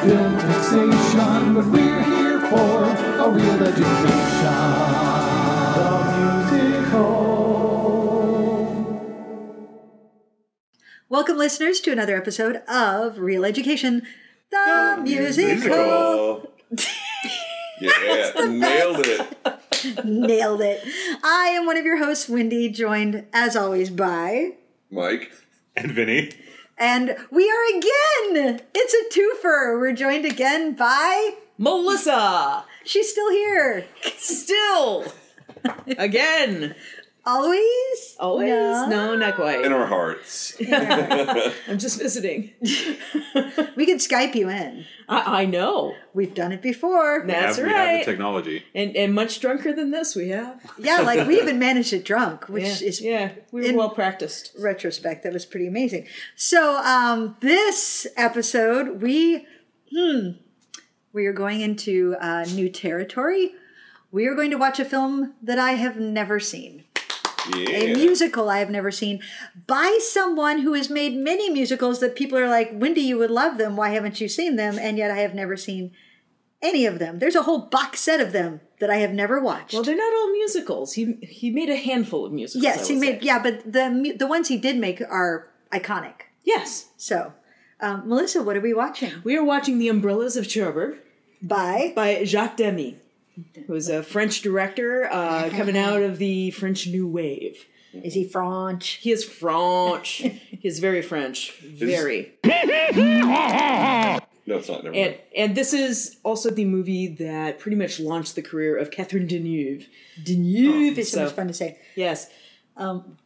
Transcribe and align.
film 0.00 0.38
taxation, 0.38 1.54
but 1.54 1.66
we're 1.66 2.02
here 2.02 2.40
for 2.48 2.84
a 2.84 3.28
real 3.28 3.62
education. 3.62 4.56
The 5.76 5.90
musical. 6.16 7.10
Welcome, 11.10 11.36
listeners, 11.36 11.80
to 11.80 11.92
another 11.92 12.16
episode 12.16 12.62
of 12.66 13.18
Reel 13.18 13.44
Education, 13.44 14.06
the, 14.50 15.00
musical. 15.02 16.50
yeah, 17.78 18.32
nailed 18.48 19.04
it. 19.06 19.36
Nailed 20.02 20.62
it. 20.62 20.82
I 21.22 21.48
am 21.48 21.66
one 21.66 21.76
of 21.76 21.84
your 21.84 21.98
hosts, 21.98 22.26
Windy, 22.26 22.70
joined 22.70 23.26
as 23.34 23.54
always 23.54 23.90
by. 23.90 24.52
Mike. 24.90 25.30
And 25.76 25.92
Vinnie. 25.92 26.30
And 26.80 27.14
we 27.30 27.50
are 27.50 27.76
again! 27.76 28.62
It's 28.74 28.94
a 28.94 29.18
twofer. 29.18 29.78
We're 29.78 29.92
joined 29.92 30.24
again 30.24 30.72
by. 30.72 31.34
Melissa, 31.58 32.64
She's 32.84 33.10
still 33.10 33.30
here. 33.30 33.84
still 34.16 35.04
again. 35.98 36.74
Always? 37.26 38.16
Always? 38.18 38.48
No, 38.50 39.14
not 39.14 39.34
quite. 39.36 39.64
In 39.64 39.72
our 39.72 39.86
hearts. 39.86 40.56
I'm 41.68 41.78
just 41.78 41.98
visiting. 41.98 42.52
We 43.76 43.86
could 43.86 43.98
Skype 43.98 44.34
you 44.34 44.48
in. 44.50 44.84
I, 45.08 45.42
I 45.42 45.44
know. 45.46 45.94
We've 46.12 46.34
done 46.34 46.52
it 46.52 46.60
before. 46.60 47.24
That's 47.26 47.56
we 47.56 47.62
have, 47.62 47.70
we 47.70 47.72
have 47.74 47.86
right. 47.88 48.04
the 48.04 48.10
technology. 48.10 48.64
and 48.74 48.94
and 48.96 49.14
much 49.14 49.40
drunker 49.40 49.72
than 49.72 49.90
this 49.90 50.14
we 50.14 50.28
have. 50.30 50.60
Yeah, 50.78 51.00
like 51.00 51.26
we 51.26 51.40
even 51.40 51.58
managed 51.58 51.92
it 51.92 52.04
drunk, 52.04 52.48
which 52.48 52.64
Yeah, 52.82 52.88
is 52.88 53.00
yeah. 53.00 53.32
We 53.52 53.70
were 53.70 53.76
well 53.78 53.90
practiced. 53.90 54.52
retrospect 54.58 55.22
that 55.22 55.32
was 55.32 55.46
pretty 55.46 55.66
amazing 55.66 56.06
so 56.36 56.76
um 56.78 57.36
this 57.40 58.06
episode 58.16 59.00
we 59.02 59.46
hmm 59.94 60.30
we 61.12 61.26
are 61.26 61.32
going 61.32 61.60
into 61.60 62.16
uh, 62.20 62.44
new 62.54 62.68
territory 62.68 63.52
we 64.12 64.26
are 64.26 64.34
going 64.34 64.50
to 64.50 64.56
watch 64.58 64.78
a 64.80 64.84
film 64.84 65.34
that 65.42 65.58
i 65.58 65.72
have 65.72 65.96
never 65.98 66.38
seen 66.40 66.84
a 67.54 67.92
musical 67.94 68.48
i 68.50 68.58
have 68.58 68.70
never 68.70 68.90
seen 68.90 69.20
by 69.66 69.98
someone 70.02 70.60
who 70.60 70.72
has 70.74 70.90
made 70.90 71.14
many 71.16 71.50
musicals 71.50 72.00
that 72.00 72.14
people 72.16 72.38
are 72.38 72.48
like 72.48 72.70
Windy 72.72 73.00
you 73.02 73.18
would 73.18 73.30
love 73.30 73.58
them 73.58 73.76
why 73.76 73.90
haven't 73.90 74.20
you 74.20 74.28
seen 74.28 74.56
them 74.56 74.78
and 74.78 74.98
yet 74.98 75.10
i 75.10 75.18
have 75.18 75.34
never 75.34 75.56
seen 75.56 75.92
any 76.62 76.86
of 76.86 76.98
them 76.98 77.18
there's 77.18 77.36
a 77.36 77.42
whole 77.42 77.60
box 77.60 78.00
set 78.00 78.20
of 78.20 78.32
them 78.32 78.60
that 78.80 78.90
i 78.90 78.96
have 78.96 79.12
never 79.12 79.40
watched 79.40 79.72
Well, 79.74 79.82
they're 79.82 79.96
not 79.96 80.12
all 80.12 80.30
musicals. 80.32 80.92
He 80.94 81.14
he 81.22 81.50
made 81.50 81.70
a 81.70 81.76
handful 81.76 82.24
of 82.26 82.32
musicals. 82.32 82.62
yes 82.64 82.88
he 82.88 82.96
made 82.96 83.20
say. 83.20 83.26
yeah 83.26 83.42
but 83.42 83.70
the 83.72 84.14
the 84.18 84.26
ones 84.26 84.48
he 84.48 84.56
did 84.58 84.76
make 84.76 85.00
are 85.00 85.48
iconic 85.72 86.22
Yes. 86.42 86.88
So, 86.96 87.34
um, 87.80 88.08
Melissa, 88.08 88.42
what 88.42 88.56
are 88.56 88.62
we 88.62 88.72
watching? 88.72 89.12
We 89.22 89.36
are 89.36 89.44
watching 89.44 89.78
The 89.78 89.88
Umbrellas 89.88 90.36
of 90.38 90.48
Cherbourg 90.48 90.96
By 91.42 91.92
by 91.94 92.24
Jacques 92.24 92.56
Demy, 92.56 92.96
who's 93.66 93.88
a 93.88 94.02
French 94.02 94.42
director 94.42 95.08
uh, 95.10 95.48
coming 95.56 95.76
out 95.76 96.02
of 96.02 96.18
the 96.18 96.50
French 96.52 96.86
New 96.86 97.06
Wave. 97.06 97.64
is 97.92 98.14
he 98.14 98.24
French? 98.28 98.88
He 99.02 99.10
is 99.12 99.24
French. 99.24 100.08
he 100.22 100.60
is 100.62 100.78
very 100.78 101.02
French. 101.02 101.52
Very. 101.60 102.32
No, 104.46 104.56
it's 104.56 104.68
not. 104.68 104.82
Never 104.82 104.96
And 104.96 105.10
mind. 105.12 105.20
and 105.36 105.56
this 105.56 105.72
is 105.72 106.16
also 106.24 106.50
the 106.50 106.64
movie 106.64 107.06
that 107.06 107.60
pretty 107.60 107.76
much 107.76 108.00
launched 108.00 108.34
the 108.34 108.42
career 108.42 108.76
of 108.76 108.90
Catherine 108.90 109.28
Deneuve. 109.28 109.86
Deneuve 110.24 110.98
is 110.98 111.10
so, 111.12 111.18
so- 111.18 111.24
much 111.26 111.34
fun 111.34 111.46
to 111.46 111.54
say. 111.54 111.78
Yes, 111.94 112.28
Um, 112.76 113.16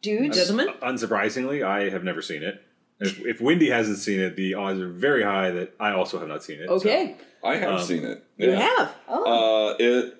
Dudes, 0.00 0.36
gentlemen. 0.36 0.68
Unsurprisingly, 0.82 1.64
I 1.64 1.90
have 1.90 2.02
never 2.02 2.20
seen 2.20 2.42
it. 2.42 2.60
If, 3.02 3.20
if 3.26 3.40
Wendy 3.40 3.68
hasn't 3.70 3.98
seen 3.98 4.20
it, 4.20 4.36
the 4.36 4.54
odds 4.54 4.80
are 4.80 4.88
very 4.88 5.22
high 5.22 5.50
that 5.50 5.74
I 5.80 5.92
also 5.92 6.18
have 6.18 6.28
not 6.28 6.42
seen 6.44 6.60
it. 6.60 6.68
so- 6.68 6.74
Okay, 6.74 7.16
I 7.44 7.56
have 7.56 7.80
um, 7.80 7.86
seen 7.86 8.04
it. 8.04 8.24
you 8.38 8.50
have. 8.52 8.94
oh, 9.08 9.72
Uh, 9.72 9.76
it 9.78 10.14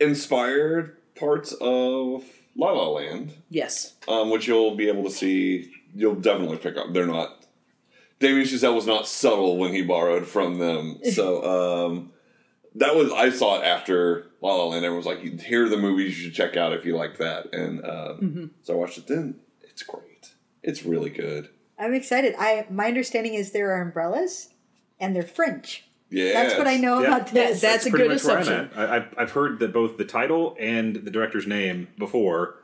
inspired 0.00 0.96
parts 1.14 1.52
of 1.60 2.24
La 2.56 2.72
La 2.72 2.88
Land, 2.88 3.34
Yes. 3.50 3.94
um, 4.08 4.30
which 4.30 4.46
you'll 4.46 4.76
be 4.76 4.88
able 4.88 5.04
to 5.04 5.10
see. 5.10 5.72
You'll 5.94 6.16
definitely 6.16 6.58
pick 6.58 6.76
up. 6.76 6.92
They're 6.92 7.06
not. 7.06 7.46
Damien 8.20 8.46
Chazelle 8.46 8.74
was 8.74 8.86
not 8.86 9.06
subtle 9.06 9.56
when 9.58 9.72
he 9.72 9.82
borrowed 9.82 10.26
from 10.26 10.58
them. 10.58 10.98
So 11.12 11.86
um, 11.88 12.12
that 12.76 12.94
was 12.96 13.12
I 13.12 13.30
saw 13.30 13.60
it 13.60 13.64
after 13.64 14.26
La 14.40 14.54
La 14.54 14.64
Land. 14.66 14.84
Everyone 14.84 14.96
was 14.98 15.06
like, 15.06 15.40
"Here 15.40 15.66
are 15.66 15.68
the 15.68 15.76
movies 15.76 16.16
you 16.18 16.24
should 16.26 16.34
check 16.34 16.56
out 16.56 16.72
if 16.72 16.84
you 16.84 16.96
like 16.96 17.18
that." 17.18 17.52
And 17.54 17.84
um, 17.84 18.50
so 18.62 18.74
I 18.74 18.76
watched 18.76 18.98
it. 18.98 19.06
Then 19.06 19.36
it's 19.62 19.82
great. 19.82 20.33
It's 20.64 20.84
really 20.84 21.10
good. 21.10 21.50
I'm 21.78 21.94
excited. 21.94 22.34
I 22.38 22.66
my 22.70 22.86
understanding 22.86 23.34
is 23.34 23.52
there 23.52 23.70
are 23.76 23.82
umbrellas, 23.82 24.48
and 24.98 25.14
they're 25.14 25.22
French. 25.22 25.84
Yeah, 26.10 26.32
That's 26.32 26.56
what 26.56 26.66
I 26.68 26.76
know 26.76 27.00
Yeah. 27.00 27.08
about 27.08 27.28
this. 27.32 27.60
That- 27.60 27.72
that's 27.72 27.86
a 27.86 27.90
good 27.90 28.08
much 28.10 28.22
where 28.24 28.36
I'm 28.36 28.42
assumption. 28.42 28.78
at. 28.78 28.90
I, 28.90 28.96
I've, 28.96 29.14
I've 29.18 29.30
heard 29.32 29.58
that 29.60 29.72
both 29.72 29.96
the 29.96 30.04
title 30.04 30.56
and 30.60 30.94
the 30.96 31.10
director's 31.10 31.46
name 31.46 31.88
before, 31.98 32.56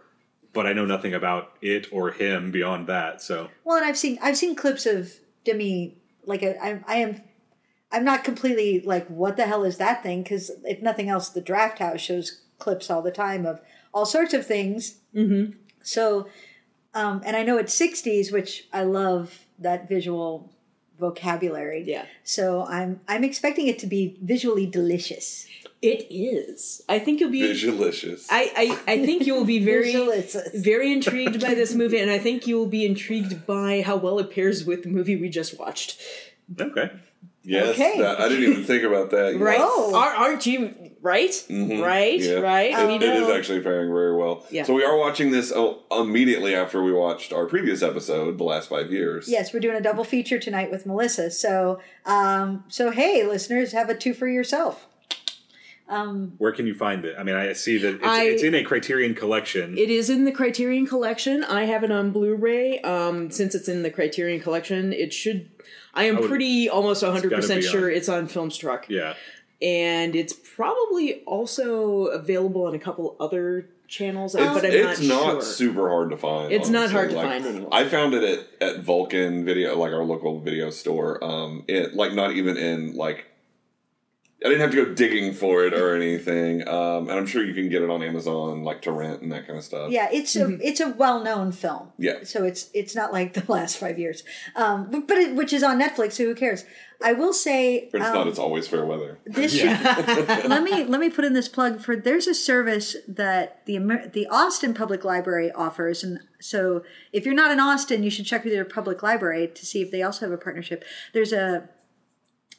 but 0.53 0.66
I 0.66 0.72
know 0.72 0.87
nothing 0.87 1.15
about 1.15 1.53
it 1.61 1.88
or 1.93 2.12
him 2.12 2.50
beyond 2.53 2.87
that. 2.87 3.21
So 3.22 3.49
well, 3.65 3.77
and 3.77 3.84
I've 3.87 3.99
seen 3.99 4.19
I've 4.22 4.37
seen 4.37 4.55
clips 4.55 4.87
of 4.87 5.12
Demy. 5.44 5.97
Like 6.27 6.43
a, 6.43 6.62
I, 6.62 6.81
I 6.87 6.97
am, 6.97 7.22
I'm 7.91 8.05
not 8.05 8.22
completely 8.25 8.81
like 8.82 9.09
what 9.09 9.37
the 9.37 9.47
hell 9.47 9.65
is 9.65 9.78
that 9.78 10.03
thing? 10.03 10.22
Because 10.22 10.50
if 10.65 10.81
nothing 10.82 11.09
else, 11.09 11.31
the 11.31 11.43
Drafthouse 11.43 11.99
shows 11.99 12.43
clips 12.59 12.91
all 12.91 13.03
the 13.03 13.11
time 13.11 13.47
of 13.47 13.61
all 13.93 14.06
sorts 14.06 14.34
of 14.34 14.47
things. 14.47 14.99
Mm-hmm. 15.15 15.56
So, 15.82 16.28
um, 16.95 17.23
and 17.25 17.37
I 17.37 17.43
know 17.43 17.59
it's 17.59 17.78
'60s, 17.78 18.33
which 18.33 18.67
I 18.73 18.83
love 18.84 19.47
that 19.59 19.89
visual 19.89 20.51
vocabulary. 20.99 21.83
Yeah. 21.87 22.05
So 22.23 22.65
I'm 22.67 23.01
I'm 23.09 23.25
expecting 23.25 23.67
it 23.67 23.78
to 23.81 23.87
be 23.87 24.17
visually 24.23 24.67
delicious. 24.67 25.47
It 25.83 26.06
is. 26.11 26.83
I 26.91 26.99
think 26.99 27.21
you'll 27.21 27.31
be. 27.31 27.59
delicious. 27.59 28.29
I, 28.31 28.79
I, 28.87 28.93
I 28.93 29.06
think 29.06 29.27
you 29.27 29.34
will 29.34 29.47
be 29.47 29.65
very 29.65 29.95
very 30.55 30.93
intrigued 30.93 31.41
by 31.41 31.55
this 31.55 31.75
movie, 31.75 31.99
and 31.99 32.11
I 32.11 32.19
think 32.19 32.47
you 32.47 32.56
will 32.59 32.67
be 32.67 32.84
intrigued 32.84 33.47
by 33.47 33.81
how 33.81 33.97
well 33.97 34.19
it 34.19 34.31
pairs 34.31 34.65
with 34.65 34.83
the 34.83 34.91
movie 34.91 35.17
we 35.17 35.31
just 35.31 35.59
watched. 35.59 35.99
okay, 36.61 36.91
yes, 37.43 37.71
Okay. 37.71 37.99
that, 37.99 38.21
I 38.21 38.28
didn't 38.28 38.51
even 38.51 38.65
think 38.65 38.84
about 38.84 39.11
that. 39.11 39.39
Right? 39.39 39.59
Oh. 39.61 39.95
Are, 39.95 40.11
aren't 40.11 40.47
you 40.47 40.75
right? 41.03 41.45
Right? 41.49 42.21
Yeah. 42.21 42.34
Right? 42.34 42.73
It, 42.73 42.87
We 42.87 42.95
it 42.97 43.03
is 43.03 43.28
actually 43.28 43.61
pairing 43.61 43.93
very 43.93 44.15
well. 44.17 44.45
Yeah. 44.51 44.65
So 44.65 44.75
we 44.75 44.84
are 44.84 44.97
watching 44.97 45.31
this 45.31 45.53
oh, 45.55 45.83
immediately 45.91 46.55
after 46.55 46.83
we 46.83 46.93
watched 46.93 47.33
our 47.33 47.47
previous 47.47 47.83
episode, 47.83 48.39
the 48.39 48.45
last 48.45 48.69
five 48.69 48.93
years. 48.93 49.29
Yes, 49.29 49.53
we're 49.53 49.61
doing 49.61 49.77
a 49.77 49.81
double 49.81 50.05
feature 50.05 50.39
tonight 50.39 50.71
with 50.71 50.87
Melissa. 50.87 51.31
So, 51.31 51.81
um, 52.06 52.65
so 52.69 52.91
hey, 52.91 53.25
listeners, 53.27 53.73
have 53.73 53.89
a 53.89 53.95
two 53.97 54.15
for 54.15 54.29
yourself. 54.29 54.87
Um, 55.89 56.34
where 56.39 56.53
can 56.53 56.69
you 56.69 56.75
find 56.75 57.05
it? 57.05 57.17
I 57.19 57.25
mean, 57.25 57.34
I 57.34 57.53
see 57.53 57.77
that 57.79 57.97
it's, 57.97 58.05
I- 58.06 58.23
it's 58.25 58.43
in 58.45 58.55
a 58.55 58.62
Criterion 58.62 59.15
collection. 59.15 59.77
It 59.77 59.91
is 59.91 60.09
in 60.09 60.25
the 60.25 60.31
Criterion 60.31 60.87
Collection. 60.87 61.43
I 61.43 61.65
have 61.65 61.83
it 61.83 61.91
on 61.91 62.12
Blu-ray. 62.12 62.81
Um, 62.83 63.31
since 63.33 63.56
it's 63.56 63.69
in 63.69 63.83
the 63.83 63.91
Criterion 63.91 64.41
Collection, 64.41 64.93
it 64.93 65.12
should. 65.12 65.50
I 65.95 66.05
am 66.05 66.17
would- 66.17 66.28
pretty 66.28 66.69
almost 66.69 67.03
100 67.03 67.33
percent 67.33 67.62
be 67.62 67.67
sure 67.67 67.91
on. 67.91 67.97
it's 67.97 68.09
on 68.09 68.28
Filmstruck, 68.28 68.84
yeah, 68.89 69.15
and 69.61 70.15
it's 70.15 70.33
probably 70.33 71.23
also 71.25 72.06
available 72.06 72.65
on 72.65 72.75
a 72.75 72.78
couple 72.78 73.17
other 73.21 73.67
channels. 73.89 74.34
It's, 74.34 74.45
but 74.45 74.65
I'm 74.65 74.71
it's 74.71 75.00
not, 75.00 75.09
not, 75.09 75.33
sure. 75.33 75.43
super 75.43 75.89
hard 75.89 76.11
to 76.11 76.17
find. 76.17 76.53
It's 76.53 76.69
not 76.69 76.91
honestly. 76.91 76.95
hard 76.95 77.11
to 77.11 77.17
find 77.17 77.47
anymore. 77.47 77.69
I 77.73 77.89
found 77.89 78.15
it 78.15 78.23
at, 78.23 78.69
at 78.69 78.81
Vulcan 78.81 79.45
Video, 79.45 79.77
like 79.77 79.93
our 79.93 80.05
local 80.05 80.41
video 80.41 80.71
store. 80.71 81.23
Um, 81.23 81.65
it 81.69 81.95
like 81.95 82.15
not 82.15 82.33
even 82.33 82.56
in 82.56 82.95
like. 82.95 83.27
I 84.43 84.49
didn't 84.49 84.62
have 84.62 84.71
to 84.71 84.84
go 84.87 84.95
digging 84.95 85.34
for 85.34 85.67
it 85.67 85.75
or 85.75 85.95
anything, 85.95 86.67
um, 86.67 87.11
and 87.11 87.12
I'm 87.12 87.27
sure 87.27 87.45
you 87.45 87.53
can 87.53 87.69
get 87.69 87.83
it 87.83 87.91
on 87.91 88.03
Amazon, 88.03 88.62
like 88.62 88.81
to 88.83 88.93
rent 88.93 89.21
and 89.21 89.31
that 89.33 89.47
kind 89.47 89.59
of 89.59 89.65
stuff. 89.65 89.91
Yeah, 89.91 90.09
it's 90.11 90.34
a 90.34 90.56
it's 90.67 90.81
a 90.81 90.89
well 90.89 91.23
known 91.23 91.53
film. 91.53 91.93
Yeah. 91.99 92.21
So 92.25 92.45
it's 92.45 92.71
it's 92.73 92.97
not 92.97 93.12
like 93.12 93.34
the 93.47 93.53
last 93.53 93.77
five 93.77 93.99
years, 93.99 94.25
um, 94.56 94.88
but, 94.91 95.06
but 95.06 95.19
it, 95.19 95.35
which 95.35 95.53
is 95.53 95.62
on 95.62 95.79
Netflix. 95.79 96.12
So 96.12 96.25
who 96.25 96.35
cares? 96.35 96.64
I 97.03 97.12
will 97.14 97.32
say 97.32 97.88
But 97.93 98.00
it's 98.00 98.11
um, 98.11 98.14
not. 98.14 98.29
It's 98.29 98.38
always 98.38 98.67
fair 98.67 98.85
weather. 98.85 99.19
this. 99.26 99.62
let 99.64 100.62
me 100.62 100.85
let 100.85 101.00
me 101.00 101.11
put 101.11 101.25
in 101.26 101.35
this 101.35 101.49
plug 101.49 101.81
for. 101.81 101.97
There's 101.97 102.26
a 102.26 102.35
service 102.35 102.97
that 103.09 103.64
the 103.67 103.76
Amer- 103.76 104.09
the 104.09 104.26
Austin 104.29 104.73
Public 104.73 105.05
Library 105.05 105.53
offers, 105.53 106.03
and 106.03 106.20
so 106.41 106.82
if 107.12 107.26
you're 107.26 107.35
not 107.35 107.50
in 107.50 107.61
Austin, 107.61 108.03
you 108.03 108.11
should 108.11 108.26
check 108.26 108.44
with 108.44 108.55
your 108.55 108.64
public 108.64 109.03
library 109.03 109.49
to 109.49 109.67
see 109.67 109.82
if 109.82 109.91
they 109.91 110.03
also 110.03 110.26
have 110.26 110.32
a 110.32 110.38
partnership. 110.38 110.85
There's 111.12 111.32
a 111.32 111.69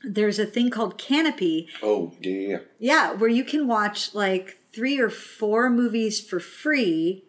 there's 0.04 0.40
a 0.40 0.46
thing 0.46 0.70
called 0.70 0.98
Kanopy, 0.98 1.68
Oh 1.84 2.14
yeah. 2.22 2.60
yeah, 2.80 3.12
where 3.14 3.30
you 3.30 3.44
can 3.44 3.68
watch 3.68 4.14
like 4.16 4.58
three 4.74 5.00
or 5.00 5.10
four 5.10 5.70
movies 5.70 6.20
for 6.22 6.40
free 6.40 7.24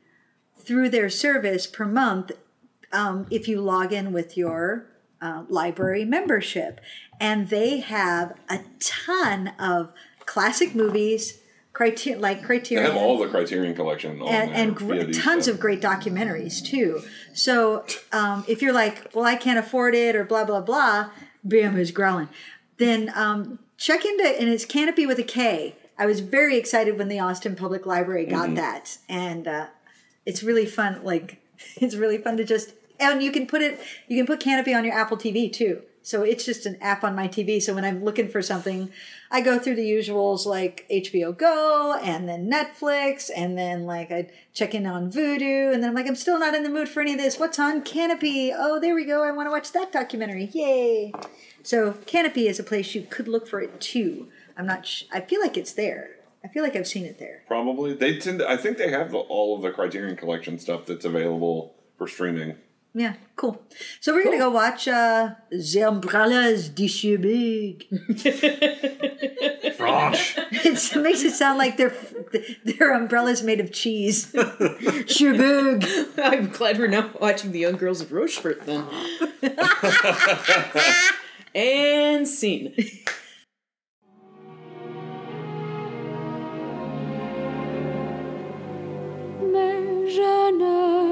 through 0.56 0.88
their 0.88 1.10
service 1.10 1.66
per 1.66 1.84
month 1.84 2.32
um, 2.92 3.26
if 3.30 3.48
you 3.48 3.60
log 3.60 3.92
in 3.92 4.12
with 4.12 4.36
your 4.36 4.86
uh, 5.20 5.44
library 5.48 6.04
membership. 6.04 6.80
And 7.20 7.48
they 7.48 7.78
have 7.80 8.34
a 8.48 8.60
ton 8.80 9.48
of 9.58 9.92
classic 10.26 10.74
movies, 10.74 11.40
criter- 11.72 12.18
like 12.20 12.40
They 12.40 12.46
Criterion 12.46 12.84
have 12.92 12.96
all 13.00 13.18
the 13.18 13.28
Criterion 13.28 13.74
collection 13.74 14.20
on 14.20 14.28
and, 14.28 14.50
and 14.52 14.76
gr- 14.76 15.10
tons 15.12 15.44
stuff. 15.44 15.54
of 15.54 15.60
great 15.60 15.80
documentaries 15.80 16.64
too. 16.64 17.02
So 17.34 17.84
um, 18.12 18.44
if 18.48 18.62
you're 18.62 18.72
like, 18.72 19.10
well, 19.14 19.24
I 19.24 19.36
can't 19.36 19.58
afford 19.58 19.94
it 19.94 20.14
or 20.16 20.24
blah 20.24 20.44
blah 20.44 20.60
blah, 20.60 21.10
Bam 21.44 21.76
is 21.78 21.90
growling. 21.90 22.28
Then 22.78 23.12
um, 23.14 23.58
check 23.76 24.04
into 24.04 24.24
and 24.24 24.48
it's 24.48 24.66
Kanopy 24.66 25.06
with 25.06 25.18
a 25.18 25.24
K. 25.24 25.76
I 25.98 26.06
was 26.06 26.20
very 26.20 26.56
excited 26.56 26.98
when 26.98 27.08
the 27.08 27.20
Austin 27.20 27.54
Public 27.54 27.86
Library 27.86 28.26
got 28.26 28.54
that, 28.54 28.98
and 29.08 29.46
uh, 29.46 29.66
it's 30.26 30.42
really 30.42 30.66
fun. 30.66 31.04
Like 31.04 31.40
it's 31.76 31.94
really 31.94 32.18
fun 32.18 32.36
to 32.38 32.44
just 32.44 32.74
and 32.98 33.22
you 33.22 33.32
can 33.32 33.46
put 33.46 33.62
it. 33.62 33.80
You 34.08 34.16
can 34.16 34.26
put 34.26 34.40
Kanopy 34.40 34.76
on 34.76 34.84
your 34.84 34.94
Apple 34.94 35.16
TV 35.16 35.52
too. 35.52 35.82
So 36.02 36.22
it's 36.22 36.44
just 36.44 36.66
an 36.66 36.76
app 36.80 37.04
on 37.04 37.14
my 37.14 37.28
TV. 37.28 37.62
So 37.62 37.74
when 37.74 37.84
I'm 37.84 38.04
looking 38.04 38.28
for 38.28 38.42
something, 38.42 38.90
I 39.34 39.40
go 39.40 39.58
through 39.58 39.76
the 39.76 39.90
usuals 39.90 40.44
like 40.44 40.86
HBO 40.92 41.36
Go 41.36 41.98
and 42.02 42.28
then 42.28 42.50
Netflix 42.50 43.30
and 43.34 43.56
then 43.56 43.86
like 43.86 44.12
I 44.12 44.28
check 44.52 44.74
in 44.74 44.86
on 44.86 45.10
Vudu 45.10 45.72
and 45.72 45.82
then 45.82 45.88
I'm 45.88 45.94
like 45.94 46.06
I'm 46.06 46.16
still 46.16 46.38
not 46.38 46.54
in 46.54 46.62
the 46.62 46.68
mood 46.68 46.90
for 46.90 47.00
any 47.00 47.12
of 47.12 47.18
this. 47.18 47.38
What's 47.38 47.58
on 47.58 47.82
Kanopy? 47.82 48.54
Oh, 48.54 48.78
there 48.78 48.94
we 48.94 49.06
go. 49.06 49.24
I 49.24 49.30
want 49.30 49.46
to 49.46 49.50
watch 49.50 49.72
that 49.72 49.90
documentary. 49.90 50.50
Yay! 50.52 51.14
So 51.62 51.92
Kanopy 52.04 52.46
is 52.46 52.58
a 52.58 52.62
place 52.62 52.94
you 52.94 53.06
could 53.08 53.26
look 53.26 53.48
for 53.48 53.60
it 53.62 53.80
too. 53.80 54.28
I'm 54.54 54.66
not. 54.66 54.86
Sh- 54.86 55.04
I 55.10 55.22
feel 55.22 55.40
like 55.40 55.56
it's 55.56 55.72
there. 55.72 56.10
I 56.44 56.48
feel 56.48 56.62
like 56.62 56.76
I've 56.76 56.86
seen 56.86 57.06
it 57.06 57.18
there. 57.18 57.42
Probably 57.48 57.94
they 57.94 58.18
tend. 58.18 58.40
To, 58.40 58.50
I 58.50 58.58
think 58.58 58.76
they 58.76 58.90
have 58.90 59.12
the, 59.12 59.18
all 59.18 59.56
of 59.56 59.62
the 59.62 59.70
Criterion 59.70 60.16
Collection 60.16 60.58
stuff 60.58 60.84
that's 60.84 61.06
available 61.06 61.74
for 61.96 62.06
streaming. 62.06 62.56
Yeah, 62.94 63.14
cool. 63.36 63.62
So 64.00 64.12
we're 64.12 64.24
gonna 64.24 64.36
go 64.36 64.50
watch 64.50 64.86
uh, 64.86 65.30
The 65.50 65.82
Umbrellas 65.82 66.68
de 66.68 66.86
Chibig. 66.88 67.86
French. 69.76 70.36
It 70.64 70.96
makes 71.02 71.22
it 71.22 71.32
sound 71.32 71.58
like 71.58 71.76
their 71.78 71.94
their 72.64 72.92
umbrellas 72.92 73.42
made 73.42 73.60
of 73.60 73.72
cheese. 73.72 74.26
Chibig. 74.32 75.86
I'm 76.22 76.50
glad 76.50 76.78
we're 76.78 76.88
now 76.88 77.10
watching 77.18 77.52
the 77.52 77.60
Young 77.60 77.76
Girls 77.76 78.02
of 78.02 78.12
Rochefort 78.12 78.66
then. 78.66 78.84
and 81.54 82.28
scene. 82.28 82.74
Mais 89.52 90.08
je 90.08 90.50
ne 90.52 91.11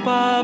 goodbye. 0.00 0.39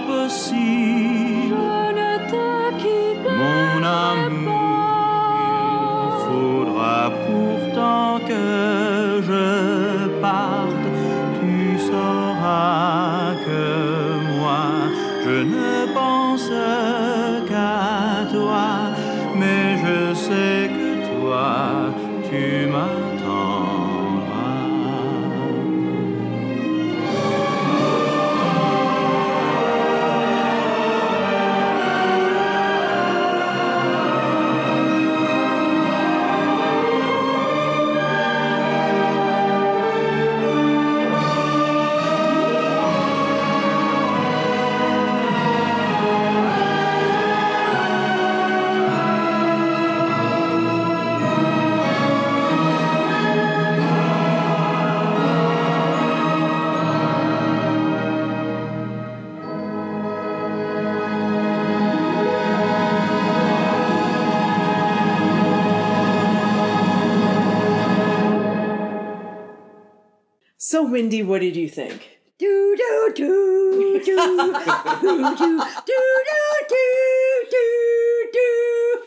Windy, 70.91 71.23
what 71.23 71.41
did 71.41 71.56
you 71.56 71.69
think? 71.69 72.19
Do 72.38 72.77
do 72.77 73.12
do 73.15 74.00
do 74.05 74.05
do 74.05 74.17
do 74.27 75.62
do 75.87 76.00
do 76.27 76.67
do 76.69 77.47
do 77.50 78.29
do. 78.33 79.03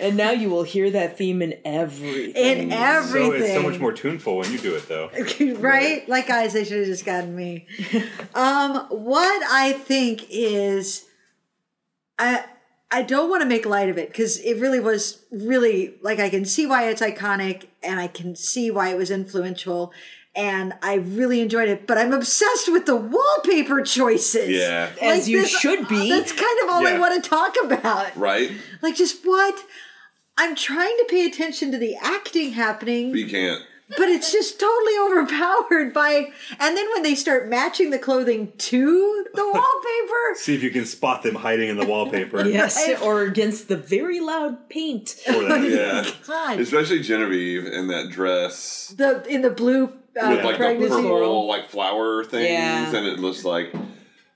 And 0.00 0.16
now 0.16 0.32
you 0.32 0.50
will 0.50 0.64
hear 0.64 0.90
that 0.90 1.16
theme 1.16 1.42
in 1.42 1.54
everything. 1.64 2.34
In 2.34 2.70
So 2.70 2.76
everything. 2.76 3.42
it's 3.42 3.52
so 3.52 3.62
much 3.62 3.78
more 3.78 3.92
tuneful 3.92 4.38
when 4.38 4.50
you 4.50 4.58
do 4.58 4.74
it, 4.74 4.88
though. 4.88 5.10
right? 5.58 6.08
Like 6.08 6.26
guys, 6.26 6.54
they 6.54 6.64
should 6.64 6.78
have 6.78 6.86
just 6.86 7.04
gotten 7.04 7.36
me. 7.36 7.66
um, 8.34 8.86
what 8.90 9.42
I 9.48 9.74
think 9.74 10.26
is, 10.28 11.04
I 12.18 12.44
I 12.90 13.02
don't 13.02 13.30
want 13.30 13.42
to 13.42 13.48
make 13.48 13.64
light 13.64 13.88
of 13.88 13.96
it 13.96 14.08
because 14.08 14.38
it 14.40 14.58
really 14.58 14.80
was 14.80 15.24
really 15.30 15.94
like 16.02 16.18
I 16.18 16.28
can 16.30 16.44
see 16.44 16.66
why 16.66 16.88
it's 16.88 17.00
iconic 17.00 17.68
and 17.82 18.00
I 18.00 18.08
can 18.08 18.34
see 18.34 18.70
why 18.72 18.88
it 18.88 18.98
was 18.98 19.10
influential. 19.10 19.92
And 20.34 20.72
I 20.82 20.94
really 20.94 21.40
enjoyed 21.40 21.68
it, 21.68 21.86
but 21.86 21.98
I'm 21.98 22.12
obsessed 22.14 22.72
with 22.72 22.86
the 22.86 22.96
wallpaper 22.96 23.82
choices. 23.82 24.48
Yeah. 24.48 24.90
As 25.02 25.28
you 25.28 25.46
should 25.46 25.86
be. 25.88 26.08
That's 26.08 26.32
kind 26.32 26.58
of 26.64 26.70
all 26.70 26.86
I 26.86 26.98
want 26.98 27.22
to 27.22 27.28
talk 27.28 27.54
about. 27.62 28.16
Right? 28.16 28.50
Like, 28.80 28.96
just 28.96 29.24
what? 29.26 29.62
I'm 30.38 30.54
trying 30.54 30.96
to 30.96 31.06
pay 31.10 31.26
attention 31.26 31.70
to 31.72 31.78
the 31.78 31.96
acting 32.00 32.52
happening 32.52 33.10
But 33.10 33.18
you 33.20 33.26
can't. 33.28 33.60
but 33.98 34.08
it's 34.08 34.32
just 34.32 34.58
totally 34.58 34.94
overpowered 34.98 35.92
by 35.92 36.32
and 36.58 36.74
then 36.74 36.86
when 36.94 37.02
they 37.02 37.14
start 37.14 37.50
matching 37.50 37.90
the 37.90 37.98
clothing 37.98 38.50
to 38.56 39.26
the 39.34 39.42
wallpaper 39.44 40.34
See 40.36 40.54
if 40.54 40.62
you 40.62 40.70
can 40.70 40.86
spot 40.86 41.22
them 41.22 41.34
hiding 41.34 41.68
in 41.68 41.76
the 41.76 41.84
wallpaper. 41.84 42.42
Yes, 42.48 42.76
Right. 42.78 43.02
or 43.02 43.22
against 43.24 43.68
the 43.68 43.76
very 43.76 44.20
loud 44.20 44.70
paint. 44.70 45.10
For 45.26 45.32
that. 45.32 45.50
Oh 45.50 45.56
yeah. 45.64 46.10
God. 46.26 46.58
Especially 46.58 47.00
Genevieve 47.02 47.66
in 47.66 47.88
that 47.88 48.08
dress 48.10 48.94
the 48.96 49.22
in 49.28 49.42
the 49.42 49.50
blue 49.50 49.92
uh, 50.20 50.28
with 50.30 50.44
like 50.44 50.58
the 50.58 50.88
purple 50.88 51.46
like 51.46 51.68
flower 51.68 52.24
things, 52.24 52.48
Yeah. 52.48 52.94
and 52.94 53.06
it 53.06 53.18
looks 53.18 53.44
like 53.44 53.72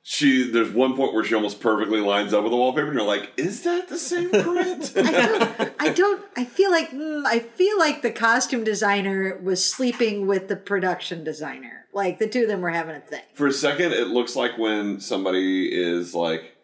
she. 0.03 0.51
There's 0.51 0.71
one 0.71 0.97
point 0.97 1.15
where 1.15 1.25
she 1.25 1.35
almost 1.35 1.61
perfectly 1.61 2.01
lines 2.01 2.33
up 2.33 2.43
with 2.43 2.51
the 2.53 2.57
wallpaper, 2.57 2.89
and 2.89 2.95
you're 2.99 3.07
like, 3.07 3.33
"Is 3.37 3.63
that 3.63 3.89
the 3.89 3.99
same 3.99 4.31
print?" 4.31 4.93
I 4.97 5.03
don't, 5.03 5.73
I 5.81 5.89
don't 5.95 6.25
I 6.37 6.45
feel 6.45 6.71
like 6.71 6.91
mm, 6.91 7.25
I 7.27 7.41
feel 7.41 7.79
like 7.79 8.03
the 8.03 8.11
costume 8.13 8.65
designer 8.65 9.39
was 9.43 9.65
sleeping 9.65 10.27
with 10.27 10.49
the 10.49 10.57
production 10.57 11.25
designer 11.25 11.87
like 11.93 12.19
the 12.19 12.29
two 12.29 12.43
of 12.43 12.49
them 12.49 12.61
were 12.61 12.69
having 12.71 12.95
a 12.95 13.01
thing 13.01 13.23
For 13.33 13.47
a 13.47 13.53
second, 13.53 13.93
it 13.93 14.09
looks 14.09 14.37
like 14.37 14.59
when 14.59 15.01
somebody 15.01 15.69
is 15.73 16.15
like 16.15 16.56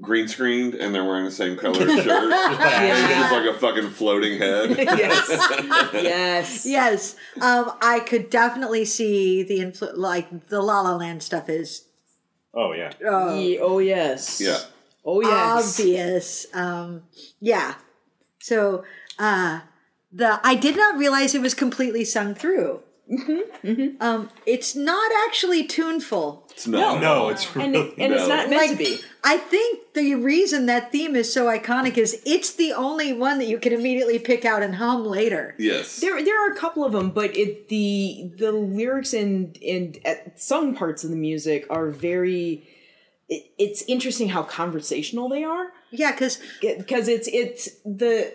green 0.00 0.28
screened 0.28 0.74
and 0.74 0.94
they're 0.94 1.04
wearing 1.04 1.24
the 1.24 1.30
same 1.30 1.56
color 1.62 1.74
shirt. 1.74 1.88
It's 1.88 3.08
just 3.08 3.32
like 3.32 3.46
a 3.46 3.54
fucking 3.54 3.90
floating 3.90 4.38
head. 4.38 4.70
yes. 4.78 5.28
Yes. 5.94 6.66
yes 6.66 7.16
um 7.40 7.72
I 7.82 8.00
could 8.00 8.30
definitely 8.30 8.84
see 8.84 9.42
the 9.42 9.58
influ- 9.58 9.96
like 9.96 10.48
the 10.48 10.60
La 10.60 10.82
La 10.82 10.94
Land 10.96 11.22
stuff 11.22 11.48
is 11.48 11.86
Oh, 12.52 12.72
yeah. 12.72 12.90
uh, 13.08 13.34
Ye- 13.34 13.58
oh, 13.60 13.78
yes. 13.78 14.40
Yeah. 14.40 14.58
Oh, 15.04 15.20
yes. 15.22 15.78
obvious. 15.80 16.46
Um, 16.52 17.02
yeah. 17.40 17.74
So 18.40 18.82
uh, 19.20 19.60
the 20.12 20.40
I 20.42 20.56
did 20.56 20.76
not 20.76 20.98
realize 20.98 21.34
it 21.34 21.42
was 21.42 21.54
completely 21.54 22.04
sung 22.04 22.34
through. 22.34 22.80
Mm-hmm, 23.10 23.96
Um, 24.00 24.30
it's 24.46 24.76
not 24.76 25.10
actually 25.26 25.64
tuneful. 25.64 26.46
It's 26.50 26.66
not. 26.66 27.00
No, 27.00 27.28
it's 27.30 27.44
And, 27.56 27.72
really. 27.74 27.94
and 27.98 28.12
it's 28.12 28.28
not 28.28 28.48
meant 28.48 28.62
Like 28.62 28.70
to 28.70 28.76
be. 28.76 28.98
I 29.24 29.36
think 29.36 29.92
the 29.94 30.14
reason 30.14 30.66
that 30.66 30.92
theme 30.92 31.16
is 31.16 31.32
so 31.32 31.46
iconic 31.46 31.98
is 31.98 32.22
it's 32.24 32.52
the 32.54 32.72
only 32.72 33.12
one 33.12 33.38
that 33.38 33.46
you 33.46 33.58
can 33.58 33.72
immediately 33.72 34.18
pick 34.18 34.44
out 34.44 34.62
and 34.62 34.76
hum 34.76 35.04
later. 35.04 35.54
Yes. 35.58 35.98
There, 36.00 36.22
there 36.24 36.38
are 36.48 36.52
a 36.52 36.56
couple 36.56 36.84
of 36.84 36.92
them, 36.92 37.10
but 37.10 37.36
it 37.36 37.68
the 37.68 38.30
the 38.38 38.52
lyrics 38.52 39.12
and 39.12 39.58
and 39.62 39.98
uh, 40.06 40.14
sung 40.36 40.74
parts 40.76 41.02
of 41.04 41.10
the 41.10 41.16
music 41.16 41.66
are 41.68 41.90
very. 41.90 42.68
it, 43.28 43.42
it's 43.58 43.82
interesting 43.88 44.28
how 44.30 44.42
conversational 44.44 45.28
they 45.28 45.42
are 45.44 45.66
Yeah, 45.90 46.12
because 46.12 46.38
because 46.62 47.08
it's 47.08 47.28
it's 47.28 47.68
the 47.84 48.32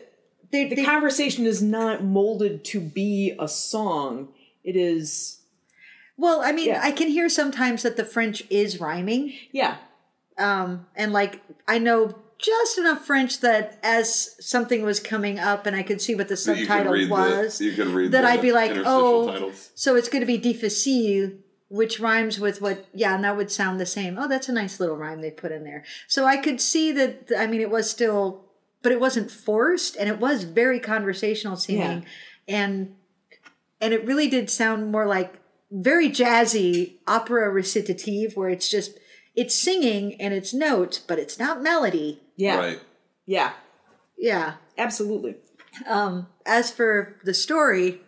they, 0.52 0.68
the 0.68 0.76
they- 0.76 0.86
conversation 0.86 1.46
is 1.46 1.62
not 1.62 2.04
molded 2.04 2.64
to 2.66 2.80
be 2.82 3.34
a 3.40 3.48
song. 3.48 4.30
It 4.66 4.76
is 4.76 5.40
well, 6.18 6.42
I 6.42 6.52
mean, 6.52 6.68
Yeah. 6.70 6.82
I 6.84 6.92
can 6.92 7.08
hear 7.10 7.28
sometimes 7.30 7.84
that 7.84 7.96
the 7.98 8.06
French 8.06 8.44
is 8.50 8.80
rhyming, 8.82 9.34
yeah 9.52 9.78
um, 10.38 10.86
and 10.96 11.14
like 11.14 11.42
I 11.68 11.78
know 11.78 12.16
just 12.38 12.78
enough 12.78 13.06
French 13.06 13.40
that 13.40 13.80
as 13.82 14.36
something 14.46 14.84
was 14.84 15.00
coming 15.00 15.40
up 15.40 15.66
and 15.66 15.76
I 15.76 15.84
could 15.84 16.02
see 16.02 16.16
what 16.16 16.28
the 16.28 16.36
That 16.36 16.58
you 16.58 16.66
could 16.66 16.68
subtitle 16.68 16.94
read 16.94 17.10
was, 17.10 17.58
The, 17.60 17.66
you 17.66 17.72
could 17.74 17.88
read 17.88 18.12
that 18.12 18.22
the 18.24 18.28
I'd 18.28 18.42
be 18.42 18.52
like, 18.52 18.72
oh, 18.86 19.32
titles. 19.32 19.72
so 19.74 19.96
it's 19.96 20.10
going 20.10 20.20
to 20.22 20.26
be 20.26 20.38
difficile, 20.38 21.32
which 21.70 22.00
rhymes 22.00 22.40
with 22.40 22.62
what? 22.62 22.86
Yeah, 22.94 23.16
and 23.16 23.24
that 23.24 23.38
would 23.38 23.52
sound 23.52 23.80
the 23.80 23.86
same. 23.86 24.18
Oh, 24.20 24.28
that's 24.28 24.50
a 24.50 24.54
nice 24.54 24.82
little 24.82 24.98
rhyme 24.98 25.22
they 25.22 25.32
put 25.32 25.54
in 25.54 25.64
there. 25.64 25.86
So 26.08 26.26
I 26.26 26.36
could 26.38 26.60
see 26.60 26.92
that. 26.92 27.32
I 27.38 27.48
mean, 27.48 27.62
it 27.62 27.70
was 27.70 27.90
still, 27.90 28.44
but 28.82 28.92
it 28.92 29.00
wasn't 29.00 29.32
forced, 29.32 29.96
and 29.96 30.10
it 30.10 30.20
was 30.20 30.44
very 30.44 30.80
conversational 30.82 31.56
seeming, 31.56 32.06
and 32.50 32.96
and 33.86 33.94
it 33.94 34.06
really 34.06 34.28
did 34.28 34.50
sound 34.50 34.92
more 34.92 35.06
like 35.06 35.40
very 35.72 36.10
jazzy 36.10 36.96
opera 37.08 37.50
recitative, 37.52 38.36
where 38.36 38.50
it's 38.50 38.70
just 38.70 38.98
it's 39.36 39.54
singing 39.56 40.20
and 40.22 40.34
it's 40.34 40.54
notes, 40.54 40.98
but 41.00 41.20
it's 41.20 41.38
not 41.40 41.62
melody. 41.62 42.22
yeah 42.36 42.58
Right. 42.58 42.80
yeah 43.26 43.54
Yeah. 44.18 44.56
absolutely 44.78 45.36
Um, 45.88 46.28
as 46.46 46.72
for 46.72 47.16
the 47.24 47.34
story, 47.34 48.00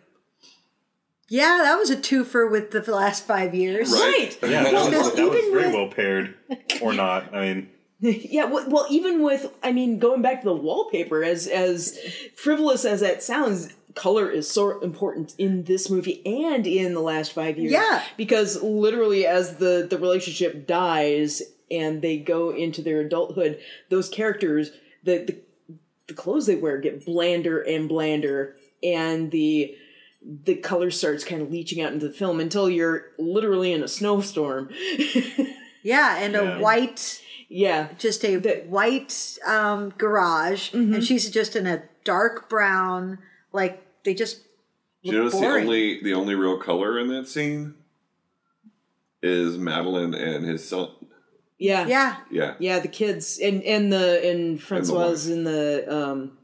yeah, 1.28 1.60
that 1.62 1.76
was 1.76 1.90
a 1.90 1.96
twofer 1.96 2.50
with 2.50 2.70
the 2.70 2.80
last 2.94 3.26
five 3.26 3.54
years. 3.54 3.90
Right. 3.92 4.36
Yeah, 4.42 4.62
that 4.62 4.72
Well, 4.72 4.86
was, 4.90 4.94
well, 4.94 5.16
that 5.16 5.30
was 5.30 5.40
very 5.52 5.66
with- 5.66 5.74
well 5.74 5.88
paired, 5.88 6.34
or 6.80 6.92
not. 7.04 7.34
I 7.34 7.40
mean, 7.54 7.68
Yeah, 8.00 8.44
well, 8.44 8.64
well, 8.70 8.86
even 8.88 9.22
with, 9.22 9.52
I 9.62 9.72
mean, 9.72 9.98
going 9.98 10.22
back 10.22 10.40
to 10.42 10.46
the 10.46 10.54
wallpaper, 10.54 11.22
as 11.24 11.46
as 11.46 11.98
frivolous 12.36 12.84
as 12.86 13.00
that 13.00 13.22
sounds, 13.22 13.68
color 13.94 14.30
is 14.30 14.50
so 14.50 14.80
important 14.80 15.34
in 15.38 15.64
this 15.64 15.88
movie 15.90 16.22
and 16.26 16.66
in 16.66 16.94
the 16.94 17.00
last 17.00 17.32
five 17.32 17.58
years. 17.58 17.72
Yeah. 17.72 18.02
because 18.16 18.62
literally, 18.62 19.26
as 19.26 19.56
the 19.56 19.86
the 19.88 19.98
relationship 19.98 20.66
dies 20.66 21.42
and 21.70 22.00
they 22.02 22.18
go 22.18 22.50
into 22.50 22.82
their 22.82 23.00
adulthood, 23.00 23.58
those 23.90 24.08
characters, 24.08 24.70
the 25.04 25.18
the, 25.18 25.76
the 26.08 26.14
clothes 26.14 26.46
they 26.46 26.56
wear 26.56 26.78
get 26.78 27.04
blander 27.04 27.60
and 27.60 27.88
blander, 27.88 28.56
and 28.82 29.30
the 29.30 29.74
the 30.44 30.56
color 30.56 30.90
starts 30.90 31.24
kind 31.24 31.40
of 31.42 31.50
leaching 31.50 31.80
out 31.80 31.92
into 31.92 32.08
the 32.08 32.12
film 32.12 32.40
until 32.40 32.68
you're 32.68 33.06
literally 33.18 33.72
in 33.72 33.82
a 33.82 33.88
snowstorm. 33.88 34.68
Yeah, 35.84 36.16
and 36.18 36.32
Yeah. 36.34 36.58
a 36.58 36.60
white, 36.60 37.22
yeah, 37.48 37.88
just 37.98 38.24
a 38.24 38.34
The- 38.36 38.64
white 38.68 39.38
um, 39.46 39.90
garage, 39.96 40.74
and 40.74 41.02
she's 41.04 41.30
just 41.30 41.54
in 41.54 41.66
a 41.68 41.84
dark 42.04 42.48
brown. 42.48 43.18
Like 43.52 43.82
they 44.04 44.14
just 44.14 44.42
Do 45.04 45.12
look 45.12 45.14
you 45.14 45.18
notice 45.18 45.40
the 45.40 45.46
only 45.46 46.02
the 46.02 46.14
only 46.14 46.34
real 46.34 46.58
color 46.58 46.98
in 46.98 47.08
that 47.08 47.26
scene 47.28 47.74
is 49.22 49.56
Madeline 49.58 50.14
and 50.14 50.44
his 50.44 50.68
son. 50.68 50.90
yeah, 51.58 51.86
yeah, 51.86 52.16
Yeah. 52.30 52.54
Yeah, 52.58 52.78
the 52.78 52.88
kids 52.88 53.38
and 53.42 53.62
and 53.64 53.92
the 53.92 54.24
and 54.30 54.62
Francois 54.62 55.10
wife. 55.10 55.26
in 55.26 55.44
the 55.44 55.84
um 55.94 56.38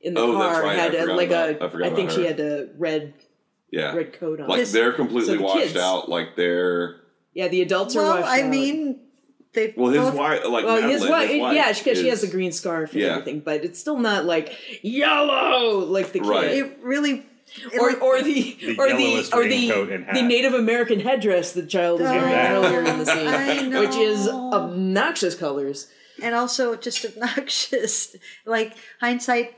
in 0.00 0.14
the 0.14 0.20
Oh, 0.20 0.32
car 0.32 0.62
right, 0.62 0.78
I 0.78 0.82
had 0.82 0.94
a, 0.94 1.14
like 1.14 1.28
about- 1.28 1.48
I 1.62 1.66
a 1.66 1.70
forgot 1.70 1.92
I 1.92 1.94
think 1.94 2.10
about 2.10 2.20
she 2.20 2.26
had 2.26 2.40
a 2.40 2.68
red 2.78 3.14
Yeah. 3.70 3.94
red 3.94 4.12
coat 4.12 4.40
on. 4.40 4.48
Like 4.48 4.60
This- 4.60 4.72
they're 4.72 4.92
completely 4.92 5.34
so 5.34 5.36
the 5.38 5.42
washed 5.42 5.62
kids- 5.68 5.76
out. 5.76 6.08
Like 6.08 6.36
they're 6.36 6.96
yeah, 7.34 7.48
the 7.48 7.62
adults 7.62 7.96
are 7.96 8.02
Well, 8.02 8.16
washed 8.20 8.28
I 8.28 8.42
out. 8.42 8.50
mean, 8.50 9.00
they 9.54 9.74
well, 9.76 9.90
his 9.92 10.00
both, 10.02 10.14
wife, 10.14 10.40
like 10.46 10.64
well, 10.64 10.76
Madeline, 10.76 10.90
his 11.00 11.08
wife, 11.08 11.30
his 11.30 11.40
wife 11.40 11.54
yeah, 11.54 11.72
because 11.72 11.98
she 11.98 12.08
has 12.08 12.22
a 12.22 12.28
green 12.28 12.52
scarf 12.52 12.92
and 12.92 13.00
Yeah. 13.02 13.08
everything, 13.12 13.40
but 13.40 13.64
it's 13.64 13.78
still 13.78 13.98
not 13.98 14.24
like 14.24 14.56
yellow 14.82 15.78
like 15.80 16.12
the 16.12 16.20
kid. 16.20 16.28
Right. 16.28 16.50
It 16.52 16.78
really, 16.82 17.26
it 17.70 17.78
Or, 17.80 17.88
like- 17.90 18.02
or 18.02 18.22
the, 18.22 18.56
The 18.60 18.76
or 18.78 18.88
the 18.96 19.28
or 19.32 19.42
the, 19.44 19.48
raincoat 19.68 19.90
and 19.90 20.16
the. 20.16 20.22
Native 20.22 20.54
American 20.54 21.00
headdress 21.00 21.52
the 21.52 21.66
child 21.66 22.00
is 22.00 22.08
wearing 22.08 22.32
earlier 22.32 22.80
in 22.80 22.98
the 22.98 23.04
scene, 23.60 23.74
I 23.74 23.80
which 23.80 23.96
is 23.96 24.26
obnoxious 24.28 25.34
colors. 25.34 25.88
and 26.22 26.34
also 26.34 26.74
just 26.76 27.04
obnoxious. 27.04 28.16
Like 28.46 28.74
hindsight, 29.00 29.54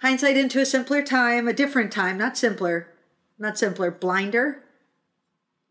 hindsight 0.00 0.36
into 0.38 0.60
a 0.60 0.64
simpler 0.66 1.02
time, 1.02 1.46
a 1.46 1.52
different 1.52 1.92
time, 1.92 2.16
not 2.16 2.38
simpler, 2.38 2.88
not 3.38 3.58
simpler, 3.58 3.90
blinder. 3.90 4.62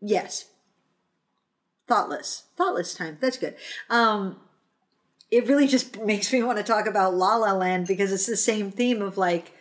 Yes. 0.00 0.46
Thoughtless, 1.90 2.44
thoughtless 2.56 2.94
time. 2.94 3.18
That's 3.20 3.36
good. 3.36 3.56
Um, 3.90 4.36
it 5.28 5.48
really 5.48 5.66
just 5.66 6.00
makes 6.04 6.32
me 6.32 6.40
want 6.42 6.58
to 6.58 6.64
talk 6.64 6.86
about 6.86 7.14
La 7.14 7.34
La 7.36 7.52
Land 7.52 7.88
because 7.88 8.12
it's 8.12 8.26
the 8.26 8.36
same 8.36 8.70
theme 8.70 9.02
of 9.02 9.18
like 9.18 9.52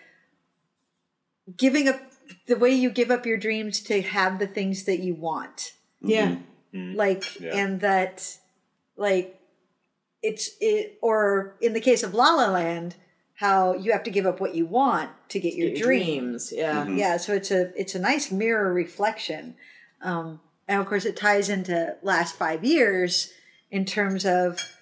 giving 1.58 1.88
up 1.88 2.00
the 2.46 2.56
way 2.56 2.70
you 2.70 2.92
give 2.92 3.10
up 3.10 3.26
your 3.26 3.38
dreams 3.38 3.82
to 3.82 4.04
have 4.04 4.38
the 4.38 4.46
things 4.46 4.84
that 4.84 5.00
you 5.00 5.16
want 5.16 5.74
Yeah, 6.04 6.36
like 6.72 7.40
Yeah. 7.40 7.56
and 7.56 7.82
that 7.82 8.38
like 8.96 9.40
it's 10.22 10.52
it 10.62 11.00
or 11.02 11.56
in 11.62 11.74
the 11.74 11.82
case 11.82 12.04
of 12.04 12.14
La 12.14 12.36
La 12.36 12.52
Land 12.52 12.96
how 13.38 13.74
you 13.74 13.92
have 13.92 14.04
to 14.04 14.12
give 14.12 14.28
up 14.28 14.40
what 14.40 14.54
you 14.54 14.68
want 14.68 15.10
to 15.30 15.40
get 15.40 15.56
your, 15.56 15.70
your 15.70 15.78
dream. 15.78 16.20
dreams. 16.26 16.54
Yeah, 16.56 16.88
Yeah, 16.90 17.18
so 17.18 17.34
it's 17.34 17.50
a 17.50 17.72
it's 17.80 17.96
a 17.96 18.00
nice 18.00 18.32
mirror 18.32 18.72
reflection. 18.72 19.56
Um 20.02 20.42
and 20.70 20.80
of 20.80 20.88
course 20.88 21.04
it 21.04 21.18
ties 21.18 21.50
into 21.50 21.98
last 22.02 22.36
5 22.36 22.64
years 22.64 23.34
in 23.70 23.84
terms 23.84 24.26
of 24.26 24.78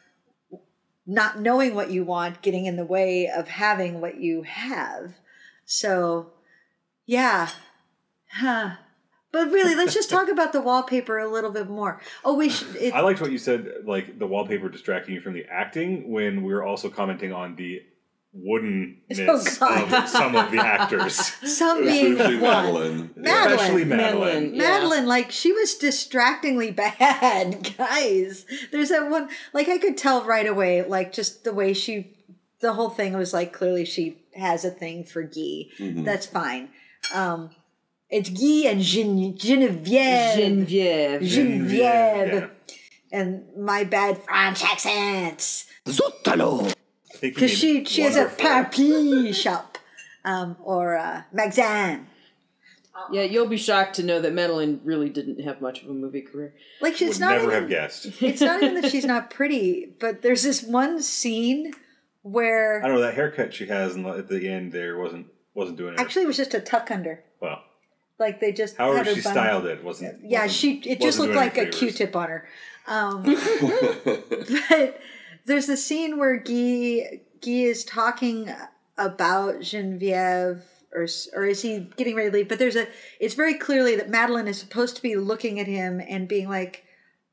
not 1.08 1.40
knowing 1.40 1.74
what 1.74 1.90
you 1.90 2.04
want 2.04 2.42
getting 2.42 2.66
in 2.66 2.76
the 2.76 2.86
way 2.86 3.28
of 3.28 3.48
having 3.48 4.02
what 4.02 4.20
you 4.20 4.44
have. 4.44 5.14
So 5.66 6.34
yeah. 7.06 7.50
Huh. 8.34 8.72
But 9.32 9.52
really, 9.52 9.76
let's 9.76 9.94
just 9.94 10.10
talk 10.10 10.30
about 10.30 10.54
the 10.54 10.62
wallpaper 10.62 11.18
a 11.18 11.30
little 11.30 11.52
bit 11.52 11.70
more. 11.70 12.02
Oh, 12.24 12.36
we 12.36 12.50
should. 12.50 12.76
It, 12.76 12.94
I 12.94 13.02
liked 13.02 13.22
what 13.22 13.32
you 13.32 13.38
said, 13.38 13.68
like 13.86 14.20
the 14.20 14.28
wallpaper 14.28 14.70
distracting 14.70 15.16
you 15.16 15.22
from 15.22 15.34
the 15.34 15.46
acting, 15.50 16.12
when 16.12 16.44
we 16.44 16.54
were 16.54 16.64
also 16.64 16.90
commenting 16.90 17.34
on 17.34 17.56
the 17.56 17.82
woodenness 18.46 18.98
Oh, 19.28 19.44
God. 19.60 19.94
of 20.04 20.10
some 20.10 20.36
of 20.36 20.52
the 20.52 20.60
actors, 20.60 21.16
some 21.16 21.84
being 21.84 22.14
Especially 22.14 22.36
one. 22.40 22.42
Madeline. 22.42 23.10
Madeline. 23.16 23.54
especially 23.56 23.86
Madeline. 23.86 24.24
Madeline. 24.26 24.54
Yeah. 24.56 24.62
Madeline, 24.62 25.06
like 25.08 25.32
she 25.32 25.52
was 25.52 25.76
distractingly 25.76 26.72
bad, 27.00 27.76
guys. 27.78 28.46
There's 28.72 28.90
that 28.90 29.10
one, 29.10 29.30
like 29.54 29.68
I 29.70 29.78
could 29.78 29.98
tell 29.98 30.24
right 30.26 30.48
away, 30.48 30.84
like 30.84 31.14
just 31.14 31.44
the 31.44 31.54
way 31.54 31.74
she, 31.74 32.16
the 32.62 32.74
whole 32.74 32.90
thing 32.90 33.14
was 33.18 33.34
like 33.34 33.54
clearly 33.54 33.86
she 33.86 34.18
has 34.36 34.64
a 34.66 34.72
thing 34.72 35.04
for 35.04 35.24
Guy. 35.24 35.66
Mm-hmm. 35.80 36.04
That's 36.04 36.26
fine. 36.26 36.70
Um, 37.14 37.50
it's 38.10 38.30
Guy 38.30 38.70
and 38.72 38.82
Gen- 38.82 39.38
Genevieve. 39.38 40.36
Genevieve. 40.36 41.22
Genevieve. 41.22 41.72
Yeah. 41.74 42.48
And 43.12 43.46
my 43.58 43.84
bad 43.84 44.22
French 44.24 44.64
accents. 44.64 45.66
I 45.88 45.92
think 45.92 46.68
you 46.68 46.77
Because 47.22 47.62
mean 47.64 47.86
she, 47.86 47.86
she 47.86 48.02
has 48.02 48.16
a 48.16 48.22
wonderful. 48.22 48.46
papier 48.46 49.34
shop. 49.34 49.78
Um, 50.26 50.58
or 50.64 50.94
a 50.96 51.26
magasin. 51.32 52.08
Yeah, 53.12 53.22
you'll 53.22 53.48
be 53.48 53.58
shocked 53.58 53.96
to 53.98 54.04
know 54.04 54.20
that 54.20 54.34
Madeline 54.34 54.82
really 54.84 55.10
didn't 55.10 55.40
have 55.42 55.62
much 55.62 55.84
of 55.84 55.90
a 55.90 55.94
movie 55.94 56.22
career. 56.22 56.54
Like 56.82 56.96
she's 56.98 57.10
Would 57.16 57.20
not 57.22 57.30
never 57.32 57.44
even, 57.44 57.62
have 57.62 57.70
guessed. 57.70 58.08
it's 58.22 58.42
not 58.42 58.62
even 58.62 58.82
that 58.82 58.92
she's 58.92 59.06
not 59.06 59.30
pretty, 59.30 59.94
but 60.00 60.22
there's 60.24 60.42
this 60.44 60.64
one 60.64 61.02
scene 61.02 61.74
where 62.24 62.84
I 62.84 62.88
don't 62.88 62.96
know 62.98 63.02
that 63.04 63.14
haircut 63.14 63.54
she 63.54 63.68
has 63.68 63.96
in 63.96 64.04
the, 64.04 64.10
at 64.10 64.28
the 64.28 64.50
end 64.50 64.72
there 64.74 64.98
wasn't 64.98 65.28
wasn't 65.54 65.78
doing 65.78 65.94
it. 65.94 66.00
actually 66.00 66.24
it 66.24 66.28
was 66.28 66.38
just 66.38 66.54
a 66.56 66.60
tuck 66.60 66.90
under. 66.92 67.24
well, 67.40 67.64
Like 68.20 68.40
they 68.42 68.52
just 68.52 68.76
however 68.78 68.98
had 68.98 69.08
her 69.08 69.16
she 69.16 69.22
bun- 69.22 69.34
styled 69.34 69.66
it 69.68 69.84
wasn't. 69.84 70.20
Yeah, 70.30 70.42
wasn't- 70.42 70.52
she 70.60 70.74
it 70.90 71.00
just 71.00 71.20
looked 71.20 71.36
like 71.36 71.56
a 71.58 71.62
any 71.62 71.72
favors. 71.72 71.80
Q-tip 71.80 72.16
on 72.16 72.30
her. 72.30 72.48
Um, 72.88 73.24
but 74.70 75.00
there's 75.48 75.66
the 75.66 75.78
scene 75.78 76.18
where 76.20 76.38
Guy 76.38 77.22
Guy 77.42 77.52
is 77.72 77.84
talking 77.84 78.50
about 78.98 79.62
Genevieve, 79.62 80.64
or 80.94 81.08
or 81.34 81.46
is 81.46 81.62
he 81.62 81.90
getting 81.98 82.16
ready 82.16 82.30
to 82.30 82.38
leave? 82.38 82.50
But 82.50 82.60
there's 82.60 82.76
a. 82.76 82.88
It's 83.20 83.34
very 83.36 83.56
clearly 83.56 83.96
that 83.96 84.10
Madeline 84.10 84.48
is 84.48 84.60
supposed 84.60 84.96
to 84.98 85.02
be 85.02 85.16
looking 85.16 85.60
at 85.60 85.68
him 85.68 86.02
and 86.08 86.28
being 86.28 86.50
like, 86.50 86.84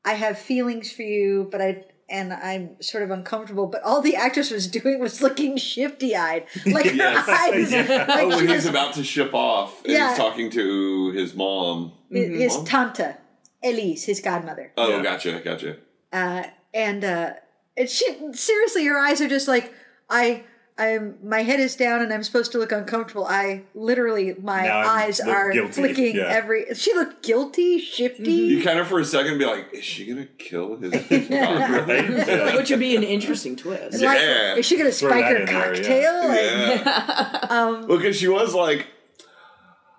"I 0.03 0.13
have 0.13 0.37
feelings 0.39 0.91
for 0.91 1.03
you, 1.03 1.47
but 1.51 1.61
I." 1.61 1.85
And 2.07 2.31
I'm 2.31 2.79
sort 2.83 3.01
of 3.03 3.09
uncomfortable, 3.09 3.65
but 3.65 3.81
all 3.81 3.99
the 3.99 4.15
actress 4.15 4.51
was 4.51 4.67
doing 4.67 4.99
was 4.99 5.23
looking 5.23 5.57
shifty 5.57 6.15
eyed. 6.15 6.45
Like 6.67 6.85
her 6.91 7.25
eyes. 7.27 7.71
Yeah. 7.71 8.05
Like 8.07 8.19
oh, 8.25 8.27
when 8.27 8.47
he's 8.47 8.57
was- 8.57 8.65
about 8.67 8.93
to 8.93 9.03
ship 9.03 9.33
off 9.33 9.83
and 9.83 9.93
Yeah. 9.93 10.09
he's 10.09 10.17
talking 10.19 10.51
to 10.51 11.09
his 11.13 11.33
mom. 11.33 11.93
his 12.11 12.61
tante, 12.61 13.15
Elise, 13.63 14.03
his 14.03 14.19
godmother. 14.21 14.71
Oh, 14.77 14.87
Yeah. 14.97 15.01
gotcha, 15.01 15.41
gotcha. 15.43 15.77
uh, 16.13 16.43
and 16.75 17.03
uh, 17.03 17.33
and 17.77 17.89
she 17.89 18.05
seriously, 18.33 18.85
her 18.85 18.97
eyes 18.97 19.21
are 19.21 19.29
just 19.29 19.47
like 19.47 19.73
I. 20.09 20.43
I'm 20.77 21.17
my 21.23 21.41
head 21.43 21.61
is 21.61 21.77
down 21.77 22.01
and 22.01 22.11
I'm 22.11 22.21
supposed 22.21 22.51
to 22.51 22.57
look 22.57 22.73
uncomfortable. 22.73 23.25
I 23.25 23.63
literally 23.75 24.35
my 24.41 24.63
Now 24.63 24.79
eyes 24.81 25.21
are 25.21 25.49
guilty, 25.53 25.71
flicking 25.71 26.15
yeah. 26.17 26.23
every. 26.27 26.65
She 26.75 26.93
looked 26.93 27.23
guilty, 27.23 27.79
shifty. 27.79 28.29
You 28.33 28.61
kind 28.61 28.79
of 28.79 28.85
for 28.89 28.99
a 28.99 29.05
second 29.05 29.37
be 29.37 29.45
like, 29.45 29.67
is 29.71 29.85
she 29.85 30.05
gonna 30.05 30.25
kill 30.37 30.75
his? 30.75 30.91
Yeah. 31.29 32.57
Which 32.57 32.71
would 32.71 32.79
be 32.81 32.97
an 32.97 33.03
interesting 33.03 33.55
twist. 33.55 34.01
Yeah. 34.01 34.09
Like, 34.09 34.57
is 34.59 34.65
she 34.65 34.77
gonna 34.77 34.91
Throw 34.91 35.11
spike 35.11 35.23
her 35.23 35.35
in 35.37 35.45
there, 35.45 35.75
cocktail? 35.75 36.27
Like, 36.27 36.85
Yeah. 36.85 37.39
um, 37.49 37.87
Well, 37.87 37.97
because 37.97 38.17
she 38.17 38.27
was 38.27 38.53
like, 38.53 38.85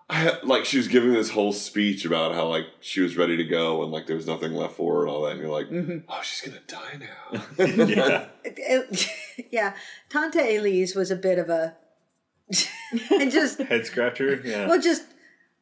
I 0.09 0.15
had, 0.17 0.45
like 0.45 0.65
she 0.65 0.77
was 0.77 0.89
giving 0.89 1.13
this 1.13 1.31
whole 1.31 1.53
speech 1.53 2.05
about 2.05 2.35
how 2.35 2.47
like 2.47 2.67
she 2.81 3.01
was 3.01 3.17
ready 3.17 3.37
to 3.37 3.45
go 3.45 3.83
and 3.83 3.91
like 3.93 4.07
there 4.07 4.17
was 4.17 4.27
nothing 4.27 4.53
left 4.53 4.75
for 4.75 4.95
her 4.95 5.03
and 5.03 5.11
all 5.11 5.23
that, 5.23 5.33
and 5.33 5.41
you're 5.41 5.51
like, 5.51 5.69
mm-hmm. 5.69 5.99
oh, 6.09 6.21
she's 6.23 6.49
gonna 6.49 6.63
die 6.67 6.99
now. 7.01 7.43
yeah. 7.85 8.27
it- 8.45 9.09
yeah, 9.51 9.75
Tante 10.09 10.57
Elise 10.57 10.95
was 10.95 11.11
a 11.11 11.17
bit 11.17 11.39
of 11.39 11.49
a, 11.49 11.77
and 13.11 13.31
just 13.31 13.59
Head 13.61 13.87
scratcher. 13.87 14.41
Yeah. 14.45 14.69
well, 14.69 14.81
just 14.81 15.05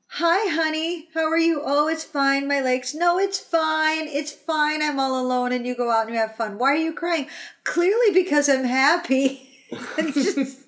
hi, 0.07 0.55
honey, 0.55 1.09
how 1.15 1.25
are 1.25 1.39
you? 1.39 1.63
Oh, 1.65 1.89
it's 1.89 2.05
fine, 2.05 2.47
my 2.47 2.61
legs. 2.61 2.95
No, 2.95 3.19
it's 3.19 3.39
fine, 3.39 4.07
it's 4.09 4.33
fine. 4.33 4.83
I'm 4.83 5.01
all 5.01 5.21
alone, 5.21 5.53
and 5.53 5.67
you 5.67 5.75
go 5.75 5.91
out 5.91 6.07
and 6.07 6.15
you 6.15 6.21
have 6.21 6.37
fun. 6.37 6.59
Why 6.59 6.73
are 6.73 6.77
you 6.77 6.93
crying? 6.93 7.29
Clearly, 7.65 8.13
because 8.13 8.49
I'm 8.49 8.65
happy. 8.65 9.49
I'm 9.97 10.13
just, 10.13 10.59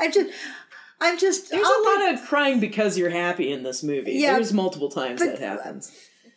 I'm 0.00 0.12
just, 0.12 0.30
I'm 1.00 1.18
just. 1.18 1.50
There's 1.50 1.66
I'll 1.66 1.82
a 1.82 1.88
lot 2.02 2.14
of 2.14 2.22
crying 2.26 2.60
because 2.60 2.98
you're 2.98 3.10
happy 3.10 3.50
in 3.52 3.62
this 3.62 3.82
movie. 3.82 4.12
Yeah, 4.12 4.34
There's 4.34 4.52
multiple 4.52 4.90
times 4.90 5.20
but- 5.20 5.38
that 5.38 5.40
happens. 5.40 5.90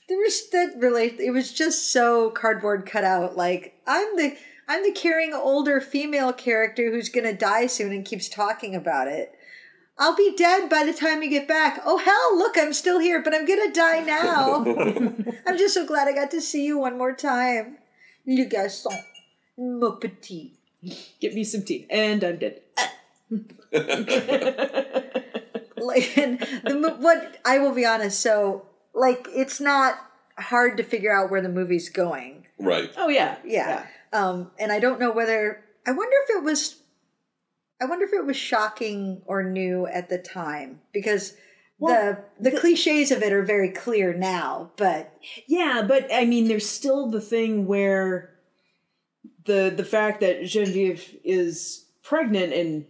there 0.09 0.17
was 0.17 0.49
that 0.51 0.73
relate 0.77 1.19
it 1.19 1.31
was 1.31 1.51
just 1.53 1.91
so 1.91 2.29
cardboard 2.31 2.85
cut 2.85 3.05
out 3.05 3.37
like 3.37 3.73
i'm 3.87 4.17
the 4.17 4.35
i'm 4.67 4.83
the 4.83 4.91
caring 4.91 5.33
older 5.33 5.79
female 5.79 6.33
character 6.33 6.91
who's 6.91 7.07
gonna 7.07 7.31
die 7.33 7.65
soon 7.67 7.93
and 7.93 8.03
keeps 8.05 8.27
talking 8.27 8.75
about 8.75 9.07
it 9.07 9.31
i'll 9.97 10.15
be 10.15 10.35
dead 10.35 10.69
by 10.69 10.83
the 10.83 10.91
time 10.91 11.23
you 11.23 11.29
get 11.29 11.47
back 11.47 11.81
oh 11.85 11.97
hell 11.97 12.37
look 12.37 12.57
i'm 12.57 12.73
still 12.73 12.99
here 12.99 13.21
but 13.23 13.33
i'm 13.33 13.45
gonna 13.45 13.71
die 13.71 14.01
now 14.01 14.65
i'm 15.47 15.57
just 15.57 15.73
so 15.73 15.85
glad 15.85 16.05
i 16.09 16.11
got 16.13 16.29
to 16.29 16.41
see 16.41 16.65
you 16.65 16.77
one 16.77 16.97
more 16.97 17.15
time 17.15 17.77
le 18.27 18.45
garçon 18.45 18.93
mon 19.57 19.97
petit 20.01 20.51
Get 21.21 21.33
me 21.33 21.45
some 21.45 21.63
tea. 21.63 21.87
And 21.89 22.21
I'm 22.25 22.37
dead. 22.39 22.59
like 25.77 26.17
and 26.17 26.39
the 26.39 26.95
what 26.99 27.37
I 27.45 27.59
will 27.59 27.73
be 27.73 27.85
honest. 27.85 28.19
So 28.19 28.65
like 28.93 29.27
it's 29.31 29.59
not 29.59 29.95
hard 30.37 30.77
to 30.77 30.83
figure 30.83 31.15
out 31.15 31.31
where 31.31 31.41
the 31.41 31.49
movie's 31.49 31.89
going. 31.89 32.45
right. 32.59 32.91
Oh, 32.97 33.09
yeah. 33.09 33.37
Yeah. 33.45 33.85
Um, 34.11 34.51
and 34.59 34.71
I 34.71 34.79
don't 34.79 34.99
know 34.99 35.11
whether 35.11 35.63
I 35.85 35.91
wonder 35.91 36.15
if 36.27 36.37
it 36.37 36.43
was. 36.43 36.79
I 37.81 37.85
wonder 37.85 38.05
if 38.05 38.13
it 38.13 38.25
was 38.25 38.37
shocking 38.37 39.21
or 39.25 39.43
new 39.43 39.87
at 39.87 40.09
the 40.09 40.17
time 40.17 40.81
because 40.93 41.35
Well, 41.79 42.17
the 42.39 42.51
the 42.51 42.57
cliches 42.57 43.11
of 43.11 43.23
it 43.23 43.33
are 43.33 43.43
very 43.43 43.69
clear 43.69 44.13
now. 44.13 44.71
But 44.77 45.11
Yeah, 45.47 45.83
but 45.87 46.07
I 46.13 46.25
mean, 46.25 46.47
there's 46.47 46.69
still 46.69 47.09
the 47.09 47.21
thing 47.21 47.65
where 47.65 48.35
the 49.45 49.73
the 49.75 49.83
fact 49.83 50.21
that 50.21 50.45
Genevieve 50.45 51.17
is 51.23 51.85
pregnant 52.03 52.53
and 52.53 52.85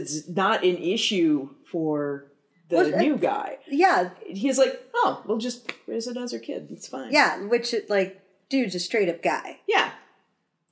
is 0.00 0.28
not 0.28 0.64
an 0.64 0.76
issue 0.78 1.50
for 1.70 2.26
the 2.68 2.76
Well, 2.76 2.94
uh, 2.94 2.98
new 2.98 3.16
guy. 3.16 3.58
yeah, 3.68 4.10
He's 4.26 4.58
like, 4.58 4.80
oh, 4.94 5.22
we'll 5.26 5.38
just 5.38 5.72
raise 5.86 6.06
it 6.06 6.16
as 6.16 6.32
her 6.32 6.38
kid. 6.38 6.68
It's 6.70 6.88
fine. 6.88 7.12
yeah, 7.12 7.42
which 7.44 7.72
it, 7.74 7.88
like 7.90 8.20
dude's 8.48 8.74
a 8.74 8.80
straight 8.80 9.08
up 9.08 9.22
guy. 9.22 9.58
yeah, 9.68 9.90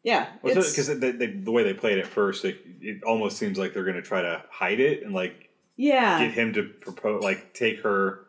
yeah. 0.03 0.29
It's- 0.45 0.71
Because 0.71 0.89
they, 0.99 1.13
they, 1.13 1.27
the 1.27 1.51
way 1.53 1.63
they 1.63 1.75
played 1.75 1.99
it 1.99 2.07
first, 2.07 2.45
it, 2.45 2.59
it 2.81 3.03
almost 3.05 3.37
seems 3.37 3.59
like 3.59 3.75
they're 3.75 3.85
going 3.85 3.97
to 3.97 4.03
try 4.03 4.23
to 4.23 4.43
hide 4.51 4.81
it 4.81 5.03
and 5.05 5.15
like 5.15 5.49
yeah, 5.77 6.19
get 6.25 6.33
him 6.33 6.53
to 6.55 6.63
propose, 6.65 7.23
like 7.23 7.53
take 7.55 7.81
her 7.83 8.27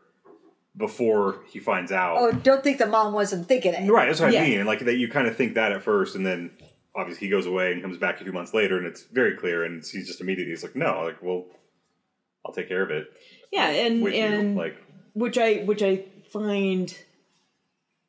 before 0.77 1.41
he 1.49 1.59
finds 1.59 1.91
out. 1.91 2.17
Oh, 2.19 2.31
don't 2.31 2.63
think 2.63 2.77
the 2.77 2.85
mom 2.87 3.13
wasn't 3.13 3.47
thinking 3.47 3.73
it. 3.73 3.89
Right, 3.91 4.07
that's 4.07 4.21
what 4.21 4.31
Yeah. 4.31 4.43
I 4.43 4.47
mean. 4.49 4.65
Like 4.65 4.79
that, 4.85 4.95
you 4.95 5.09
kind 5.09 5.27
of 5.27 5.35
think 5.35 5.55
that 5.55 5.71
at 5.73 5.83
first, 5.83 6.15
and 6.15 6.25
then 6.25 6.51
obviously 6.95 7.27
he 7.27 7.31
goes 7.31 7.45
away 7.45 7.71
and 7.71 7.81
comes 7.81 7.97
back 7.97 8.19
a 8.19 8.23
few 8.23 8.33
months 8.33 8.53
later, 8.53 8.77
and 8.77 8.85
it's 8.85 9.03
very 9.03 9.35
clear, 9.35 9.63
and 9.63 9.83
he's 9.83 10.07
just 10.07 10.21
immediately 10.21 10.51
he's 10.51 10.63
like, 10.63 10.75
no, 10.75 11.03
like, 11.03 11.21
well, 11.21 11.45
I'll 12.45 12.53
take 12.53 12.67
care 12.67 12.81
of 12.83 12.89
it 12.89 13.07
yeah, 13.51 13.67
and 13.69 14.01
with 14.01 14.13
and 14.13 14.53
you. 14.53 14.57
Like, 14.57 14.77
which 15.13 15.37
I 15.37 15.57
which 15.57 15.83
I 15.83 16.05
find 16.31 16.95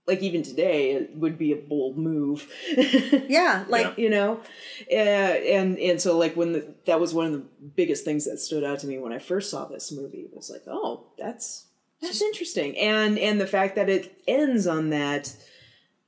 like 0.06 0.20
even 0.22 0.42
today 0.42 0.92
it 0.92 1.16
would 1.16 1.36
be 1.38 1.52
a 1.52 1.56
bold 1.56 1.98
move. 1.98 2.48
Yeah, 3.28 3.64
like 3.68 3.86
Yeah. 3.86 3.94
you 3.96 4.10
know 4.10 4.40
uh, 4.90 4.94
and 4.94 5.78
and 5.78 6.00
so 6.00 6.16
like 6.18 6.36
when 6.36 6.52
the, 6.52 6.74
that 6.86 7.00
was 7.00 7.14
one 7.14 7.26
of 7.26 7.32
the 7.32 7.44
biggest 7.76 8.04
things 8.04 8.24
that 8.26 8.38
stood 8.38 8.62
out 8.64 8.80
to 8.80 8.86
me 8.86 8.98
when 8.98 9.12
i 9.12 9.18
first 9.18 9.50
saw 9.50 9.64
this 9.64 9.90
movie 9.90 10.26
was 10.32 10.50
like 10.50 10.62
oh 10.66 11.06
that's 11.18 11.66
that's 12.00 12.20
interesting 12.20 12.76
and 12.76 13.18
and 13.18 13.40
the 13.40 13.46
fact 13.46 13.74
that 13.76 13.88
it 13.88 14.20
ends 14.28 14.66
on 14.66 14.90
that 14.90 15.34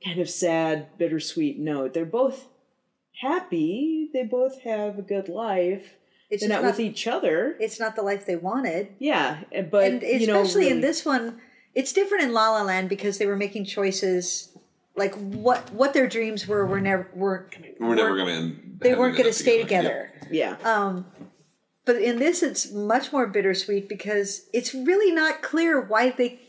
kind 0.03 0.19
of 0.19 0.29
sad 0.29 0.97
bittersweet 0.97 1.57
note 1.57 1.93
they're 1.93 2.05
both 2.05 2.47
happy 3.21 4.09
they 4.13 4.23
both 4.23 4.61
have 4.61 4.97
a 4.99 5.01
good 5.01 5.29
life 5.29 5.93
it's 6.29 6.41
they're 6.41 6.49
not, 6.49 6.63
not, 6.63 6.71
with 6.71 6.79
each 6.79 7.07
other 7.07 7.55
it's 7.59 7.79
not 7.79 7.95
the 7.95 8.01
life 8.01 8.25
they 8.25 8.35
wanted. 8.35 8.89
yeah 8.99 9.39
but 9.71 9.91
and 9.91 10.01
you 10.01 10.27
know 10.27 10.41
especially 10.41 10.69
in 10.69 10.81
this 10.81 11.05
one, 11.05 11.39
it's 11.73 11.93
different 11.93 12.23
in 12.23 12.33
La 12.33 12.49
La 12.51 12.63
Land 12.63 12.89
because 12.89 13.17
they 13.17 13.25
were 13.25 13.35
making 13.35 13.65
choices 13.65 14.49
like 14.95 15.13
what 15.15 15.71
what 15.71 15.93
their 15.93 16.07
dreams 16.07 16.47
were 16.47 16.65
were 16.65 16.81
never 16.81 17.09
were 17.13 17.49
We're 17.79 17.95
never 17.95 18.17
gonna 18.17 18.53
they 18.79 18.95
weren't 18.95 19.15
going 19.17 19.27
to 19.29 19.33
stay 19.33 19.61
together. 19.61 20.11
together. 20.21 20.33
yeah 20.35 20.57
Um, 20.63 21.05
but 21.85 21.97
in 21.97 22.17
this, 22.17 22.41
it's 22.41 22.71
much 22.71 23.13
more 23.13 23.27
bittersweet 23.27 23.87
because 23.87 24.47
it's 24.51 24.73
really 24.73 25.11
not 25.13 25.41
clear 25.43 25.79
why 25.79 26.09
they 26.09 26.39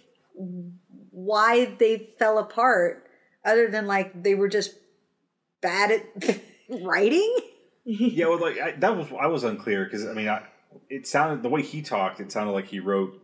why 1.11 1.66
they 1.79 2.11
fell 2.18 2.38
apart, 2.38 3.07
other 3.44 3.68
than 3.68 3.87
like 3.87 4.22
they 4.22 4.35
were 4.35 4.48
just 4.48 4.74
bad 5.61 5.90
at 5.90 6.40
writing. 6.68 7.37
yeah, 7.85 8.26
well, 8.29 8.40
like 8.40 8.59
I, 8.61 8.72
that 8.72 8.96
was 8.96 9.09
I 9.18 9.26
was 9.26 9.44
unclear 9.44 9.85
because 9.85 10.07
I 10.07 10.12
mean, 10.12 10.29
I, 10.29 10.42
it 10.88 11.07
sounded 11.07 11.42
the 11.42 11.48
way 11.48 11.62
he 11.62 11.83
talked, 11.83 12.20
it 12.20 12.33
sounded 12.33 12.52
like 12.52 12.66
he 12.66 12.81
wrote 12.81 13.22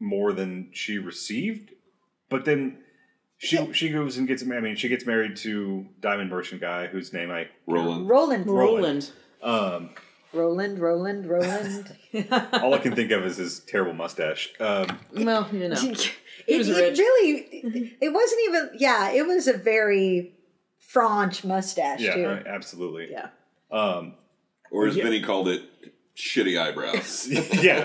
more 0.00 0.32
than 0.32 0.70
she 0.72 0.98
received, 0.98 1.70
but 2.28 2.44
then. 2.44 2.78
She 3.40 3.72
she 3.72 3.90
goes 3.90 4.16
and 4.18 4.26
gets 4.26 4.42
I 4.42 4.58
mean 4.58 4.74
she 4.74 4.88
gets 4.88 5.06
married 5.06 5.36
to 5.36 5.86
Diamond 6.00 6.28
Merchant 6.28 6.60
guy 6.60 6.88
whose 6.88 7.12
name 7.12 7.30
I 7.30 7.46
Roland. 7.68 8.08
Roland, 8.08 8.46
roland 8.48 9.12
um 9.44 9.90
Roland, 10.32 10.80
Roland, 10.80 11.24
Roland. 11.26 11.96
all 12.52 12.74
I 12.74 12.78
can 12.78 12.96
think 12.96 13.12
of 13.12 13.24
is 13.24 13.36
his 13.36 13.60
terrible 13.60 13.94
mustache. 13.94 14.52
Um, 14.58 14.98
well 15.12 15.48
you 15.52 15.68
know 15.68 15.76
it, 16.48 16.58
was 16.58 16.68
it 16.68 16.76
rich. 16.76 16.98
really, 16.98 17.96
it 18.00 18.12
wasn't 18.12 18.40
even. 18.48 18.70
Yeah, 18.78 19.10
it 19.10 19.26
was 19.26 19.46
a 19.46 19.52
very 19.52 20.32
French 20.88 21.44
mustache 21.44 22.00
yeah, 22.00 22.14
too. 22.14 22.26
right, 22.26 22.46
absolutely. 22.46 23.08
yeah 23.10 23.28
Um, 23.70 24.14
Or 24.70 24.86
as 24.86 24.96
Yeah. 24.96 25.04
Vinnie 25.04 25.20
called 25.22 25.48
it, 25.48 25.62
shitty 26.16 26.58
eyebrows. 26.60 27.28
yeah, 27.62 27.84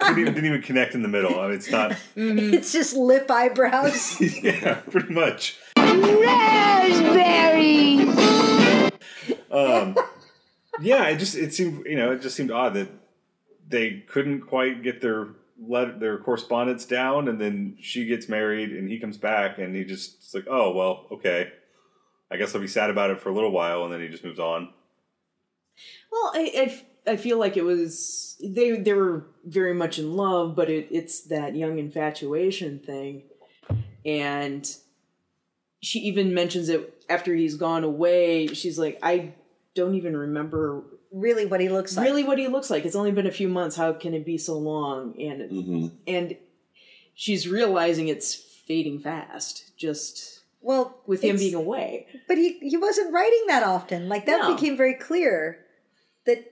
didn't 0.00 0.18
even, 0.18 0.34
didn't 0.34 0.46
even 0.46 0.62
connect 0.62 0.94
in 0.94 1.02
the 1.02 1.08
middle. 1.08 1.38
I 1.38 1.48
mean, 1.48 1.56
it's 1.56 1.70
not. 1.70 1.94
It's 2.16 2.72
just 2.72 2.96
lip 2.96 3.30
eyebrows. 3.30 4.18
yeah, 4.42 4.74
pretty 4.90 5.12
much. 5.12 5.58
Raspberries. 5.76 8.08
Um, 9.50 9.96
yeah, 10.80 11.08
it 11.08 11.18
just 11.18 11.34
it 11.36 11.52
seemed 11.54 11.86
you 11.86 11.96
know 11.96 12.12
it 12.12 12.20
just 12.22 12.36
seemed 12.36 12.50
odd 12.50 12.74
that 12.74 12.88
they 13.68 14.04
couldn't 14.08 14.42
quite 14.42 14.82
get 14.82 15.00
their 15.00 15.28
let 15.60 15.98
their 16.00 16.18
correspondence 16.18 16.84
down, 16.84 17.28
and 17.28 17.40
then 17.40 17.76
she 17.80 18.06
gets 18.06 18.28
married, 18.28 18.70
and 18.70 18.88
he 18.88 18.98
comes 19.00 19.16
back, 19.18 19.58
and 19.58 19.74
he 19.74 19.84
just 19.84 20.16
it's 20.18 20.34
like, 20.34 20.46
oh 20.48 20.72
well, 20.72 21.06
okay, 21.12 21.50
I 22.30 22.36
guess 22.36 22.54
I'll 22.54 22.60
be 22.60 22.66
sad 22.68 22.90
about 22.90 23.10
it 23.10 23.20
for 23.20 23.30
a 23.30 23.34
little 23.34 23.50
while, 23.50 23.84
and 23.84 23.92
then 23.92 24.00
he 24.00 24.08
just 24.08 24.24
moves 24.24 24.38
on. 24.38 24.68
Well, 26.12 26.32
I, 26.34 26.52
I 26.56 26.62
f- 26.64 26.84
I 27.06 27.16
feel 27.16 27.38
like 27.38 27.56
it 27.56 27.62
was 27.64 28.36
they 28.42 28.72
they 28.72 28.92
were 28.92 29.26
very 29.44 29.74
much 29.74 29.98
in 29.98 30.14
love, 30.14 30.54
but 30.54 30.68
it, 30.68 30.88
it's 30.90 31.22
that 31.28 31.56
young 31.56 31.78
infatuation 31.78 32.80
thing, 32.80 33.22
and 34.04 34.68
she 35.80 36.00
even 36.00 36.34
mentions 36.34 36.68
it 36.68 37.04
after 37.08 37.34
he's 37.34 37.54
gone 37.56 37.84
away. 37.84 38.48
She's 38.48 38.78
like, 38.78 38.98
I 39.02 39.32
don't 39.74 39.94
even 39.94 40.16
remember 40.16 40.82
really, 41.12 41.46
what 41.46 41.60
he 41.60 41.68
looks 41.68 41.96
like. 41.96 42.04
really 42.04 42.24
what 42.24 42.38
he 42.38 42.48
looks 42.48 42.68
like. 42.68 42.84
It's 42.84 42.96
only 42.96 43.12
been 43.12 43.26
a 43.26 43.30
few 43.32 43.48
months. 43.48 43.76
How 43.76 43.92
can 43.92 44.12
it 44.12 44.26
be 44.26 44.36
so 44.38 44.58
long? 44.58 45.14
And 45.20 45.50
hmm 45.50 45.86
and 46.06 46.36
she's 47.14 47.46
realizing 47.48 48.08
it's 48.08 48.34
fading 48.34 48.98
fast, 48.98 49.76
just 49.76 50.37
Well, 50.68 51.00
with 51.06 51.22
him 51.22 51.36
being 51.38 51.54
away. 51.54 52.06
but 52.28 52.36
he 52.36 52.58
he 52.60 52.76
wasn't 52.76 53.14
writing 53.14 53.44
that 53.48 53.62
often. 53.62 54.08
Like 54.10 54.26
that 54.26 54.42
No. 54.42 54.54
became 54.54 54.76
very 54.76 54.92
clear 54.94 55.64
that 56.26 56.44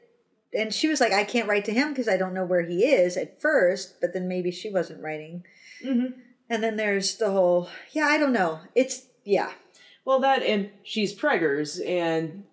and 0.55 0.73
she 0.73 0.89
was 0.89 1.01
like 1.01 1.13
I 1.13 1.25
can't 1.25 1.49
write 1.51 1.67
to 1.67 1.73
him 1.75 1.91
because 1.91 2.09
I 2.09 2.17
don't 2.17 2.33
know 2.33 2.47
where 2.47 2.63
he 2.63 2.87
is 2.87 3.19
at 3.19 3.39
first, 3.43 4.01
but 4.01 4.15
then 4.15 4.27
maybe 4.27 4.51
she 4.51 4.71
wasn't 4.71 5.03
writing. 5.03 5.45
Mhm. 5.85 6.15
And 6.49 6.63
then 6.63 6.77
there's 6.77 7.19
the 7.19 7.31
whole 7.31 7.69
yeah, 7.93 8.07
I 8.07 8.17
don't 8.17 8.33
know. 8.33 8.61
It's 8.75 9.07
yeah. 9.25 9.53
Well, 10.07 10.21
that 10.21 10.43
and 10.43 10.71
she's 10.83 11.15
preggers, 11.15 11.85
and 11.87 12.45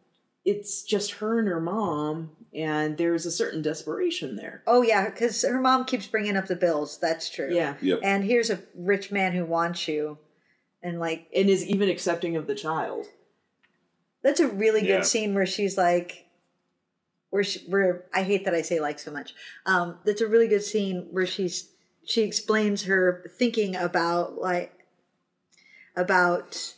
it's 0.43 0.83
just 0.83 1.11
her 1.21 1.39
and 1.39 1.47
her 1.47 1.61
mom, 1.61 2.31
and 2.53 2.97
there's 2.97 3.25
a 3.25 3.31
certain 3.31 3.61
desperation 3.61 4.35
there. 4.35 4.63
Oh 4.67 4.81
yeah, 4.81 5.09
because 5.09 5.43
her 5.43 5.61
mom 5.61 5.85
keeps 5.85 6.07
bringing 6.07 6.35
up 6.35 6.47
the 6.47 6.57
bills. 6.57 6.97
That's 6.99 7.29
true. 7.29 7.53
Yeah, 7.55 7.75
Yep. 7.81 7.99
And 8.03 8.25
here's 8.25 8.49
a 8.49 8.59
rich 8.75 9.13
man 9.13 9.31
who 9.31 9.45
wants 9.45 9.87
you, 9.87 10.17
and 10.83 10.99
like 10.99 11.27
and 11.35 11.49
is 11.49 11.65
even 11.65 11.89
accepting 11.89 12.35
of 12.35 12.45
the 12.47 12.55
child. 12.55 13.07
that's 14.21 14.39
a 14.39 14.47
really 14.47 14.81
good 14.81 14.87
Yeah. 14.87 15.01
scene 15.01 15.33
where 15.33 15.45
she's 15.45 15.77
like, 15.77 16.25
where 17.29 17.43
she, 17.43 17.59
where 17.67 18.05
I 18.13 18.23
hate 18.23 18.45
that 18.45 18.53
I 18.53 18.61
say 18.61 18.79
like 18.79 18.99
so 18.99 19.11
much. 19.11 19.33
Um, 19.65 19.97
that's 20.05 20.21
a 20.21 20.27
really 20.27 20.47
good 20.47 20.63
scene 20.63 21.07
where 21.11 21.25
she's 21.25 21.69
she 22.05 22.21
explains 22.21 22.83
her 22.83 23.25
thinking 23.37 23.75
about 23.75 24.35
like 24.39 24.71
about. 25.95 26.75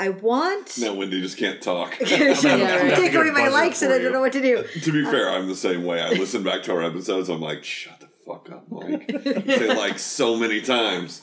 I 0.00 0.10
want. 0.10 0.78
No, 0.78 0.94
Windy 0.94 1.20
just 1.20 1.38
can't 1.38 1.60
talk. 1.60 1.92
Take 1.98 2.44
right. 2.44 3.14
away 3.16 3.30
my 3.30 3.48
likes 3.48 3.82
and 3.82 3.92
I 3.92 3.98
don't 3.98 4.12
know 4.12 4.20
what 4.20 4.32
to 4.34 4.40
do. 4.40 4.62
to 4.82 4.92
be 4.92 5.02
fair, 5.04 5.28
I'm 5.28 5.48
the 5.48 5.56
same 5.56 5.84
way. 5.84 6.00
I 6.00 6.10
listen 6.10 6.44
back 6.44 6.62
to 6.64 6.72
our 6.72 6.82
episodes. 6.84 7.28
I'm 7.28 7.40
like, 7.40 7.64
shut 7.64 7.98
the 7.98 8.07
fuck 8.28 8.50
up, 8.50 8.70
Mike. 8.70 9.10
Say 9.24 9.74
like 9.74 9.98
so 9.98 10.36
many 10.36 10.60
times. 10.60 11.22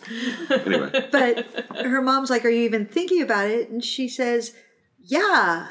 Anyway, 0.50 1.08
but 1.12 1.46
her 1.78 2.02
mom's 2.02 2.30
like, 2.30 2.44
Are 2.44 2.50
you 2.50 2.64
even 2.64 2.86
thinking 2.86 3.22
about 3.22 3.48
it? 3.48 3.70
And 3.70 3.84
she 3.84 4.08
says, 4.08 4.56
Yeah. 5.00 5.68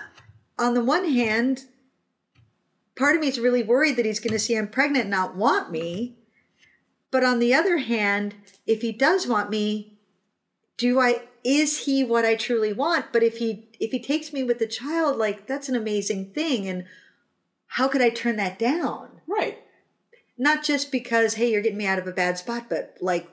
On 0.58 0.74
the 0.74 0.84
one 0.84 1.10
hand, 1.10 1.64
part 2.96 3.16
of 3.16 3.20
me 3.20 3.26
is 3.26 3.40
really 3.40 3.64
worried 3.64 3.96
that 3.96 4.06
he's 4.06 4.20
going 4.20 4.32
to 4.32 4.38
see 4.38 4.56
I'm 4.56 4.68
pregnant 4.68 5.06
and 5.06 5.10
not 5.10 5.34
want 5.34 5.72
me. 5.72 6.16
But 7.10 7.24
on 7.24 7.40
the 7.40 7.52
other 7.52 7.78
hand, 7.78 8.36
if 8.66 8.82
he 8.82 8.92
does 8.92 9.26
want 9.26 9.50
me, 9.50 9.98
do 10.76 11.00
I 11.00 11.22
is 11.42 11.84
he 11.84 12.02
what 12.02 12.24
I 12.24 12.36
truly 12.36 12.72
want? 12.72 13.06
But 13.12 13.22
if 13.22 13.38
he 13.38 13.68
if 13.80 13.90
he 13.90 14.00
takes 14.00 14.32
me 14.32 14.44
with 14.44 14.58
the 14.58 14.66
child, 14.66 15.16
like 15.16 15.46
that's 15.46 15.68
an 15.68 15.76
amazing 15.76 16.30
thing 16.30 16.68
and 16.68 16.84
how 17.66 17.88
could 17.88 18.02
I 18.02 18.10
turn 18.10 18.36
that 18.36 18.58
down? 18.58 19.20
Right. 19.26 19.63
Not 20.36 20.64
just 20.64 20.90
because 20.90 21.34
hey, 21.34 21.50
you're 21.50 21.62
getting 21.62 21.78
me 21.78 21.86
out 21.86 21.98
of 21.98 22.06
a 22.06 22.12
bad 22.12 22.38
spot, 22.38 22.66
but 22.68 22.96
like 23.00 23.28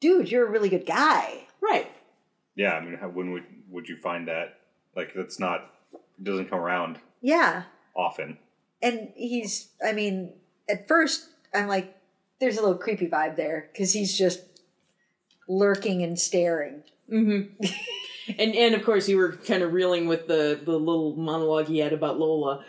dude, 0.00 0.30
you're 0.30 0.46
a 0.46 0.50
really 0.50 0.68
good 0.68 0.86
guy. 0.86 1.46
Right. 1.62 1.90
Yeah, 2.56 2.72
I 2.74 2.80
mean, 2.84 2.96
how, 2.96 3.08
when 3.08 3.32
would 3.32 3.44
would 3.70 3.88
you 3.88 3.96
find 3.96 4.28
that? 4.28 4.58
Like, 4.94 5.12
that's 5.14 5.40
not 5.40 5.70
it 5.92 6.24
doesn't 6.24 6.50
come 6.50 6.60
around 6.60 6.98
Yeah. 7.20 7.64
often. 7.96 8.38
And 8.82 9.10
he's, 9.16 9.68
I 9.84 9.92
mean, 9.92 10.32
at 10.68 10.86
first, 10.86 11.28
I'm 11.54 11.66
like, 11.68 11.96
there's 12.38 12.58
a 12.58 12.62
little 12.62 12.76
creepy 12.76 13.08
vibe 13.08 13.36
there 13.36 13.70
because 13.72 13.92
he's 13.92 14.16
just 14.16 14.42
lurking 15.48 16.02
and 16.02 16.18
staring. 16.18 16.82
Mm-hmm. 17.10 17.64
And 18.38 18.54
and 18.54 18.74
of 18.74 18.82
course 18.86 19.06
you 19.06 19.18
were 19.18 19.32
kind 19.32 19.62
of 19.62 19.74
reeling 19.74 20.06
with 20.06 20.26
the 20.26 20.58
the 20.64 20.78
little 20.78 21.14
monologue 21.14 21.66
he 21.66 21.78
had 21.80 21.92
about 21.92 22.18
Lola. 22.18 22.64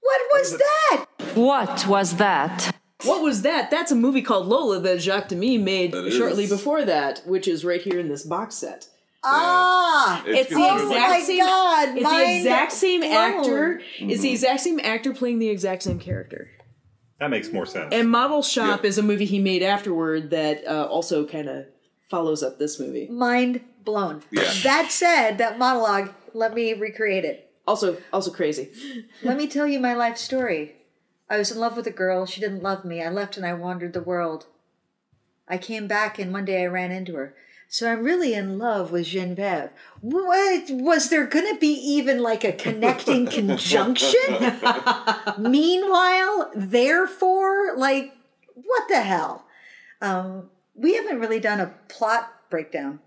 What 0.00 0.20
was 0.32 0.56
that? 0.56 1.04
What 1.38 1.86
was 1.86 2.16
that? 2.16 2.74
What 3.04 3.22
was 3.22 3.42
that? 3.42 3.70
That's 3.70 3.92
a 3.92 3.94
movie 3.94 4.22
called 4.22 4.46
Lola 4.48 4.80
that 4.80 5.00
Jacques 5.00 5.28
Demy 5.28 5.58
made 5.58 5.92
That 5.92 6.10
shortly 6.12 6.44
is. 6.44 6.50
before 6.50 6.84
that, 6.84 7.22
which 7.26 7.46
is 7.46 7.64
right 7.64 7.80
here 7.80 8.00
in 8.00 8.08
this 8.08 8.24
box 8.24 8.56
set. 8.56 8.88
Ah! 9.22 10.22
It's 10.26 10.48
the 10.48 10.56
confusing. 10.56 10.86
Oh 10.86 10.90
exact 10.90 11.10
my 11.10 11.20
same. 11.20 11.38
God, 11.38 11.88
it's 11.88 11.96
the 11.96 12.02
mind 12.02 12.36
exact 12.38 12.72
same 12.72 13.00
blown. 13.00 13.12
actor. 13.12 13.80
It's 14.00 14.22
the 14.22 14.30
exact 14.32 14.60
same 14.60 14.80
actor 14.82 15.12
playing 15.14 15.38
the 15.38 15.48
exact 15.48 15.82
same 15.84 15.98
character. 16.00 16.50
That 17.20 17.30
makes 17.30 17.52
more 17.52 17.66
sense. 17.66 17.92
And 17.92 18.10
Model 18.10 18.42
Shop 18.42 18.82
Yeah. 18.82 18.88
is 18.88 18.98
a 18.98 19.02
movie 19.02 19.24
he 19.24 19.38
made 19.40 19.62
afterward 19.62 20.30
that 20.30 20.64
uh, 20.66 20.86
also 20.86 21.24
kind 21.26 21.48
of 21.48 21.66
follows 22.10 22.42
up 22.42 22.58
this 22.58 22.78
movie. 22.80 23.08
Mind 23.08 23.60
blown. 23.84 24.22
Yeah. 24.30 24.50
That 24.64 24.90
said, 24.92 25.38
that 25.38 25.58
monologue, 25.58 26.12
let 26.34 26.54
me 26.54 26.72
recreate 26.74 27.24
it. 27.24 27.50
Also, 27.66 27.96
also 28.12 28.30
crazy. 28.30 28.70
Let 29.22 29.36
me 29.36 29.46
tell 29.46 29.66
you 29.68 29.78
my 29.80 29.94
life 29.94 30.16
story. 30.16 30.74
I 31.30 31.38
was 31.38 31.50
in 31.50 31.58
love 31.58 31.76
with 31.76 31.86
a 31.86 31.92
girl. 31.92 32.26
She 32.26 32.40
didn't 32.40 32.62
love 32.62 32.84
me. 32.84 33.02
I 33.02 33.10
left 33.10 33.36
and 33.36 33.44
I 33.44 33.52
wandered 33.52 33.92
the 33.92 34.02
world. 34.02 34.46
I 35.46 35.58
came 35.58 35.86
back 35.86 36.18
and 36.18 36.32
one 36.32 36.44
day 36.44 36.62
I 36.62 36.66
ran 36.66 36.90
into 36.90 37.14
her. 37.14 37.34
So 37.70 37.90
I'm 37.90 38.02
really 38.02 38.32
in 38.32 38.58
love 38.58 38.90
with 38.90 39.06
Genevieve. 39.06 39.68
What 40.00 40.70
was 40.70 41.10
there 41.10 41.26
going 41.26 41.52
to 41.52 41.60
be 41.60 41.72
even 41.72 42.22
like 42.22 42.42
a 42.42 42.52
connecting 42.52 43.26
conjunction? 43.30 44.18
Meanwhile, 45.38 46.52
therefore, 46.54 47.76
like 47.76 48.14
what 48.54 48.88
the 48.88 49.02
hell? 49.02 49.44
Um, 50.00 50.50
we 50.74 50.94
haven't 50.94 51.20
really 51.20 51.40
done 51.40 51.60
a 51.60 51.74
plot 51.88 52.32
breakdown. 52.50 53.00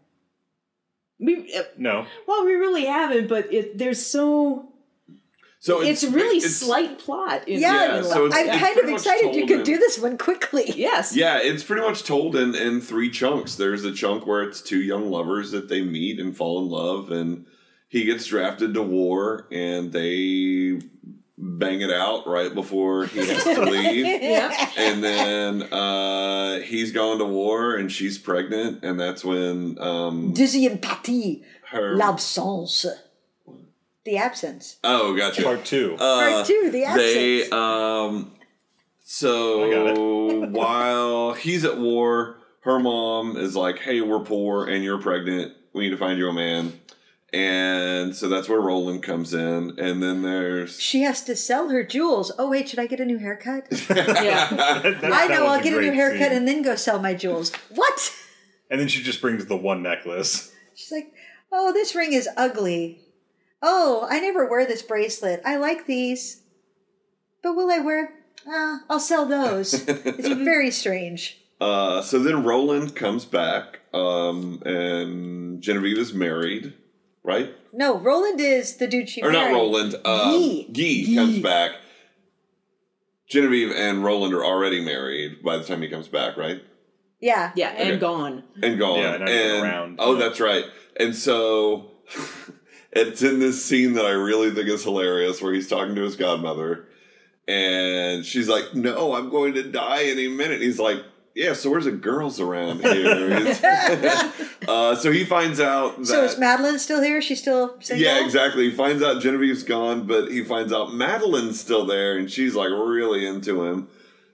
We, 1.20 1.54
uh, 1.56 1.64
no, 1.78 2.06
well, 2.28 2.46
we 2.46 2.54
really 2.54 2.86
haven't, 2.86 3.28
but 3.28 3.52
it, 3.54 3.78
there's 3.78 4.04
so 4.04 4.71
so 5.64 5.82
it's, 5.82 6.04
really 6.04 6.38
it's- 6.38 6.56
slight 6.58 7.00
plot. 7.00 7.48
In 7.48 7.62
Yeah, 7.62 8.00
in 8.00 8.04
so 8.04 8.26
it's- 8.26 8.38
I'm 8.40 8.50
it's 8.50 8.60
kind 8.60 8.78
of 8.80 8.90
excited 8.90 9.36
you 9.36 9.42
told 9.42 9.48
could 9.48 9.60
in- 9.60 9.66
do 9.66 9.78
this 9.78 9.98
one 10.00 10.18
quickly. 10.18 10.66
yes. 10.76 11.16
Yeah, 11.16 11.40
it's 11.42 11.64
pretty 11.64 11.84
much 11.84 12.04
told 12.04 12.36
in, 12.36 12.54
in 12.56 12.82
three 12.82 13.10
chunks. 13.10 13.56
There's 13.56 13.86
a 13.86 13.94
chunk 13.94 14.26
where 14.28 14.42
it's 14.44 14.60
two 14.62 14.82
young 14.82 15.10
lovers 15.10 15.52
that 15.52 15.70
they 15.70 15.82
meet 15.82 16.20
and 16.20 16.36
fall 16.36 16.60
in 16.64 16.70
love, 16.70 17.12
and 17.12 17.46
he 17.88 18.04
gets 18.06 18.26
drafted 18.26 18.74
to 18.74 18.82
war, 18.82 19.48
and 19.52 19.92
they 19.94 20.82
bang 21.44 21.82
it 21.82 21.90
out 21.92 22.28
right 22.28 22.54
before 22.54 23.06
he 23.08 23.20
has 23.26 23.44
to 23.44 23.62
leave. 23.76 24.06
Yeah. 24.06 24.70
and 24.78 25.04
then 25.04 25.64
uh, 25.74 26.60
he's 26.62 26.92
gone 26.92 27.18
to 27.20 27.26
war, 27.26 27.76
and 27.76 27.92
she's 27.92 28.18
pregnant, 28.18 28.84
and 28.84 29.00
that's 29.00 29.24
when 29.26 29.78
um, 29.80 30.34
Deuxième 30.34 30.80
partie, 30.82 31.44
her. 31.72 31.96
l'absence. 31.98 32.86
The 34.06 34.18
absence. 34.18 34.78
Oh, 34.84 35.16
gotcha. 35.16 35.44
part 35.44 35.64
two. 35.66 35.96
Part 35.98 36.46
two, 36.48 36.70
the 36.72 36.84
Absence. 36.86 37.14
They 37.14 37.38
absence. 37.44 37.54
um 37.54 38.32
so 39.04 40.46
while 40.52 41.34
he's 41.34 41.64
at 41.66 41.78
war, 41.78 42.38
her 42.62 42.80
mom 42.80 43.38
is 43.38 43.56
like, 43.56 43.80
"Hey, 43.80 44.02
we're 44.02 44.20
poor 44.24 44.68
and 44.68 44.84
you're 44.84 45.00
pregnant. 45.02 45.54
We 45.74 45.84
need 45.84 45.92
to 45.92 45.98
find 45.98 46.18
you 46.18 46.30
a 46.30 46.34
man." 46.34 46.80
And 47.34 48.14
so 48.14 48.28
that's 48.28 48.50
where 48.50 48.60
Roland 48.60 49.04
comes 49.04 49.34
in, 49.34 49.80
and 49.80 50.04
then 50.04 50.22
there's 50.22 50.80
she 50.82 51.04
has 51.04 51.24
to 51.26 51.36
sell 51.36 51.70
her 51.70 51.82
jewels. 51.84 52.32
Oh 52.38 52.50
wait, 52.50 52.68
should 52.70 52.80
I 52.80 52.88
get 52.88 53.00
a 53.00 53.06
new 53.06 53.18
haircut? 53.20 53.68
Yeah. 53.90 54.50
That- 54.50 55.02
that 55.02 55.14
I 55.14 55.28
know 55.28 55.46
I'll 55.46 55.62
get 55.62 55.74
a 55.74 55.80
new 55.82 55.94
haircut 55.94 56.30
scene. 56.30 56.38
and 56.38 56.48
then 56.48 56.62
go 56.62 56.76
sell 56.76 57.00
my 57.00 57.14
jewels. 57.14 57.52
What? 57.70 58.14
and 58.70 58.80
then 58.82 58.88
she 58.88 59.02
just 59.04 59.22
brings 59.22 59.46
the 59.46 59.56
one 59.56 59.82
necklace. 59.84 60.52
She's 60.76 60.92
like, 60.92 61.14
"Oh, 61.52 61.72
this 61.72 61.96
ring 61.96 62.12
is 62.14 62.28
ugly. 62.36 63.00
Oh, 63.62 64.08
I 64.10 64.20
never 64.20 64.48
wear 64.48 64.66
this 64.66 64.82
bracelet. 64.82 65.42
I 65.46 65.58
like 65.58 65.86
these, 65.86 66.42
but 67.44 67.54
will 67.54 67.70
I 67.72 67.80
wear? 67.80 68.14
Uh, 68.48 68.80
I'll 68.90 69.00
sell 69.00 69.26
those. 69.26 69.74
it's 69.88 70.28
very 70.44 70.72
strange." 70.72 71.38
uh, 71.60 72.02
so 72.02 72.18
then 72.20 72.44
Roland 72.44 72.96
comes 72.96 73.24
back, 73.26 73.82
um, 73.94 74.62
and 74.66 75.62
Genevieve 75.62 75.98
is 76.00 76.12
married, 76.14 76.74
right? 77.24 77.54
No, 77.72 78.00
Roland 78.00 78.40
is 78.42 78.78
the 78.78 78.88
dude 78.88 79.08
she 79.10 79.22
or 79.22 79.32
not. 79.32 79.52
Roland. 79.52 79.94
Um, 79.94 80.02
Guy. 80.04 80.66
Guy 80.74 81.16
comes 81.16 81.40
back. 81.40 81.72
Genevieve 83.30 83.72
and 83.72 84.04
Roland 84.04 84.34
are 84.34 84.44
already 84.44 84.84
married 84.84 85.42
by 85.44 85.58
the 85.58 85.64
time 85.64 85.82
he 85.82 85.88
comes 85.88 86.08
back, 86.10 86.36
right? 86.36 86.62
Yeah, 87.22 87.52
Yeah, 87.56 87.70
and 87.70 87.90
Okay. 87.92 87.98
gone. 88.00 88.44
and 88.62 88.78
gone. 88.80 89.00
Yeah, 89.00 89.18
not 89.18 89.30
even 89.30 89.52
and, 89.52 89.64
around. 89.64 89.96
Oh, 90.00 90.16
that's 90.16 90.40
right. 90.40 90.66
And 91.00 91.16
so 91.16 91.92
it's 92.92 93.22
in 93.22 93.40
this 93.40 93.64
scene 93.64 93.94
that 93.94 94.06
I 94.06 94.12
really 94.12 94.52
think 94.52 94.68
is 94.68 94.84
hilarious 94.84 95.42
where 95.42 95.54
he's 95.54 95.68
talking 95.70 95.96
to 95.96 96.02
his 96.02 96.16
godmother 96.16 96.86
and 97.48 98.26
she's 98.26 98.48
like, 98.48 98.74
No, 98.74 99.16
I'm 99.16 99.30
going 99.30 99.54
to 99.56 99.64
die 99.64 100.04
any 100.04 100.28
minute. 100.28 100.62
He's 100.62 100.80
like, 100.80 100.98
Yeah, 101.36 101.54
so 101.54 101.70
where's 101.70 101.86
the 101.86 101.92
girls 101.92 102.40
around 102.40 102.82
here? 102.82 103.54
Uh, 104.68 104.96
so 104.96 105.12
he 105.12 105.26
finds 105.26 105.60
out 105.60 105.98
that 105.98 106.06
So 106.06 106.24
is 106.24 106.38
Madeline 106.38 106.78
still 106.78 107.02
here? 107.02 107.20
She's 107.20 107.42
still 107.42 107.82
single. 107.82 108.06
yeah, 108.06 108.24
exactly. 108.24 108.70
He 108.70 108.76
finds 108.76 109.02
out 109.02 109.20
Genevieve's 109.20 109.64
gone, 109.64 110.06
but 110.06 110.30
he 110.32 110.44
finds 110.44 110.72
out 110.72 110.94
Madeline's 110.94 111.60
still 111.60 111.84
there, 111.84 112.16
and 112.16 112.30
she's 112.32 112.54
like 112.54 112.70
really 112.70 113.26
into 113.26 113.64
him. 113.64 113.88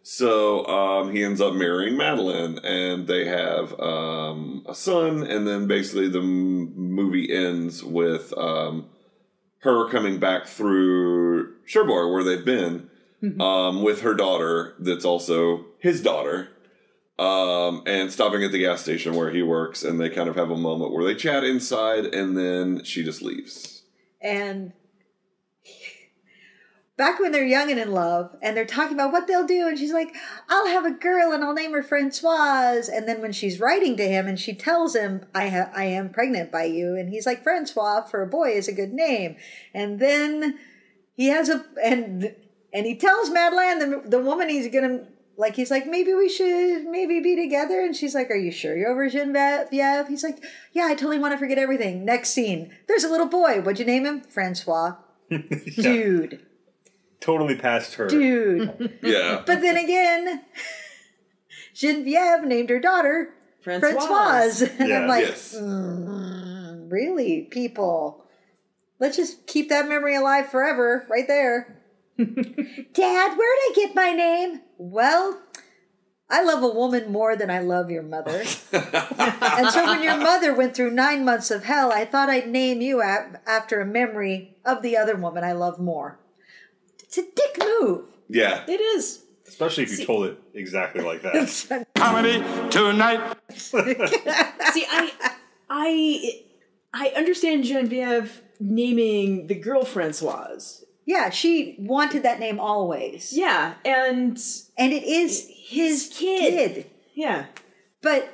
So 0.09 0.65
um, 0.67 1.13
he 1.13 1.21
ends 1.21 1.41
up 1.41 1.53
marrying 1.53 1.97
Madeline, 1.97 2.59
and 2.59 3.07
they 3.07 3.25
have 3.25 3.77
um, 3.77 4.63
a 4.65 4.73
son. 4.73 5.21
And 5.23 5.45
then 5.45 5.67
basically 5.67 6.07
the 6.07 6.21
m- 6.21 6.73
movie 6.77 7.29
ends 7.29 7.83
with 7.83 8.33
um, 8.37 8.87
her 9.59 9.89
coming 9.89 10.17
back 10.17 10.47
through 10.47 11.55
Cherbourg, 11.65 12.13
where 12.13 12.23
they've 12.23 12.45
been, 12.45 12.89
um, 13.41 13.83
with 13.83 13.99
her 13.99 14.13
daughter, 14.13 14.75
that's 14.79 15.03
also 15.03 15.65
his 15.79 16.01
daughter 16.01 16.51
um, 17.19 17.83
and 17.85 18.09
stopping 18.09 18.45
at 18.45 18.53
the 18.53 18.59
gas 18.59 18.81
station 18.81 19.13
where 19.13 19.31
he 19.31 19.41
works, 19.41 19.83
and 19.83 19.99
they 19.99 20.09
kind 20.09 20.29
of 20.29 20.37
have 20.37 20.51
a 20.51 20.57
moment 20.57 20.93
where 20.93 21.03
they 21.03 21.15
chat 21.15 21.43
inside, 21.43 22.05
and 22.05 22.37
then 22.37 22.81
she 22.85 23.03
just 23.03 23.21
leaves. 23.21 23.83
And 24.21 24.71
back 26.97 27.19
when 27.19 27.31
they're 27.31 27.45
young 27.45 27.69
and 27.69 27.79
in 27.79 27.91
love, 27.91 28.35
and 28.41 28.57
they're 28.57 28.65
talking 28.65 28.95
about 28.95 29.11
what 29.11 29.27
they'll 29.27 29.47
do, 29.47 29.67
and 29.67 29.77
she's 29.77 29.93
like, 29.93 30.15
"I'll 30.49 30.67
have 30.67 30.85
a 30.85 30.91
girl, 30.91 31.31
and 31.31 31.43
I'll 31.43 31.53
name 31.53 31.73
her 31.73 31.83
Francoise." 31.83 32.89
And 32.89 33.07
then 33.07 33.21
when 33.21 33.31
she's 33.31 33.59
writing 33.59 33.95
to 33.97 34.07
him, 34.07 34.27
and 34.27 34.39
she 34.39 34.53
tells 34.53 34.95
him, 34.95 35.25
"I 35.33 35.49
ha- 35.49 35.71
I 35.73 35.85
am 35.85 36.09
pregnant 36.09 36.51
by 36.51 36.65
you," 36.65 36.95
and 36.95 37.09
he's 37.09 37.25
like, 37.25 37.43
"Francois 37.43 38.01
for 38.01 38.21
a 38.21 38.27
boy 38.27 38.51
is 38.51 38.67
a 38.67 38.73
good 38.73 38.93
name." 38.93 39.37
And 39.73 39.99
then 39.99 40.57
he 41.17 41.27
has 41.27 41.49
a 41.49 41.65
and 41.83 42.33
and 42.71 42.85
he 42.85 42.95
tells 42.95 43.29
Madeline 43.29 43.79
the 43.79 44.01
the 44.05 44.19
woman 44.19 44.49
he's 44.49 44.67
gonna 44.71 45.07
like 45.35 45.55
he's 45.55 45.71
like 45.71 45.87
maybe 45.87 46.13
we 46.13 46.29
should 46.29 46.85
maybe 46.85 47.19
be 47.19 47.35
together 47.35 47.81
and 47.81 47.95
she's 47.95 48.15
like 48.15 48.29
are 48.29 48.35
you 48.35 48.51
sure 48.51 48.77
you're 48.77 48.91
over 48.91 49.09
Genevieve? 49.09 50.07
He's 50.07 50.23
like 50.23 50.43
yeah 50.73 50.85
I 50.85 50.93
totally 50.93 51.19
want 51.19 51.33
to 51.33 51.37
forget 51.37 51.57
everything. 51.57 52.05
Next 52.05 52.29
scene 52.29 52.71
there's 52.87 53.03
a 53.03 53.09
little 53.09 53.27
boy. 53.27 53.61
What'd 53.61 53.79
you 53.79 53.85
name 53.85 54.05
him? 54.05 54.21
Francois. 54.21 54.95
Dude, 55.75 56.45
Totally 57.19 57.55
past 57.55 57.95
her. 57.95 58.07
dude. 58.07 58.99
Yeah. 59.03 59.43
but 59.45 59.61
then 59.61 59.77
again, 59.77 60.43
Genevieve 61.73 62.43
named 62.45 62.69
her 62.69 62.79
daughter 62.79 63.33
Francoise. 63.61 63.93
Francoise. 63.93 64.61
And 64.61 64.89
Yeah. 64.89 64.99
I'm 65.01 65.07
like, 65.07 65.25
yes. 65.25 65.55
"Mm, 65.55 66.91
really, 66.91 67.47
people? 67.51 68.23
Let's 68.99 69.17
just 69.17 69.45
keep 69.47 69.69
that 69.69 69.87
memory 69.89 70.15
alive 70.15 70.49
forever, 70.49 71.05
right 71.09 71.27
there. 71.27 71.77
Dad, 72.17 72.25
where'd 73.37 73.39
I 73.39 73.71
get 73.75 73.93
my 73.95 74.11
name? 74.13 74.61
Well, 74.77 75.39
I 76.29 76.43
love 76.43 76.63
a 76.63 76.69
woman 76.69 77.11
more 77.11 77.35
than 77.35 77.49
I 77.51 77.59
love 77.59 77.91
your 77.91 78.01
mother. 78.03 78.39
and 78.71 79.69
so 79.69 79.85
when 79.85 80.01
your 80.01 80.17
mother 80.17 80.53
went 80.53 80.75
through 80.75 80.91
nine 80.91 81.23
months 81.23 81.51
of 81.51 81.63
hell, 81.65 81.91
I 81.91 82.05
thought 82.05 82.29
I'd 82.29 82.47
name 82.49 82.81
you 82.81 83.01
after 83.01 83.79
a 83.81 83.85
memory 83.85 84.57
of 84.65 84.81
the 84.81 84.97
other 84.97 85.15
woman 85.15 85.43
I 85.43 85.51
love 85.53 85.79
more. 85.79 86.19
It's 87.07 87.17
a 87.17 87.23
dick 87.23 87.57
move. 87.59 88.05
Yeah. 88.29 88.63
It 88.67 88.79
is. 88.81 89.23
Especially 89.47 89.83
if 89.83 89.97
you 89.97 90.05
told 90.05 90.27
it 90.27 90.37
exactly 90.53 91.01
like 91.03 91.21
that. 91.21 91.87
Comedy 91.95 92.43
tonight. 92.69 93.37
See, 93.53 94.85
I, 94.89 95.11
I, 95.69 96.41
I 96.93 97.07
understand 97.15 97.63
Genevieve 97.63 98.41
naming 98.59 99.47
the 99.47 99.55
girl 99.55 99.85
Francoise. 99.85 100.83
Yeah, 101.05 101.29
she 101.29 101.77
wanted 101.79 102.23
that 102.23 102.39
name 102.41 102.59
always. 102.59 103.31
Yeah, 103.31 103.75
and 103.85 104.37
And 104.77 104.91
it 104.91 105.03
is 105.03 105.49
his 105.49 106.11
kid. 106.13 106.73
kid. 106.73 106.85
yeah, 107.15 107.45
But 108.01 108.33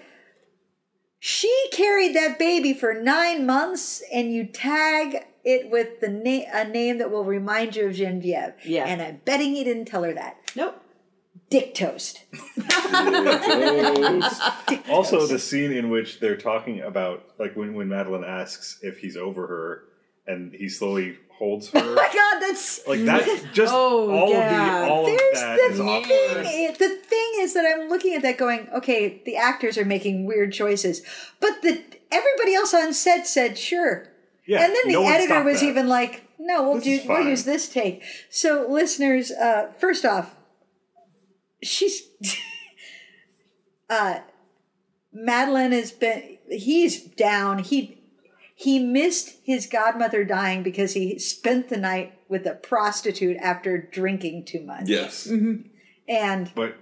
she 1.19 1.53
carried 1.71 2.15
that 2.15 2.39
baby 2.39 2.73
for 2.73 2.93
nine 2.95 3.45
months, 3.45 4.01
and 4.11 4.33
you 4.33 4.45
tag 4.45 5.25
it 5.43 5.69
with 5.69 5.99
the 5.99 6.09
na- 6.09 6.45
a 6.53 6.65
name 6.67 6.97
that 6.99 7.11
will 7.11 7.25
remind 7.25 7.75
you 7.75 7.87
of 7.87 7.93
Genevieve. 7.93 8.53
Yeah. 8.63 8.85
And 8.85 9.01
I'm 9.01 9.21
betting 9.25 9.53
he 9.53 9.63
didn't 9.63 9.85
tell 9.85 10.03
her 10.03 10.13
that. 10.13 10.37
nope. 10.55 10.79
Dick 11.49 11.75
toast. 11.75 12.23
also, 14.89 15.27
the 15.27 15.37
scene 15.39 15.71
in 15.71 15.89
which 15.89 16.19
they're 16.19 16.37
talking 16.37 16.81
about, 16.81 17.23
like 17.39 17.55
when, 17.55 17.73
when 17.75 17.87
Madeline 17.89 18.23
asks 18.23 18.79
if 18.81 18.97
he's 18.99 19.17
over 19.17 19.47
her, 19.47 19.83
and 20.25 20.53
he 20.53 20.69
slowly 20.69 21.17
holds 21.37 21.69
Oh 21.75 21.79
her. 21.79 21.95
my 21.95 22.09
God, 22.13 22.39
that's 22.39 22.87
like 22.87 23.03
that, 23.05 23.43
just 23.53 23.73
Oh, 23.73 24.09
all 24.11 24.29
yeah. 24.29 24.79
of 24.81 24.85
the 24.87 24.91
all 24.93 25.05
of 25.05 25.11
that 25.33 25.57
the 25.57 25.63
is 25.73 25.77
thing. 25.77 25.89
awkward. 25.89 26.75
The 26.79 26.89
thing 27.03 27.31
is 27.39 27.53
that 27.53 27.65
I'm 27.65 27.89
looking 27.89 28.15
at 28.15 28.21
that, 28.23 28.37
going, 28.37 28.67
okay, 28.75 29.21
the 29.25 29.35
actors 29.35 29.77
are 29.77 29.85
making 29.85 30.25
weird 30.25 30.53
choices, 30.53 31.01
but 31.39 31.61
the 31.61 31.81
everybody 32.11 32.55
else 32.55 32.73
on 32.73 32.93
set 32.93 33.27
said 33.27 33.57
sure. 33.57 34.07
Yeah, 34.45 34.63
and 34.65 34.75
then 34.75 34.87
the 34.87 34.93
no 34.93 35.07
editor 35.07 35.43
was 35.43 35.61
that. 35.61 35.65
even 35.67 35.87
like, 35.87 36.27
"No, 36.39 36.63
we'll 36.63 36.75
This 36.75 37.01
do. 37.03 37.07
We'll 37.07 37.27
use 37.27 37.45
this 37.45 37.69
take." 37.69 38.03
So, 38.29 38.67
listeners, 38.69 39.31
uh, 39.31 39.71
first 39.79 40.05
off, 40.05 40.35
she's 41.61 42.03
uh, 43.89 44.19
Madeline 45.13 45.71
has 45.71 45.91
been. 45.91 46.37
He's 46.49 47.01
down. 47.01 47.59
He 47.59 48.01
he 48.55 48.79
missed 48.79 49.37
his 49.43 49.65
godmother 49.65 50.23
dying 50.23 50.63
because 50.63 50.93
he 50.93 51.17
spent 51.19 51.69
the 51.69 51.77
night 51.77 52.17
with 52.29 52.45
a 52.45 52.53
prostitute 52.55 53.37
after 53.37 53.77
drinking 53.77 54.45
too 54.45 54.61
much. 54.61 54.87
Yes. 54.87 55.27
and 56.07 56.51
But 56.55 56.75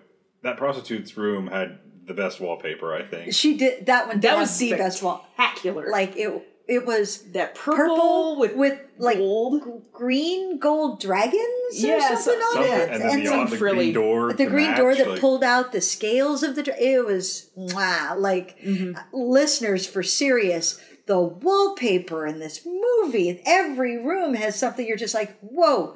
that 0.43 0.57
prostitute's 0.57 1.15
room 1.15 1.47
had 1.47 1.79
the 2.05 2.13
best 2.13 2.39
wallpaper, 2.39 2.93
I 2.93 3.03
think. 3.03 3.33
she 3.33 3.57
did 3.57 3.85
that 3.85 4.07
one. 4.07 4.19
That 4.19 4.37
was 4.37 4.57
the 4.57 4.73
best 4.73 5.01
wall. 5.03 5.25
spectacular. 5.33 5.89
Like 5.89 6.15
it. 6.17 6.47
It 6.67 6.85
was 6.85 7.23
that 7.33 7.55
purple, 7.55 7.75
purple 7.95 8.39
with 8.39 8.55
with 8.55 8.79
like 8.97 9.17
gold. 9.17 9.63
g- 9.63 9.71
green 9.91 10.57
gold 10.59 11.01
dragons 11.01 11.43
Yeah, 11.73 12.13
or 12.13 12.15
something 12.15 12.41
so- 12.53 12.59
on 12.59 12.65
it, 12.65 12.89
and 12.91 13.21
the, 13.21 13.25
some 13.27 13.49
the 13.49 13.57
frilly- 13.57 13.91
green 13.91 13.93
door. 13.93 14.33
the 14.33 14.45
green 14.45 14.75
door 14.75 14.95
that 14.95 15.07
like- 15.09 15.19
pulled 15.19 15.43
out 15.43 15.71
the 15.71 15.81
scales 15.81 16.43
of 16.43 16.55
the 16.55 16.63
dra- 16.63 16.77
it 16.79 17.05
was 17.05 17.49
wow 17.55 18.15
like 18.17 18.57
Mm-hmm. 18.61 18.93
listeners 19.11 19.85
for 19.87 20.03
serious 20.03 20.79
the 21.07 21.19
wallpaper 21.19 22.25
in 22.27 22.39
this 22.39 22.65
movie 22.65 23.41
every 23.45 23.97
room 23.97 24.35
has 24.35 24.57
something 24.57 24.87
you're 24.87 24.95
just 24.97 25.15
like 25.15 25.37
whoa 25.39 25.95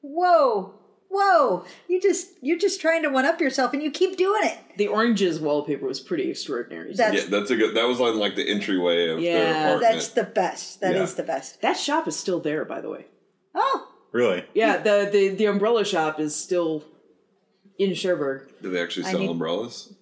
whoa 0.00 0.74
whoa 1.16 1.64
you 1.88 2.00
just 2.00 2.28
you're 2.42 2.58
just 2.58 2.80
trying 2.80 3.02
to 3.02 3.08
one 3.08 3.24
up 3.24 3.40
yourself 3.40 3.72
and 3.72 3.82
you 3.82 3.90
keep 3.90 4.16
doing 4.16 4.42
it 4.44 4.58
The 4.76 4.88
oranges 4.88 5.40
wallpaper 5.40 5.86
was 5.86 6.00
pretty 6.00 6.30
extraordinary. 6.30 6.92
That's- 6.94 7.24
Yeah, 7.24 7.30
that's 7.30 7.50
a 7.50 7.56
good. 7.56 7.74
That 7.76 7.86
was 7.88 8.00
on 8.00 8.18
like 8.18 8.36
the 8.36 8.48
entryway 8.48 9.08
of 9.08 9.20
Yeah, 9.20 9.32
their 9.38 9.52
apartment. 9.76 9.92
that's 9.94 10.08
the 10.08 10.24
best 10.24 10.80
That 10.80 10.94
is 10.96 11.10
Yeah. 11.12 11.16
the 11.16 11.22
best 11.22 11.60
that 11.62 11.76
shop 11.78 12.06
is 12.08 12.16
still 12.16 12.40
there, 12.40 12.64
by 12.64 12.80
the 12.80 12.90
way. 12.90 13.06
oh 13.54 13.88
Really? 14.12 14.44
Yeah, 14.54 14.78
the 14.78 15.08
the, 15.12 15.28
the 15.30 15.46
umbrella 15.46 15.84
shop 15.84 16.20
is 16.20 16.34
still 16.34 16.84
in 17.78 17.94
Cherbourg. 17.94 18.48
Do 18.62 18.70
they 18.70 18.80
actually 18.82 19.06
I 19.06 19.10
sell 19.12 19.20
need- 19.20 19.30
umbrellas? 19.30 19.92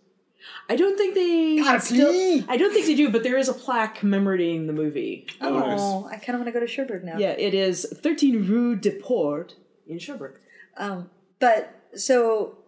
I 0.68 0.76
don't 0.76 0.96
think 0.98 1.14
they 1.14 1.56
God, 1.56 1.78
still. 1.82 2.44
I 2.48 2.56
don't 2.58 2.72
think 2.72 2.84
they 2.86 2.94
do, 2.94 3.08
but 3.10 3.22
there 3.22 3.38
is 3.38 3.48
a 3.48 3.54
plaque 3.54 3.94
commemorating 3.96 4.66
the 4.66 4.72
movie. 4.74 5.26
Oh, 5.40 5.58
nice. 5.58 5.80
oh 5.80 6.06
i 6.10 6.16
kind 6.16 6.30
of 6.30 6.40
want 6.40 6.46
to 6.46 6.52
go 6.52 6.60
to 6.60 6.66
Cherbourg 6.66 7.02
now 7.04 7.16
Yeah, 7.18 7.30
it 7.32 7.54
is 7.54 7.86
13 8.02 8.46
Rue 8.46 8.76
de 8.76 8.90
Port 8.90 9.54
in 9.86 9.98
Cherbourg. 9.98 10.38
Um, 10.76 11.10
but 11.40 11.74
so 11.94 12.58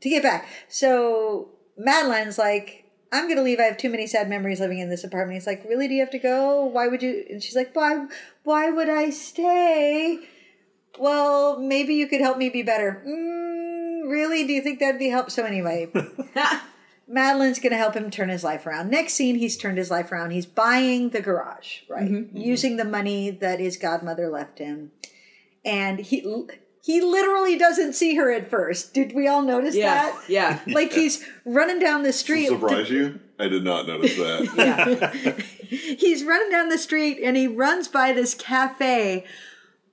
to 0.00 0.08
get 0.08 0.22
back, 0.22 0.48
so 0.68 1.50
Madeline's 1.76 2.38
like, 2.38 2.84
I'm 3.12 3.28
gonna 3.28 3.42
leave. 3.42 3.58
I 3.58 3.64
have 3.64 3.76
too 3.76 3.90
many 3.90 4.06
sad 4.06 4.28
memories 4.28 4.60
living 4.60 4.78
in 4.78 4.88
this 4.88 5.04
apartment. 5.04 5.34
He's 5.34 5.46
like, 5.46 5.64
Really? 5.64 5.88
Do 5.88 5.94
you 5.94 6.00
have 6.00 6.10
to 6.10 6.18
go? 6.18 6.64
Why 6.64 6.86
would 6.86 7.02
you? 7.02 7.24
And 7.28 7.42
she's 7.42 7.56
like, 7.56 7.74
Why? 7.74 8.06
Why 8.44 8.70
would 8.70 8.88
I 8.88 9.10
stay? 9.10 10.20
Well, 10.98 11.58
maybe 11.58 11.94
you 11.94 12.06
could 12.06 12.20
help 12.20 12.38
me 12.38 12.50
be 12.50 12.62
better. 12.62 13.02
Mm, 13.06 14.10
really? 14.10 14.46
Do 14.46 14.52
you 14.52 14.62
think 14.62 14.80
that'd 14.80 14.98
be 14.98 15.08
help? 15.08 15.30
So 15.30 15.44
anyway, 15.44 15.90
Madeline's 17.08 17.58
going 17.58 17.72
to 17.72 17.78
help 17.78 17.94
him 17.94 18.10
turn 18.10 18.28
his 18.28 18.44
life 18.44 18.66
around. 18.66 18.90
Next 18.90 19.14
scene, 19.14 19.36
he's 19.36 19.56
turned 19.56 19.78
his 19.78 19.90
life 19.90 20.12
around. 20.12 20.30
He's 20.30 20.46
buying 20.46 21.10
the 21.10 21.20
garage, 21.20 21.80
right? 21.88 22.28
Using 22.32 22.76
the 22.76 22.84
money 22.84 23.30
that 23.30 23.60
his 23.60 23.76
godmother 23.76 24.28
left 24.28 24.58
him. 24.58 24.92
And 25.64 26.00
he 26.00 26.48
he 26.82 27.00
literally 27.00 27.58
doesn't 27.58 27.92
see 27.92 28.14
her 28.16 28.30
at 28.32 28.48
first. 28.50 28.94
Did 28.94 29.14
we 29.14 29.28
all 29.28 29.42
notice 29.42 29.74
Yeah, 29.74 29.94
that? 30.10 30.22
yeah. 30.28 30.60
Like 30.66 30.92
he's 30.92 31.24
running 31.44 31.78
down 31.78 32.02
the 32.02 32.12
street. 32.12 32.48
Surprise 32.48 32.90
you? 32.90 33.20
I 33.38 33.48
did 33.48 33.64
not 33.64 33.86
notice 33.86 34.16
that. 34.16 34.48
Yeah. 34.56 35.34
he's 35.98 36.24
running 36.24 36.50
down 36.50 36.68
the 36.68 36.78
street 36.78 37.20
and 37.22 37.36
he 37.36 37.46
runs 37.46 37.88
by 37.88 38.12
this 38.12 38.34
cafe 38.34 39.24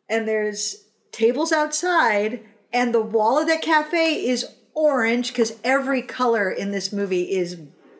and 0.09 0.27
there's 0.27 0.85
tables 1.11 1.51
outside 1.51 2.41
and 2.73 2.93
the 2.93 3.01
wall 3.01 3.39
of 3.39 3.47
that 3.47 3.61
cafe 3.61 4.25
is 4.27 4.45
orange 4.73 5.29
because 5.29 5.57
every 5.63 6.01
color 6.01 6.49
in 6.49 6.71
this 6.71 6.91
movie 6.93 7.31
is 7.31 7.55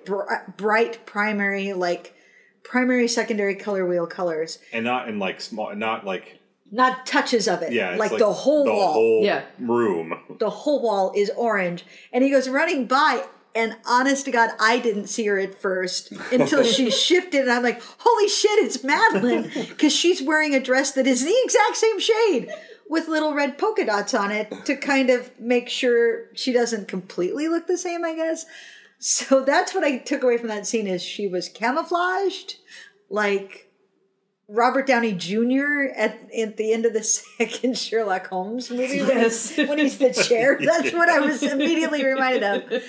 br- 0.06 0.24
bright 0.58 1.06
primary 1.06 1.74
like 1.74 2.14
primary 2.64 3.08
secondary 3.08 3.56
color 3.56 3.86
wheel 3.86 4.06
colors 4.08 4.60
And 4.74 4.84
not 4.86 5.08
in 5.08 5.20
like 5.20 5.40
small, 5.42 5.74
not 5.76 6.06
like 6.06 6.37
not 6.72 7.06
touches 7.06 7.48
of 7.48 7.62
it 7.62 7.72
yeah, 7.72 7.92
it's 7.92 8.00
like, 8.12 8.18
the 8.20 8.32
whole 8.32 8.66
the 8.66 8.72
wall 8.72 8.94
whole 8.94 9.24
Yeah. 9.24 9.44
room. 9.60 10.14
the 10.40 10.50
whole 10.50 10.82
wall 10.82 11.14
is 11.16 11.32
orange 11.38 11.86
and 12.12 12.24
he 12.24 12.30
goes 12.30 12.50
running 12.50 12.86
by 12.88 13.24
and 13.56 13.76
honest 13.86 14.26
to 14.26 14.32
god 14.32 14.50
i 14.60 14.78
didn't 14.78 15.08
see 15.08 15.26
her 15.26 15.40
at 15.40 15.60
first 15.60 16.12
until 16.32 16.64
she 16.64 16.92
shifted 17.08 17.42
and 17.42 17.52
i'm 17.52 17.64
like 17.64 17.82
holy 18.00 18.28
shit 18.28 18.60
it's 18.60 18.84
madeline 18.84 19.50
because 19.70 19.94
she's 19.96 20.22
wearing 20.22 20.54
a 20.54 20.60
dress 20.60 20.92
that 20.92 21.08
is 21.08 21.24
the 21.24 21.36
exact 21.46 21.78
same 21.78 22.00
shade 22.00 22.50
with 22.90 23.08
little 23.08 23.34
red 23.34 23.58
polka 23.58 23.86
dots 23.86 24.14
on 24.14 24.32
it 24.32 24.54
to 24.66 24.76
kind 24.76 25.10
of 25.10 25.32
make 25.40 25.70
sure 25.70 26.26
she 26.36 26.52
doesn't 26.54 26.88
completely 26.88 27.48
look 27.48 27.66
the 27.68 27.78
same 27.78 28.04
i 28.06 28.14
guess 28.14 28.46
so 29.00 29.42
that's 29.44 29.74
what 29.74 29.84
i 29.84 29.98
took 29.98 30.22
away 30.24 30.38
from 30.38 30.50
that 30.50 30.68
scene 30.68 30.86
is 30.88 31.02
she 31.02 31.28
was 31.28 31.50
camouflaged 31.50 32.56
like 33.10 33.67
Robert 34.50 34.88
Downey 34.88 35.12
Jr. 35.14 35.90
at 35.96 36.18
at 36.38 36.58
the 36.58 36.72
end 36.72 36.86
of 36.86 36.94
the 36.94 37.04
second 37.38 37.78
Sherlock 37.78 38.28
Holmes 38.28 38.70
movie 38.70 39.00
when, 39.02 39.10
Yes. 39.18 39.50
he's, 39.50 39.68
when 39.68 39.78
he's 39.78 39.98
the 39.98 40.14
chair. 40.14 40.58
That's 40.64 40.94
what 40.94 41.10
I 41.10 41.20
was 41.20 41.44
immediately 41.44 42.06
reminded 42.06 42.44
of. 42.44 42.84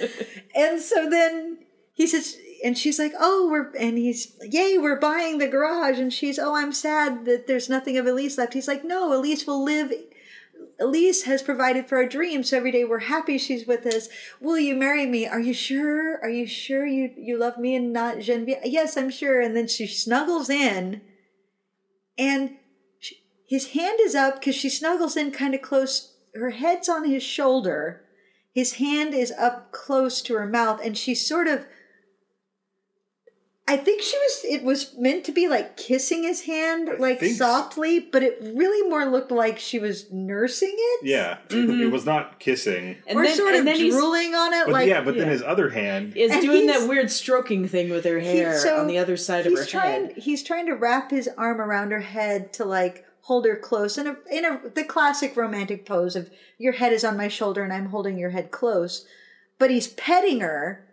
And 0.55 0.81
so 0.81 1.09
then 1.11 1.59
he 1.95 2.07
says, 2.07 2.37
and 2.65 2.77
she's 2.79 2.99
like, 2.99 3.13
"Oh, 3.19 3.49
we're," 3.51 3.73
and 3.77 3.99
he's, 3.99 4.37
"Yay, 4.43 4.79
we're 4.79 4.99
buying 5.01 5.39
the 5.39 5.49
garage." 5.49 5.99
And 5.99 6.13
she's, 6.13 6.39
"Oh, 6.39 6.55
I'm 6.55 6.73
sad 6.73 7.25
that 7.25 7.47
there's 7.47 7.69
nothing 7.69 7.97
of 7.99 8.07
Elise 8.07 8.39
left." 8.39 8.55
He's 8.55 8.69
like, 8.69 8.85
"No, 8.85 9.13
Elise 9.13 9.47
will 9.47 9.63
live." 9.63 9.93
Elise 10.81 11.25
has 11.25 11.43
provided 11.43 11.89
for 11.89 11.99
our 11.99 12.07
dreams, 12.07 12.51
so 12.51 12.57
every 12.57 12.71
day 12.71 12.85
we're 12.85 13.01
happy 13.01 13.37
she's 13.37 13.67
with 13.67 13.85
us. 13.87 14.09
Will 14.41 14.59
you 14.61 14.77
marry 14.77 15.07
me? 15.07 15.27
Are 15.27 15.41
you 15.41 15.53
sure? 15.53 16.21
Are 16.21 16.31
you 16.31 16.47
sure 16.47 16.87
you 16.87 17.11
you 17.17 17.37
love 17.37 17.59
me 17.59 17.75
and 17.75 17.93
not 17.93 18.21
Genevieve? 18.21 18.59
Yes, 18.65 18.97
I'm 18.97 19.11
sure. 19.11 19.41
And 19.41 19.57
then 19.57 19.67
she 19.67 19.87
snuggles 19.89 20.49
in, 20.49 21.01
and 22.19 22.57
she, 22.99 23.17
his 23.47 23.69
hand 23.69 23.99
is 24.01 24.15
up 24.15 24.41
because 24.41 24.55
she 24.57 24.69
snuggles 24.69 25.17
in 25.17 25.31
kind 25.31 25.55
of 25.55 25.63
close. 25.63 26.17
Her 26.35 26.51
head's 26.51 26.89
on 26.89 27.09
his 27.09 27.23
shoulder. 27.23 28.03
His 28.53 28.75
hand 28.75 29.15
is 29.15 29.33
up 29.33 29.73
close 29.73 30.21
to 30.23 30.35
her 30.35 30.47
mouth, 30.47 30.81
and 30.83 30.97
she's 30.97 31.27
sort 31.27 31.49
of. 31.49 31.67
I 33.69 33.77
think 33.77 34.01
she 34.01 34.17
was. 34.17 34.45
It 34.45 34.65
was 34.65 34.97
meant 34.97 35.25
to 35.25 35.33
be 35.33 35.47
like 35.47 35.77
kissing 35.77 36.23
his 36.23 36.41
hand, 36.47 36.89
like 36.99 37.21
think 37.21 37.37
so. 37.37 37.45
softly, 37.45 38.01
but 38.01 38.23
it 38.23 38.39
really 38.41 38.89
more 38.89 39.05
looked 39.05 39.31
like 39.31 39.59
she 39.59 39.79
was 39.79 40.11
nursing 40.11 40.75
it, 40.75 41.07
Yeah, 41.07 41.33
it, 41.33 41.49
mm-hmm. 41.51 41.83
it 41.83 41.93
was 41.93 42.07
not 42.07 42.41
kissing. 42.41 42.97
And 43.07 43.19
or 43.19 43.25
then, 43.25 43.37
sort 43.37 43.51
and 43.51 43.59
of 43.59 43.65
then 43.67 43.77
he's, 43.77 43.93
drooling 43.93 44.35
on 44.35 44.55
it. 44.55 44.65
But 44.65 44.73
like 44.73 44.89
yeah, 44.89 45.03
but 45.03 45.19
then 45.19 45.29
his 45.29 45.43
other 45.43 45.69
hand. 45.69 46.17
is 46.17 46.33
doing 46.41 46.67
that 46.69 46.89
weird 46.89 47.11
stroking 47.11 47.69
thing 47.69 47.91
with 47.91 48.07
her 48.07 48.19
He- 48.19 48.27
hair 48.39 48.59
so 48.59 48.81
on 48.81 48.87
the 48.87 48.97
other 48.97 49.19
side 49.19 49.47
of 49.47 49.53
her 49.53 49.67
trying, 49.67 50.07
head. 50.07 50.17
He's 50.17 50.43
trying 50.43 50.65
to 50.67 50.73
wrap 50.73 51.11
his 51.11 51.29
arm 51.37 51.61
around 51.61 51.91
her 51.91 52.01
head 52.01 52.55
to 52.55 52.65
like 52.65 53.05
hold 53.23 53.45
her 53.45 53.57
close 53.57 53.99
in 53.99 54.07
a 54.07 54.17
in 54.33 54.47
a 54.47 54.61
the 54.75 54.85
classic 54.85 55.37
romantic 55.37 55.85
pose 55.85 56.17
of 56.17 56.31
your 56.57 56.73
head 56.73 56.95
is 56.95 57.05
on 57.05 57.19
my 57.19 57.29
shoulder 57.29 57.63
and 57.63 57.73
I'm 57.75 57.91
holding 57.91 58.19
your 58.19 58.31
head 58.31 58.51
close. 58.51 59.07
But 59.59 59.71
he's 59.71 59.89
petting 59.89 60.41
her. 60.41 60.88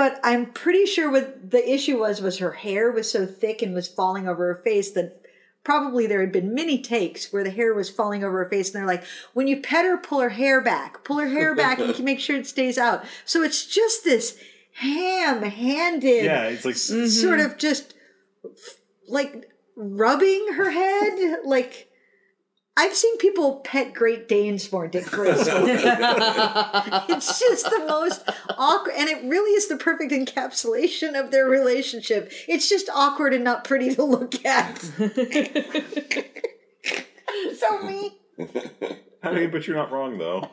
But 0.00 0.18
I'm 0.24 0.46
pretty 0.46 0.86
sure 0.86 1.10
what 1.10 1.50
the 1.50 1.70
issue 1.70 1.98
was 1.98 2.22
was 2.22 2.38
her 2.38 2.52
hair 2.52 2.90
was 2.90 3.10
so 3.10 3.26
thick 3.26 3.60
and 3.60 3.74
was 3.74 3.86
falling 3.86 4.26
over 4.26 4.46
her 4.54 4.62
face 4.62 4.90
that 4.92 5.20
probably 5.62 6.06
there 6.06 6.22
had 6.22 6.32
been 6.32 6.54
many 6.54 6.80
takes 6.80 7.30
where 7.30 7.44
the 7.44 7.50
hair 7.50 7.74
was 7.74 7.90
falling 7.90 8.24
over 8.24 8.42
her 8.42 8.48
face 8.48 8.68
and 8.68 8.76
they're 8.76 8.86
like 8.86 9.04
when 9.34 9.46
you 9.46 9.60
pet 9.60 9.84
her 9.84 9.98
pull 9.98 10.20
her 10.20 10.30
hair 10.30 10.62
back. 10.62 11.04
Pull 11.04 11.18
her 11.18 11.28
hair 11.28 11.54
back 11.54 11.80
and 11.80 12.00
make 12.02 12.18
sure 12.18 12.36
it 12.36 12.46
stays 12.46 12.78
out. 12.78 13.04
So 13.26 13.42
it's 13.42 13.66
just 13.66 14.02
this 14.02 14.38
ham-handed 14.72 16.24
Yeah, 16.24 16.44
it's 16.44 16.64
like 16.64 16.76
sort 16.76 17.38
mm-hmm. 17.38 17.50
of 17.50 17.58
just 17.58 17.92
like 19.06 19.50
rubbing 19.76 20.54
her 20.54 20.70
head 20.70 21.40
like 21.44 21.89
I've 22.80 22.96
seen 22.96 23.18
people 23.18 23.56
pet 23.56 23.92
Great 23.92 24.26
Danes 24.26 24.72
more 24.72 24.88
disgracefully. 24.88 25.72
it's 25.74 27.38
just 27.38 27.66
the 27.66 27.84
most 27.86 28.26
awkward, 28.56 28.94
and 28.96 29.06
it 29.06 29.22
really 29.24 29.50
is 29.50 29.68
the 29.68 29.76
perfect 29.76 30.12
encapsulation 30.12 31.12
of 31.12 31.30
their 31.30 31.44
relationship. 31.44 32.32
It's 32.48 32.70
just 32.70 32.88
awkward 32.88 33.34
and 33.34 33.44
not 33.44 33.64
pretty 33.64 33.94
to 33.96 34.02
look 34.02 34.46
at. 34.46 34.78
so 34.80 34.94
me. 37.82 38.16
I 39.22 39.32
mean, 39.34 39.50
but 39.50 39.66
you're 39.66 39.76
not 39.76 39.92
wrong 39.92 40.16
though. 40.16 40.48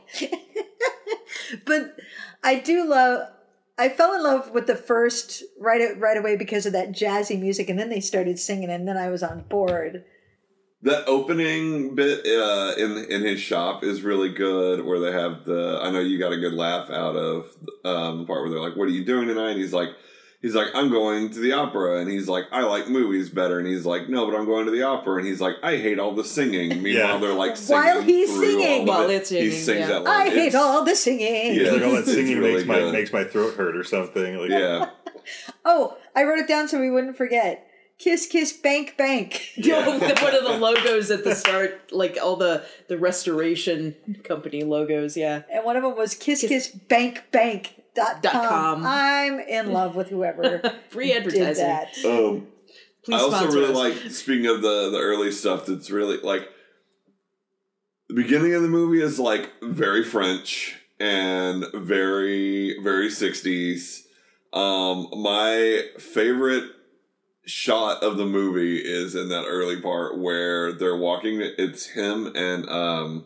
but 1.64 1.96
I 2.44 2.60
do 2.60 2.86
love. 2.90 3.30
I 3.78 3.88
fell 3.88 4.14
in 4.16 4.24
love 4.24 4.52
with 4.52 4.68
the 4.68 4.76
first 4.76 5.44
right 5.62 5.98
right 5.98 6.18
away 6.18 6.36
because 6.36 6.66
of 6.66 6.74
that 6.74 6.92
jazzy 6.92 7.40
music, 7.40 7.70
and 7.70 7.80
then 7.80 7.88
they 7.90 8.02
started 8.02 8.38
singing, 8.38 8.70
and 8.70 8.86
then 8.86 8.98
I 8.98 9.08
was 9.10 9.24
on 9.24 9.44
board. 9.44 10.04
That 10.84 11.08
opening 11.08 11.96
bit 11.96 12.24
uh, 12.28 12.74
in 12.78 12.98
in 13.10 13.24
his 13.24 13.40
shop 13.40 13.84
is 13.84 14.04
really 14.04 14.30
good. 14.30 14.86
Where 14.86 15.00
they 15.00 15.12
have 15.12 15.44
the, 15.44 15.80
I 15.82 15.90
know 15.90 16.00
you 16.00 16.20
got 16.20 16.34
a 16.34 16.38
good 16.38 16.54
laugh 16.54 16.92
out 16.92 17.16
of 17.16 17.46
um, 17.84 18.20
the 18.20 18.26
part 18.26 18.42
where 18.42 18.50
they're 18.52 18.60
like, 18.60 18.76
"What 18.76 18.84
are 18.86 18.92
you 18.92 19.04
doing 19.04 19.28
tonight?" 19.28 19.52
And 19.54 19.60
he's 19.60 19.74
like, 19.74 19.90
"He's 20.40 20.54
like, 20.54 20.68
I'm 20.76 20.90
going 20.92 21.32
to 21.32 21.40
the 21.40 21.54
opera," 21.54 22.00
and 22.00 22.08
he's 22.12 22.28
like, 22.28 22.44
"I 22.52 22.62
like 22.62 22.90
movies 22.90 23.32
better," 23.32 23.58
and 23.58 23.68
he's 23.68 23.88
like, 23.88 24.08
"No, 24.08 24.30
but 24.30 24.38
I'm 24.38 24.46
going 24.46 24.66
to 24.66 24.72
the 24.72 24.84
opera," 24.84 25.18
and 25.18 25.26
he's 25.26 25.42
like, 25.42 25.56
"I 25.64 25.78
hate 25.78 25.98
all 25.98 26.12
the 26.14 26.24
singing." 26.24 26.70
Meanwhile, 26.84 26.94
Yeah. 27.16 27.18
they're 27.18 27.34
like 27.34 27.58
singing 27.58 27.84
While 27.84 28.02
he's 28.04 28.30
singing. 28.40 28.82
all 28.82 28.86
While 28.86 29.04
it. 29.06 29.08
they're 29.08 29.26
singing, 29.26 29.44
he 29.46 29.52
sings 29.58 29.80
yeah. 29.80 29.88
that 29.88 30.04
line. 30.04 30.28
I 30.28 30.30
hate 30.30 30.48
It's- 30.50 30.56
all 30.56 30.86
the 30.86 30.96
singing. 30.96 31.56
Yeah. 31.56 31.62
It's 31.64 31.72
like 31.72 31.82
all 31.86 31.96
that 31.96 32.06
singing 32.18 32.38
really 32.38 32.54
makes 32.54 32.68
my 32.68 32.92
makes 32.92 33.12
my 33.12 33.24
throat 33.24 33.56
hurt 33.56 33.76
or 33.76 33.84
something. 33.84 34.38
Like, 34.38 34.52
Yeah, 34.52 34.92
Oh, 35.66 35.98
I 36.16 36.24
wrote 36.24 36.38
it 36.38 36.48
down 36.48 36.68
so 36.68 36.80
we 36.80 36.92
wouldn't 36.92 37.18
forget. 37.18 37.67
Kiss, 38.00 38.28
kiss, 38.28 38.54
bank, 38.54 38.96
bank. 38.96 39.50
One 39.58 39.80
of 40.36 40.44
the 40.44 40.58
logos 40.60 41.10
at 41.10 41.24
the 41.24 41.34
start, 41.34 41.92
like 41.92 42.18
all 42.22 42.36
the 42.36 42.64
the 42.88 42.98
restoration 42.98 43.96
company 44.24 44.64
logos. 44.64 45.18
Yeah, 45.18 45.42
And 45.52 45.66
one 45.66 45.76
of 45.76 45.84
them 45.84 45.96
was 45.96 46.14
kiss, 46.14 46.42
kiss, 46.42 46.68
bank, 46.68 47.24
bank. 47.32 47.82
Dot 47.96 48.22
Dot 48.22 48.34
com. 48.34 48.44
com. 48.44 48.84
I'm 48.86 49.40
in 49.40 49.72
love 49.74 49.96
with 49.96 50.10
whoever 50.10 50.62
free 50.90 51.08
did 51.08 51.18
advertising. 51.18 51.66
that. 51.66 51.88
um, 52.06 52.48
Please 53.04 53.16
I 53.20 53.24
also 53.24 53.48
really 53.48 53.72
us. 53.72 53.76
like 53.76 54.12
speaking 54.12 54.46
of 54.46 54.62
the 54.62 54.92
the 54.92 55.00
early 55.00 55.32
stuff. 55.32 55.66
That's 55.66 55.90
really 55.90 56.18
like 56.18 56.48
the 58.10 58.14
beginning 58.14 58.54
of 58.54 58.62
the 58.62 58.68
movie 58.68 59.02
is 59.02 59.18
like 59.18 59.50
very 59.64 60.04
French 60.04 60.76
and 61.00 61.66
very 61.74 62.78
very 62.84 63.10
sixties. 63.10 64.06
Um, 64.54 65.08
my 65.16 65.82
favorite 65.98 66.70
shot 67.48 68.04
of 68.04 68.18
the 68.18 68.26
movie 68.26 68.78
is 68.78 69.16
in 69.16 69.30
that 69.30 69.46
early 69.48 69.82
part 69.82 70.18
where 70.18 70.74
they're 70.74 70.98
walking. 70.98 71.40
It's 71.42 71.88
him 71.88 72.34
and 72.36 72.70
um, 72.70 73.26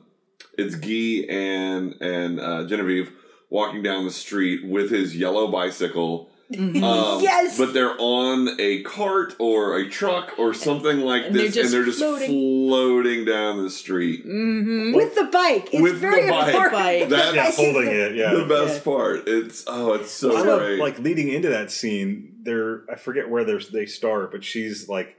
it's 0.58 0.76
Guy 0.76 1.26
and 1.34 1.96
and 2.02 2.40
uh, 2.40 2.66
Genevieve 2.66 3.12
walking 3.50 3.84
down 3.84 4.06
the 4.06 4.12
street 4.12 4.66
with 4.66 4.90
his 4.92 5.16
yellow 5.16 5.52
bicycle. 5.52 6.30
Mm-hmm. 6.54 6.84
Um, 6.84 7.22
Yes! 7.22 7.58
But 7.58 7.74
they're 7.74 7.96
on 7.98 8.60
a 8.60 8.82
cart 8.84 9.36
or 9.40 9.78
a 9.78 9.90
truck 9.90 10.38
or 10.38 10.54
something 10.54 11.00
like 11.00 11.28
And 11.28 11.36
they're 11.36 11.48
this, 11.50 11.58
and 11.58 11.70
they're 11.70 11.86
just 11.86 12.00
floating. 12.00 12.28
floating, 12.28 13.26
down 13.26 13.64
the 13.64 13.70
street. 13.70 14.26
Mm-hmm. 14.26 14.94
With 14.96 15.16
the 15.16 15.26
bike. 15.26 15.70
It's 15.74 15.82
With 15.82 15.94
the 15.94 16.00
very 16.00 16.30
bike. 16.30 16.48
important. 16.54 16.74
Bike. 16.74 17.10
That's 17.10 17.36
yeah, 17.36 17.52
holding 17.52 17.88
it. 17.90 18.16
Yeah, 18.16 18.34
the 18.34 18.46
best 18.46 18.84
part. 18.84 19.28
It's 19.28 19.64
oh, 19.68 19.94
it's 19.94 20.12
so 20.12 20.36
I 20.36 20.42
love 20.42 20.60
great. 20.60 20.80
like 20.80 21.00
leading 21.00 21.30
into 21.30 21.50
that 21.50 21.72
scene. 21.72 22.36
They're 22.44 22.84
I 22.92 22.96
forget 22.96 23.30
where 23.30 23.44
they're, 23.46 23.60
they 23.60 23.86
start, 23.86 24.32
but 24.32 24.44
she's 24.44 24.90
like 24.90 25.16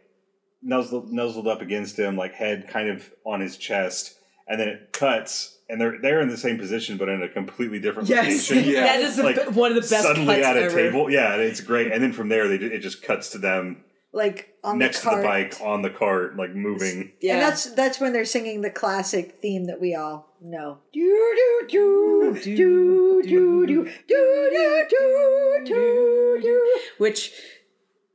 nuzzled, 0.62 1.12
nuzzled 1.12 1.48
up 1.48 1.60
against 1.62 1.98
him, 1.98 2.16
like 2.16 2.34
head 2.34 2.68
kind 2.68 2.88
of 2.88 3.10
on 3.24 3.40
his 3.40 3.56
chest, 3.56 4.16
and 4.46 4.60
then 4.60 4.68
it 4.68 4.92
cuts, 4.92 5.58
and 5.72 5.80
they're 5.80 5.98
they're 6.00 6.20
in 6.20 6.28
the 6.28 6.36
same 6.36 6.58
position 6.58 6.96
but 6.98 7.08
in 7.08 7.22
a 7.22 7.28
completely 7.28 7.80
different 7.80 8.08
Yes, 8.08 8.50
location. 8.50 8.70
Yeah. 8.72 8.82
that 8.84 9.00
is 9.00 9.18
Like, 9.18 9.36
be- 9.36 9.52
one 9.52 9.70
of 9.72 9.74
the 9.76 9.80
best 9.80 10.02
Suddenly 10.04 10.36
cuts 10.36 10.46
at 10.46 10.56
a 10.56 10.62
ever. 10.64 10.74
table, 10.76 11.10
yeah, 11.10 11.34
it's 11.36 11.60
great. 11.60 11.90
And 11.90 12.02
then 12.02 12.12
from 12.12 12.28
there, 12.28 12.46
they 12.46 12.56
it 12.56 12.80
just 12.80 13.02
cuts 13.02 13.30
to 13.30 13.38
them 13.38 13.84
Like 14.12 14.54
on 14.62 14.78
next 14.78 15.00
the 15.02 15.10
to 15.10 15.16
the 15.16 15.22
bike 15.22 15.56
on 15.60 15.82
the 15.82 15.90
cart, 15.90 16.36
like 16.36 16.54
moving. 16.54 17.12
Yeah, 17.20 17.32
And 17.34 17.42
that's 17.42 17.64
that's 17.74 17.98
when 17.98 18.12
they're 18.12 18.24
singing 18.26 18.60
the 18.60 18.70
classic 18.70 19.38
theme 19.42 19.64
that 19.66 19.80
we 19.80 19.94
all 19.94 20.28
know. 20.42 20.78
Do 20.92 21.00
do 21.00 21.66
do 21.68 22.40
do 22.42 23.22
do 23.22 23.26
do 23.26 23.76
do 23.76 23.84
do 24.08 24.86
do 24.90 25.62
do 25.64 26.38
do. 26.42 26.80
which 26.98 27.32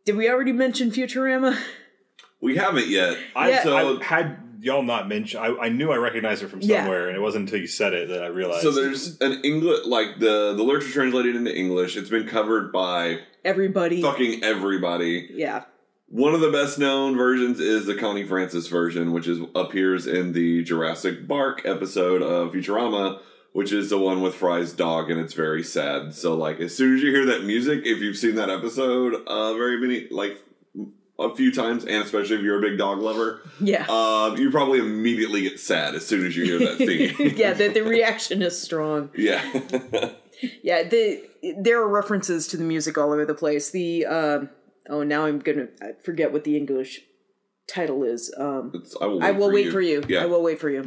did 0.05 0.15
we 0.15 0.29
already 0.29 0.53
mention 0.53 0.91
Futurama? 0.91 1.57
we 2.39 2.55
haven't 2.55 2.87
yet. 2.87 3.17
I, 3.35 3.63
so 3.63 3.97
I 3.99 4.03
had 4.03 4.37
y'all 4.59 4.83
not 4.83 5.07
mention. 5.07 5.39
I, 5.39 5.55
I 5.63 5.69
knew 5.69 5.91
I 5.91 5.95
recognized 5.97 6.41
her 6.41 6.47
from 6.47 6.61
Yeah. 6.61 6.81
somewhere, 6.81 7.07
and 7.07 7.15
it 7.17 7.21
wasn't 7.21 7.43
until 7.43 7.59
you 7.59 7.67
said 7.67 7.93
it 7.93 8.09
that 8.09 8.23
I 8.23 8.27
realized. 8.27 8.61
so 8.63 8.71
there's 8.71 9.19
an 9.21 9.41
English 9.43 9.85
like 9.85 10.19
the 10.19 10.53
the 10.55 10.63
lyrics 10.63 10.87
are 10.89 10.93
translated 10.93 11.35
into 11.35 11.55
English. 11.55 11.95
It's 11.97 12.09
been 12.09 12.27
covered 12.27 12.71
by 12.71 13.19
Everybody, 13.45 14.01
fucking 14.01 14.43
everybody. 14.43 15.29
yeah, 15.33 15.63
One 16.09 16.33
of 16.33 16.41
the 16.41 16.51
best 16.51 16.77
known 16.79 17.15
versions 17.15 17.59
is 17.59 17.85
the 17.85 17.95
Connie 17.95 18.25
Francis 18.25 18.67
version, 18.67 19.11
which 19.13 19.27
is 19.27 19.39
appears 19.55 20.05
in 20.07 20.33
the 20.33 20.63
Jurassic 20.63 21.27
Bark 21.27 21.61
episode 21.65 22.21
of 22.21 22.51
Futurama, 22.51 23.19
which 23.53 23.71
is 23.71 23.89
the 23.89 23.97
one 23.97 24.21
with 24.21 24.35
Fry's 24.35 24.73
dog, 24.73 25.09
and 25.09 25.19
it's 25.19 25.33
very 25.33 25.63
sad. 25.63 26.13
So, 26.13 26.33
like, 26.35 26.59
as 26.59 26.75
soon 26.75 26.95
as 26.95 27.01
you 27.01 27.11
hear 27.11 27.25
that 27.27 27.43
music, 27.45 27.81
if 27.85 27.99
you've 28.01 28.17
seen 28.17 28.35
that 28.35 28.49
episode, 28.49 29.15
uh, 29.27 29.53
very 29.53 29.79
many, 29.79 30.07
like, 30.11 30.41
a 31.19 31.36
few 31.36 31.51
times, 31.51 31.84
and 31.84 32.03
especially 32.03 32.36
if 32.38 32.41
you're 32.43 32.60
a 32.60 32.62
big 32.62 32.77
dog 32.77 32.99
lover, 32.99 33.41
yeah, 33.60 33.86
um, 33.89 34.38
you 34.38 34.51
probably 34.51 34.80
immediately 34.80 35.41
get 35.41 35.60
sad 35.60 35.95
as 35.95 36.06
soon 36.06 36.25
as 36.25 36.36
you 36.38 36.43
hear 36.45 36.60
that 36.60 36.77
theme. 36.77 37.34
yeah. 37.36 37.53
The, 37.53 37.69
the 37.69 37.82
reaction 37.82 38.41
is 38.41 38.60
strong. 38.62 39.10
yeah. 39.15 39.43
Yeah, 40.62 40.84
the 40.84 41.23
there 41.58 41.82
are 41.82 41.88
references 41.88 42.47
to 42.49 42.58
the 42.58 42.63
music 42.63 42.95
all 42.95 43.12
over 43.12 43.25
the 43.25 43.34
place. 43.34 43.71
The 43.71 44.06
um, 44.06 44.49
oh, 44.88 45.01
now 45.01 45.25
I'm 45.25 45.39
gonna 45.39 45.69
I 45.82 45.93
forget 46.03 46.32
what 46.32 46.43
the 46.43 46.56
English 46.56 47.01
title 47.67 48.03
is. 48.03 48.32
Um, 48.38 48.71
It's- 48.75 48.95
I 49.01 49.08
will 49.08 49.17
wait, 49.19 49.25
I 49.25 49.32
will 49.32 49.47
for, 49.47 49.53
wait 49.56 49.65
you. 49.65 49.71
for 49.71 49.82
you. 49.82 50.03
Yeah. 50.08 50.21
I 50.21 50.25
will 50.27 50.43
wait 50.43 50.60
for 50.60 50.69
you. 50.69 50.86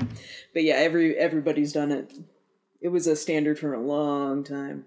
But 0.54 0.62
yeah, 0.62 0.74
every 0.76 1.16
everybody's 1.16 1.72
done 1.72 1.90
it. 1.90 2.12
It 2.80 2.90
was 2.90 3.08
a 3.08 3.16
standard 3.16 3.58
for 3.58 3.74
a 3.74 3.80
long 3.80 4.44
time, 4.44 4.84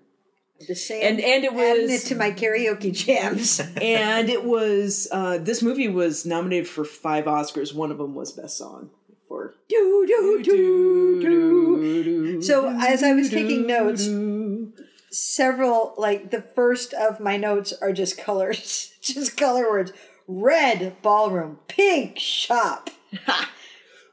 The 0.67 0.75
same. 0.75 1.01
and 1.03 1.19
and 1.19 1.43
it 1.43 1.53
was 1.53 1.63
adding 1.63 1.89
it 1.89 2.01
to 2.07 2.15
my 2.15 2.31
karaoke 2.31 2.93
jams. 2.93 3.59
and 3.81 4.29
it 4.29 4.43
was 4.43 5.07
uh, 5.11 5.37
this 5.37 5.61
movie 5.61 5.87
was 5.87 6.25
nominated 6.25 6.67
for 6.67 6.85
five 6.85 7.25
Oscars. 7.25 7.73
One 7.73 7.91
of 7.91 7.97
them 7.97 8.15
was 8.15 8.31
best 8.31 8.57
song 8.57 8.89
for. 9.27 9.55
do 9.67 10.05
do 10.07 10.43
do 10.43 11.21
do. 11.21 12.41
So 12.41 12.69
as 12.69 13.03
I 13.03 13.13
was 13.13 13.29
taking 13.29 13.67
notes, 13.67 14.09
several 15.11 15.93
like 15.97 16.31
the 16.31 16.41
first 16.41 16.93
of 16.93 17.19
my 17.19 17.37
notes 17.37 17.73
are 17.81 17.93
just 17.93 18.17
colors, 18.17 18.93
just 19.01 19.37
color 19.37 19.69
words. 19.69 19.93
Red 20.27 21.01
ballroom, 21.01 21.59
pink 21.67 22.17
shop. 22.17 22.89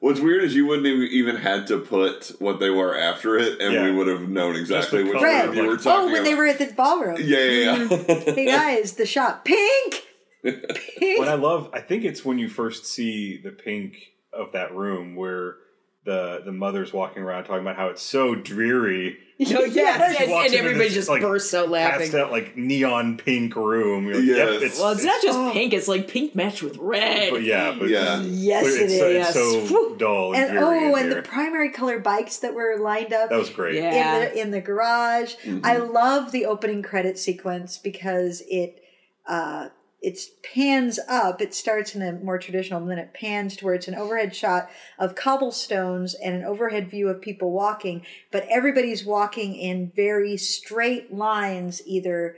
What's 0.01 0.19
weird 0.19 0.43
is 0.45 0.55
you 0.57 0.67
wouldn't 0.67 0.87
have 0.87 0.97
even 1.11 1.37
had 1.37 1.67
to 1.69 1.79
put 1.79 2.33
what 2.39 2.59
they 2.59 2.71
were 2.71 2.97
after 2.97 3.37
it, 3.39 3.61
and 3.61 3.75
Yeah. 3.75 3.85
we 3.85 3.93
would 3.93 4.07
have 4.07 4.29
known 4.29 4.57
exactly 4.57 5.03
the 5.03 5.11
which 5.11 5.19
color, 5.19 5.47
one 5.49 5.57
you 5.57 5.63
were 5.65 5.73
like- 5.75 5.83
talking 5.83 6.09
Oh, 6.09 6.13
when 6.13 6.25
they 6.25 6.35
were 6.35 6.47
at 6.47 6.59
the 6.59 6.73
ballroom. 6.75 7.19
Yeah, 7.21 7.39
yeah, 7.39 7.61
yeah. 7.77 7.77
Mm-hmm. 7.87 8.31
Hey 8.35 8.47
guys, 8.47 8.95
the 8.95 9.05
shop 9.07 9.45
pink. 9.45 10.03
what 10.43 11.29
I 11.29 11.35
love, 11.35 11.69
I 11.75 11.81
think 11.81 12.05
it's 12.05 12.25
when 12.25 12.39
you 12.39 12.49
first 12.49 12.87
see 12.87 13.37
the 13.37 13.51
pink 13.51 14.13
of 14.33 14.53
that 14.53 14.75
room 14.75 15.17
where 15.17 15.57
the 16.05 16.41
the 16.45 16.53
mother's 16.53 16.93
walking 16.93 17.23
around 17.23 17.45
talking 17.45 17.61
about 17.63 17.77
how 17.77 17.89
it's 17.89 18.03
so 18.03 18.35
dreary. 18.35 19.19
No, 19.39 19.61
yes, 19.65 20.19
She 20.19 20.25
and, 20.25 20.33
and 20.33 20.55
everybody 20.55 20.85
this, 20.89 20.95
just 20.95 21.09
like, 21.09 21.23
bursts 21.23 21.55
out 21.55 21.71
laughing. 21.71 22.01
Passed 22.11 22.15
out 22.15 22.31
like 22.31 22.59
neon 22.59 23.17
pink 23.17 23.57
room. 23.57 24.07
Like, 24.07 24.23
Yes. 24.23 24.53
Yep, 24.53 24.63
it's, 24.63 24.79
Well, 24.79 24.91
it's 24.91 25.03
not 25.05 25.23
just 25.23 25.39
Oh. 25.39 25.51
pink; 25.53 25.73
it's 25.73 25.89
like 25.89 26.09
pink 26.09 26.35
matched 26.35 26.63
with 26.63 26.77
red. 26.77 27.31
But 27.31 27.43
yeah, 27.43 27.75
but 27.79 27.89
Yeah. 27.89 28.21
Yes, 28.23 28.65
but 28.65 28.73
it 28.75 28.83
it's, 28.83 28.99
so- 28.99 29.09
Yes. 29.09 29.29
it's 29.29 29.35
so 29.35 29.61
Whew. 29.67 29.97
dull 29.99 30.35
and, 30.35 30.45
and 30.51 30.59
oh, 30.59 30.95
in 30.97 31.05
and 31.05 31.13
the 31.13 31.23
primary 31.23 31.71
color 31.71 31.99
bikes 31.99 32.37
that 32.39 32.53
were 32.53 32.77
lined 32.79 33.15
up 33.15 33.31
that 33.31 33.39
was 33.39 33.49
great. 33.49 33.77
Yeah. 33.77 34.17
in 34.17 34.21
the 34.35 34.41
in 34.43 34.51
the 34.51 34.61
garage. 34.61 35.35
Mhm. 35.45 35.65
I 35.65 35.79
love 35.79 36.33
the 36.33 36.45
opening 36.45 36.83
credit 36.83 37.19
sequence 37.19 37.79
because 37.79 38.43
it 38.47 38.83
uh 39.27 39.69
it 40.03 40.19
pans 40.43 40.99
up. 41.09 41.41
It 41.43 41.55
starts 41.55 41.95
in 41.95 42.03
a 42.03 42.13
more 42.13 42.39
traditional, 42.39 42.81
and 42.81 42.91
then 42.91 42.99
it 42.99 43.13
pans 43.13 43.57
to 43.57 43.65
where 43.65 43.75
it's 43.75 43.89
an 43.89 43.95
overhead 43.95 44.35
shot 44.35 44.71
of 44.99 45.15
cobblestones 45.15 46.15
and 46.15 46.35
an 46.37 46.45
overhead 46.45 46.89
view 46.91 47.09
of 47.09 47.21
people 47.21 47.51
walking. 47.53 48.05
But 48.33 48.47
everybody's 48.49 49.05
walking 49.05 49.55
in 49.55 49.93
very 49.95 50.37
straight 50.39 51.13
lines, 51.13 51.83
either 51.87 52.37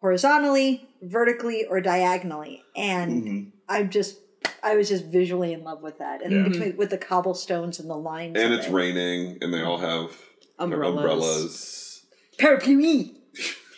horizontally, 0.00 0.88
vertically, 1.02 1.64
or 1.64 1.80
diagonally. 1.80 2.62
And 2.74 3.22
Mhm. 3.22 3.52
I'm 3.68 3.90
just, 3.90 4.18
I 4.62 4.74
was 4.74 4.88
just 4.88 5.04
visually 5.04 5.52
in 5.52 5.62
love 5.62 5.82
with 5.82 5.98
that, 5.98 6.22
and 6.22 6.32
Yeah. 6.32 6.42
between 6.48 6.76
with 6.76 6.90
the 6.90 6.98
cobblestones 6.98 7.78
and 7.78 7.88
the 7.88 7.96
lines. 7.96 8.36
And 8.38 8.52
it's 8.52 8.66
it. 8.66 8.72
raining, 8.72 9.38
and 9.42 9.52
they 9.54 9.62
all 9.62 9.78
have 9.78 10.16
Umbrellas. 10.58 10.96
umbrellas. 10.96 12.02
Parapluie. 12.38 13.19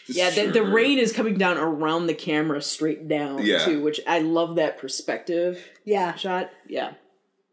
Yeah, 0.07 0.31
the, 0.31 0.47
the 0.51 0.63
rain 0.63 0.99
is 0.99 1.13
coming 1.13 1.39
down 1.39 1.59
around 1.59 2.07
the 2.07 2.15
camera 2.15 2.61
straight 2.63 3.07
down 3.09 3.45
Yeah. 3.45 3.65
too, 3.65 3.83
which 3.83 4.01
I 4.07 4.19
love 4.21 4.57
that 4.57 4.79
perspective 4.79 5.69
Yeah. 5.85 6.15
shot. 6.15 6.51
Yeah. 6.69 6.95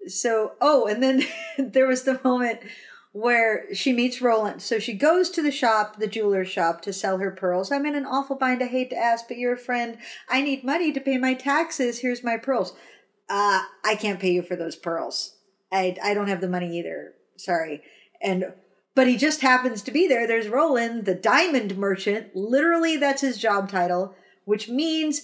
so 0.07 0.53
oh 0.61 0.87
and 0.87 1.03
then 1.03 1.23
there 1.57 1.87
was 1.87 2.03
the 2.03 2.19
moment 2.23 2.59
where 3.11 3.73
she 3.73 3.91
meets 3.91 4.21
roland. 4.21 4.61
So 4.61 4.79
she 4.79 4.93
goes 4.93 5.29
to 5.31 5.41
the 5.41 5.51
shop 5.51 5.97
the 5.99 6.07
jeweler's 6.07 6.47
shop 6.49 6.81
to 6.83 6.93
sell 6.93 7.17
her 7.17 7.31
pearls. 7.31 7.71
I'm 7.71 7.85
in 7.85 7.95
an 7.95 8.05
awful 8.05 8.35
bind. 8.35 8.61
I 8.63 8.67
hate 8.67 8.89
to 8.91 8.97
ask 8.97 9.27
but 9.27 9.37
you're 9.37 9.53
a 9.53 9.57
friend. 9.57 9.97
I 10.29 10.41
need 10.41 10.63
money 10.63 10.91
to 10.93 10.99
pay 11.01 11.17
my 11.17 11.33
taxes. 11.33 11.99
Here's 11.99 12.23
my 12.23 12.37
pearls. 12.37 12.73
Uh 13.29 13.61
i 13.83 13.95
can't 13.95 14.19
pay 14.19 14.31
you 14.31 14.41
for 14.41 14.55
those 14.55 14.75
pearls. 14.75 15.35
I 15.71 15.95
i 16.03 16.13
don't 16.13 16.29
have 16.29 16.41
the 16.41 16.49
money 16.49 16.77
either. 16.79 17.13
Sorry. 17.37 17.81
And 18.21 18.53
but 18.95 19.07
he 19.07 19.15
just 19.17 19.41
happens 19.41 19.81
to 19.81 19.91
be 19.91 20.07
there 20.07 20.27
there's 20.27 20.47
roland 20.47 21.05
the 21.05 21.15
diamond 21.15 21.77
merchant 21.77 22.27
literally 22.35 22.97
that's 22.97 23.21
his 23.21 23.37
job 23.37 23.69
title 23.69 24.15
which 24.45 24.67
means 24.69 25.21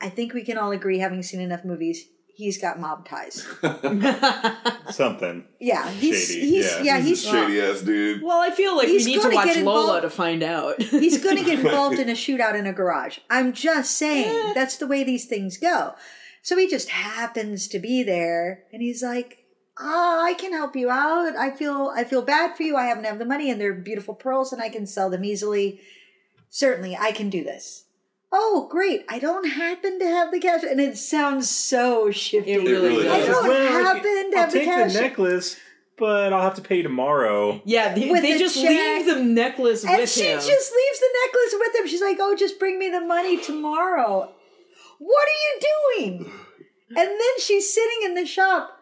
i 0.00 0.08
think 0.08 0.32
we 0.34 0.42
can 0.42 0.58
all 0.58 0.72
agree 0.72 0.98
having 0.98 1.22
seen 1.22 1.40
enough 1.40 1.64
movies 1.64 2.04
he's 2.34 2.58
got 2.60 2.78
mob 2.80 3.06
ties 3.08 3.46
Something. 4.90 5.44
yeah, 5.60 5.90
he's 5.90 6.28
Shady, 6.28 6.40
he's 6.50 6.64
yeah. 6.76 6.82
yeah, 6.82 6.98
He's 7.00 7.22
he's 7.24 7.26
a 7.26 7.30
shady 7.46 7.60
ass 7.60 7.80
dude. 7.80 8.22
Well, 8.22 8.40
I 8.40 8.50
feel 8.50 8.76
like 8.76 8.88
He's 8.88 9.04
we 9.04 9.12
need 9.12 9.16
to 9.16 9.22
gonna 9.24 9.34
watch 9.34 9.46
get 9.46 9.64
Lola 9.64 9.80
involved- 9.96 10.02
to 10.02 10.10
find 10.10 10.42
out. 10.42 10.80
he's 10.82 11.22
going 11.22 11.36
to 11.38 11.44
get 11.44 11.58
involved 11.58 11.98
in 11.98 12.08
a 12.08 12.12
shootout 12.12 12.54
in 12.54 12.66
a 12.66 12.72
garage. 12.72 13.18
I'm 13.28 13.52
just 13.52 13.96
saying 13.96 14.28
Eh. 14.50 14.52
that's 14.54 14.76
the 14.76 14.86
way 14.86 15.02
these 15.02 15.24
things 15.26 15.56
go. 15.58 15.94
So 16.42 16.56
he 16.56 16.68
just 16.68 16.90
happens 16.90 17.66
to 17.68 17.78
be 17.80 18.02
there, 18.04 18.64
and 18.72 18.80
he's 18.80 19.02
like, 19.02 19.38
"Ah, 19.78 20.22
I 20.24 20.34
can 20.34 20.52
help 20.52 20.74
you 20.76 20.90
out. 20.90 21.36
I 21.36 21.50
feel 21.50 21.92
I 21.94 22.04
feel 22.04 22.22
bad 22.22 22.56
for 22.56 22.62
you. 22.62 22.76
I 22.76 22.84
haven't 22.86 23.04
have 23.04 23.18
the 23.18 23.24
money, 23.24 23.50
and 23.50 23.60
they're 23.60 23.74
beautiful 23.74 24.14
pearls, 24.14 24.52
and 24.52 24.62
I 24.62 24.68
can 24.68 24.86
sell 24.86 25.10
them 25.10 25.24
easily. 25.24 25.80
Certainly, 26.50 26.96
I 26.96 27.12
can 27.12 27.30
do 27.30 27.44
this." 27.44 27.84
Oh, 28.32 28.66
great! 28.70 29.04
I 29.08 29.18
don't 29.18 29.46
happen 29.48 29.98
to 30.00 30.06
have 30.06 30.32
the 30.32 30.40
cash, 30.40 30.62
and 30.64 30.80
it 30.80 30.98
sounds 30.98 31.48
so 31.48 32.10
shifty. 32.10 32.52
It 32.52 32.58
really 32.58 32.88
really 32.96 33.08
I 33.08 33.20
don't 33.24 33.48
Well, 33.48 33.72
happen 33.84 34.02
to 34.32 34.36
I'll 34.36 34.42
have 34.42 34.52
the 34.52 34.58
take 34.58 34.66
cash. 34.68 34.92
the 34.94 35.00
necklace, 35.00 35.56
but 35.96 36.32
I'll 36.32 36.42
have 36.42 36.54
to 36.56 36.62
pay 36.62 36.82
tomorrow. 36.82 37.60
yeah, 37.64 37.94
they, 37.94 38.10
With 38.10 38.22
they 38.22 38.32
the 38.32 38.38
just 38.40 38.56
check. 38.60 38.68
leave 38.68 39.06
the 39.06 39.22
necklace 39.22 39.84
And 39.84 39.96
with 39.96 40.10
she 40.10 40.24
just 40.24 40.48
leaves 40.48 41.00
the 41.00 41.14
necklace 41.24 41.54
with 41.60 41.74
him. 41.76 41.86
She's 41.86 42.02
like, 42.02 42.16
"Oh, 42.20 42.34
just 42.34 42.58
bring 42.58 42.78
me 42.78 42.88
the 42.90 43.00
money 43.00 43.36
tomorrow." 43.38 44.32
What 44.98 45.28
are 45.28 45.40
you 45.44 45.60
doing? 46.08 46.32
And 46.88 46.96
then 47.08 47.40
she's 47.40 47.72
sitting 47.72 47.98
in 48.04 48.14
the 48.14 48.26
shop. 48.26 48.75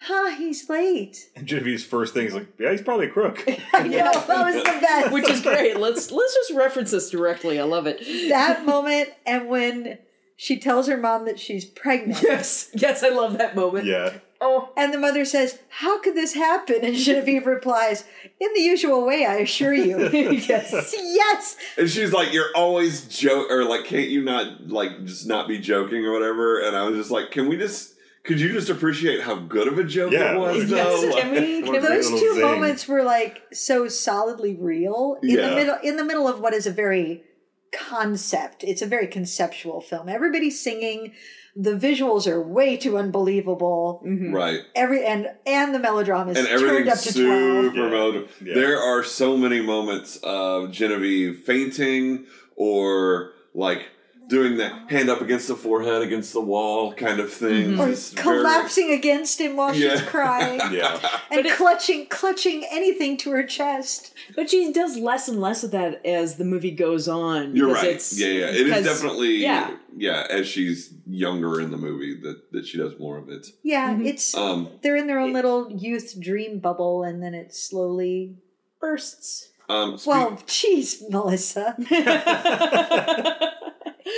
Huh, 0.00 0.30
he's 0.36 0.68
late. 0.68 1.28
And 1.34 1.46
Genevieve's 1.46 1.84
first 1.84 2.14
thing 2.14 2.26
is 2.26 2.34
like, 2.34 2.46
yeah, 2.58 2.70
he's 2.70 2.82
probably 2.82 3.06
a 3.06 3.10
crook. 3.10 3.44
I 3.74 3.82
know, 3.88 4.12
that 4.12 4.28
was 4.28 4.54
the 4.54 4.62
best. 4.80 5.12
which 5.12 5.28
is 5.28 5.40
great. 5.42 5.76
Let's 5.76 6.10
let's 6.12 6.34
just 6.34 6.52
reference 6.52 6.92
this 6.92 7.10
directly. 7.10 7.58
I 7.58 7.64
love 7.64 7.86
it. 7.86 7.98
that 8.28 8.64
moment 8.64 9.10
and 9.26 9.48
when 9.48 9.98
she 10.36 10.58
tells 10.58 10.86
her 10.86 10.96
mom 10.96 11.24
that 11.24 11.40
she's 11.40 11.64
pregnant. 11.64 12.22
Yes, 12.22 12.70
yes, 12.74 13.02
I 13.02 13.08
love 13.08 13.38
that 13.38 13.56
moment. 13.56 13.86
yeah. 13.86 14.14
Oh, 14.40 14.70
And 14.76 14.94
the 14.94 14.98
mother 15.00 15.24
says, 15.24 15.58
How 15.68 16.00
could 16.00 16.14
this 16.14 16.34
happen? 16.34 16.84
And 16.84 16.94
Genevieve 16.94 17.44
replies, 17.44 18.04
In 18.40 18.48
the 18.54 18.60
usual 18.60 19.04
way, 19.04 19.26
I 19.26 19.38
assure 19.38 19.74
you. 19.74 20.08
yes. 20.12 20.94
yes. 20.96 21.56
And 21.76 21.90
she's 21.90 22.12
like, 22.12 22.32
"You're 22.32 22.54
always 22.54 23.08
joke, 23.08 23.50
or 23.50 23.64
like, 23.64 23.84
can't 23.84 24.08
you 24.08 24.22
not 24.22 24.68
like 24.68 25.04
just 25.04 25.26
not 25.26 25.48
be 25.48 25.58
joking 25.58 26.04
or 26.06 26.12
whatever?" 26.12 26.60
And 26.60 26.76
I 26.76 26.84
was 26.84 26.96
just 26.96 27.10
like, 27.10 27.32
"Can 27.32 27.48
we 27.48 27.56
just? 27.56 27.94
Could 28.28 28.40
you 28.40 28.52
just 28.52 28.68
appreciate 28.70 29.22
how 29.22 29.34
good 29.36 29.66
of 29.66 29.78
a 29.78 29.84
joke 29.84 30.12
Yeah. 30.12 30.34
it 30.34 30.38
was?" 30.38 30.70
Yes, 30.70 31.00
though? 31.02 31.12
can 31.20 31.30
we? 31.32 31.62
What 31.62 31.76
a 31.76 31.80
Can 31.80 31.80
great 31.80 32.02
Those 32.02 32.10
two 32.10 32.34
zing. 32.34 32.40
moments 32.42 32.86
were 32.86 33.02
like 33.02 33.42
so 33.52 33.88
solidly 33.88 34.54
real 34.54 35.18
in 35.22 35.34
the 35.36 35.54
middle 35.54 35.76
in 35.82 35.96
the 35.96 36.04
middle 36.04 36.28
of 36.28 36.40
what 36.40 36.54
is 36.54 36.66
a 36.66 36.70
very 36.70 37.24
concept. 37.72 38.64
It's 38.64 38.82
a 38.82 38.86
very 38.86 39.06
conceptual 39.06 39.80
film. 39.80 40.08
Everybody's 40.08 40.60
singing. 40.60 41.12
The 41.56 41.72
visuals 41.74 42.26
are 42.28 42.40
way 42.40 42.76
too 42.76 42.96
unbelievable. 42.96 44.02
Mm-hmm. 44.06 44.32
right. 44.34 44.60
Every 44.74 45.04
and 45.04 45.28
and 45.46 45.74
the 45.74 45.78
melodrama 45.78 46.30
is 46.32 46.38
and 46.38 46.46
turned 46.46 46.62
everything's 46.62 46.88
up 46.98 47.02
to 47.04 47.12
super 47.12 47.28
Yeah. 47.34 47.62
melodramatic. 47.62 48.28
Yeah. 48.44 48.54
There 48.54 48.78
are 48.78 49.02
so 49.02 49.36
many 49.36 49.60
moments 49.60 50.18
of 50.22 50.70
Genevieve 50.70 51.40
fainting 51.44 52.26
or 52.56 53.32
like 53.54 53.88
doing 54.28 54.56
the 54.58 54.68
hand 54.88 55.08
up 55.08 55.20
against 55.22 55.48
the 55.48 55.54
forehead 55.56 56.02
against 56.02 56.32
the 56.34 56.40
wall 56.40 56.92
kind 56.92 57.18
of 57.18 57.32
thing. 57.32 57.80
Or 57.80 57.88
Just 57.88 58.14
very- 58.14 58.38
collapsing 58.38 58.92
against 58.92 59.40
him 59.40 59.56
while 59.56 59.74
Yeah. 59.74 59.92
she's 59.92 60.02
crying. 60.02 60.60
Yeah. 60.70 60.92
and 61.30 61.42
But 61.42 61.46
it- 61.46 61.56
clutching 61.56 62.06
clutching 62.06 62.64
anything 62.70 63.16
to 63.18 63.30
her 63.30 63.42
chest. 63.42 64.12
But 64.36 64.50
she 64.50 64.70
does 64.72 64.96
less 64.98 65.28
and 65.28 65.40
less 65.40 65.64
of 65.64 65.70
that 65.70 66.04
as 66.04 66.36
the 66.36 66.44
movie 66.44 66.70
goes 66.72 67.08
on. 67.08 67.56
You're 67.56 67.72
right. 67.72 67.84
It's, 67.94 68.18
yeah, 68.18 68.26
yeah. 68.28 68.46
It 68.50 68.66
is 68.68 68.84
definitely 68.84 69.36
yeah. 69.36 69.70
yeah. 69.96 70.26
As 70.28 70.46
she's 70.46 70.92
younger 71.06 71.60
in 71.60 71.70
the 71.70 71.78
movie, 71.78 72.20
that 72.22 72.52
that 72.52 72.66
she 72.66 72.76
does 72.78 72.98
more 72.98 73.16
of 73.16 73.30
it. 73.30 73.46
Yeah, 73.62 73.94
Mhm. 73.94 74.06
it's 74.06 74.34
Um, 74.36 74.68
they're 74.82 74.96
in 74.96 75.06
their 75.06 75.18
own 75.20 75.32
little 75.32 75.72
youth 75.72 76.20
dream 76.20 76.58
bubble 76.58 77.02
and 77.02 77.22
then 77.22 77.32
it 77.34 77.54
slowly 77.54 78.36
bursts. 78.80 79.48
um, 79.70 79.96
spe- 79.98 80.06
Well, 80.06 80.38
geez, 80.46 81.02
Melissa. 81.10 81.76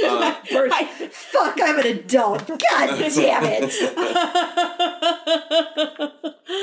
uh, 0.04 0.34
First, 0.50 0.74
fuck, 1.12 1.58
I'm 1.62 1.78
an 1.78 1.86
adult. 1.86 2.46
God 2.48 2.58
damn 2.98 3.44
it. 3.44 3.72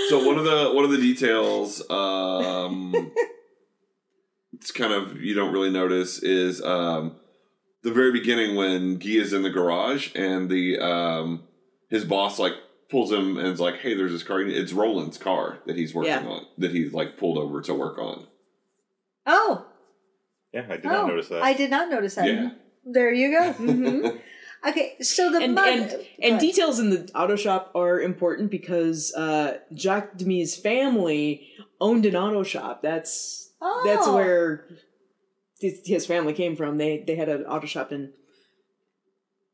so 0.10 0.26
one 0.28 0.38
of 0.38 0.46
the 0.46 0.72
one 0.74 0.86
of 0.86 0.92
the 0.92 0.98
details, 0.98 1.82
um, 1.90 3.12
it's 4.54 4.72
kind 4.72 4.94
of 4.94 5.22
you 5.22 5.34
don't 5.34 5.54
really 5.54 5.70
notice 5.70 6.20
is 6.22 6.62
um, 6.64 7.16
the 7.84 7.92
very 7.92 8.12
beginning 8.12 8.56
when 8.56 8.98
Guy 8.98 9.10
is 9.12 9.34
in 9.34 9.44
the 9.44 9.50
garage 9.50 10.12
and 10.16 10.50
the 10.50 10.80
um, 10.80 11.44
his 11.90 12.06
boss 12.06 12.40
like 12.40 12.54
pulls 12.90 13.12
him 13.12 13.38
and 13.38 13.48
is 13.48 13.60
like, 13.60 13.80
"Hey, 13.80 13.94
there's 13.94 14.12
this 14.12 14.24
car. 14.24 14.42
It's 14.42 14.74
Roland's 14.74 15.18
car 15.18 15.60
that 15.66 15.76
he's 15.76 15.94
working 15.94 16.12
Yeah. 16.12 16.26
on 16.28 16.46
that 16.58 16.72
he's 16.72 16.94
like 16.94 17.18
pulled 17.18 17.38
over 17.38 17.62
to 17.62 17.74
work 17.74 17.98
on." 17.98 18.28
Oh, 19.26 19.66
Yeah, 20.54 20.66
I 20.70 20.78
did 20.78 20.86
oh, 20.86 20.90
not 20.90 21.08
notice 21.08 21.28
that. 21.28 21.44
I 21.44 21.54
did 21.54 21.70
not 21.70 21.90
notice 21.90 22.16
that. 22.16 22.28
Yeah. 22.28 22.52
There 22.92 23.14
you 23.14 23.32
go. 23.32 23.54
Mhm. 23.60 24.20
Okay, 24.68 24.96
so 25.02 25.32
the 25.32 25.40
and 25.40 25.54
mother 25.54 25.70
and 25.70 26.08
and 26.20 26.40
details 26.40 26.80
in 26.80 26.90
the 26.90 27.10
auto 27.14 27.36
shop 27.36 27.72
are 27.76 28.02
important 28.02 28.50
because 28.50 29.14
uh, 29.14 29.60
Jacques 29.76 30.18
Demy's 30.18 30.56
family 30.56 31.48
owned 31.80 32.06
an 32.06 32.16
auto 32.16 32.44
shop. 32.44 32.82
That's 32.82 33.52
oh, 33.62 33.84
that's 33.86 34.08
where 34.08 34.66
his, 35.60 35.82
his 35.86 36.06
family 36.08 36.34
came 36.34 36.56
from. 36.56 36.80
They 36.80 37.04
they 37.06 37.16
had 37.16 37.30
an 37.30 37.46
auto 37.46 37.68
shop 37.68 37.92
in, 37.92 38.14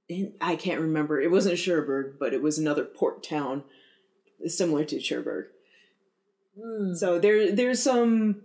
in 0.07 0.33
I 0.39 0.55
can't 0.55 0.79
remember. 0.79 1.19
It 1.19 1.31
wasn't 1.31 1.59
Cherbourg, 1.59 2.15
but 2.17 2.33
it 2.33 2.41
was 2.41 2.57
another 2.57 2.85
port 2.85 3.23
town 3.23 3.63
similar 4.47 4.85
to 4.85 4.99
Cherbourg. 4.99 5.47
Hmm. 6.59 6.93
So 6.95 7.19
there 7.19 7.51
there's 7.51 7.83
some 7.83 8.43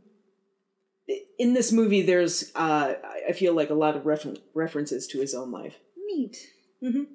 in 1.38 1.54
this 1.54 1.72
movie. 1.72 2.02
There's 2.02 2.50
uh, 2.54 2.94
I- 3.28 3.32
feel 3.32 3.54
like 3.54 3.70
a 3.70 3.74
lot 3.74 3.96
of 3.96 4.06
refer- 4.06 4.36
references 4.54 5.06
to 5.08 5.20
his 5.20 5.34
own 5.34 5.50
life. 5.50 5.76
Neat. 5.96 6.36
Mhm. 6.82 7.06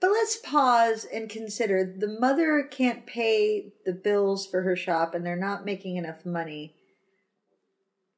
But 0.00 0.10
let's 0.12 0.36
pause 0.36 1.04
and 1.04 1.28
consider 1.28 1.84
the 1.84 2.08
mother 2.18 2.62
can't 2.62 3.04
pay 3.06 3.72
the 3.84 3.92
bills 3.92 4.46
for 4.46 4.62
her 4.62 4.76
shop 4.76 5.14
and 5.14 5.26
they're 5.26 5.36
not 5.36 5.64
making 5.66 5.96
enough 5.96 6.24
money. 6.24 6.74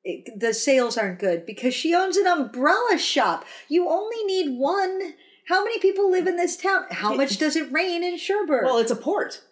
It, 0.05 0.39
the 0.39 0.53
sales 0.55 0.97
aren't 0.99 1.19
good 1.21 1.47
because 1.47 1.75
she 1.75 1.95
owns 1.95 2.17
an 2.17 2.27
umbrella 2.27 2.99
shop. 2.99 3.45
You 3.69 3.89
only 3.89 4.23
need 4.25 4.57
one 4.59 5.15
How 5.49 5.65
many 5.65 5.81
people 5.81 6.09
live 6.11 6.29
in 6.29 6.37
this 6.37 6.57
town? 6.57 6.87
How 6.91 7.15
much 7.15 7.37
does 7.37 7.57
it 7.57 7.73
rain 7.73 8.05
in 8.05 8.17
Cherbourg? 8.17 8.65
Well, 8.65 8.79
it's 8.79 8.93
a 8.93 8.97
port. 8.97 9.43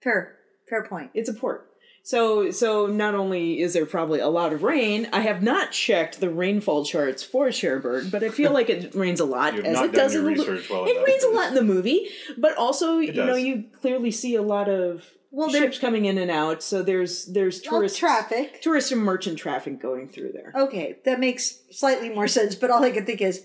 fair, 0.00 0.36
fair 0.68 0.84
point. 0.84 1.10
It's 1.12 1.28
a 1.28 1.34
port. 1.34 1.69
So 2.02 2.50
so 2.50 2.86
not 2.86 3.14
only 3.14 3.60
is 3.60 3.74
there 3.74 3.86
probably 3.86 4.20
a 4.20 4.28
lot 4.28 4.52
of 4.52 4.62
rain, 4.62 5.08
I 5.12 5.20
have 5.20 5.42
not 5.42 5.70
checked 5.72 6.18
the 6.20 6.30
rainfall 6.30 6.84
charts 6.84 7.22
for 7.22 7.52
Cherbourg, 7.52 8.10
but 8.10 8.24
I 8.24 8.30
feel 8.30 8.52
like 8.52 8.70
it 8.70 8.94
rains 8.94 9.20
a 9.20 9.24
lot 9.24 9.54
as 9.54 9.74
not 9.74 9.84
it 9.86 9.92
done 9.92 10.04
does 10.04 10.14
your 10.14 10.28
in 10.28 10.34
the 10.36 10.40
research 10.40 10.70
well 10.70 10.86
It 10.86 11.04
rains 11.06 11.24
a 11.24 11.30
lot 11.30 11.48
in 11.48 11.54
the 11.54 11.62
movie, 11.62 12.08
but 12.38 12.56
also 12.56 12.98
you 12.98 13.12
know 13.12 13.34
you 13.36 13.64
clearly 13.80 14.10
see 14.10 14.34
a 14.34 14.42
lot 14.42 14.68
of 14.68 15.04
Well, 15.30 15.50
ships 15.50 15.78
coming 15.78 16.06
in 16.06 16.16
and 16.18 16.30
out. 16.30 16.62
So 16.62 16.82
there's 16.82 17.26
there's 17.26 17.60
Well, 17.64 17.78
tourist 17.80 17.98
traffic. 17.98 18.60
tourist 18.62 18.90
and 18.92 19.02
merchant 19.02 19.38
traffic 19.38 19.78
going 19.80 20.08
through 20.08 20.32
there. 20.32 20.52
Okay, 20.56 20.96
that 21.04 21.20
makes 21.20 21.60
slightly 21.70 22.08
more 22.08 22.28
sense. 22.28 22.54
But 22.54 22.70
all 22.70 22.82
I 22.82 22.90
can 22.90 23.04
think 23.06 23.20
is, 23.20 23.44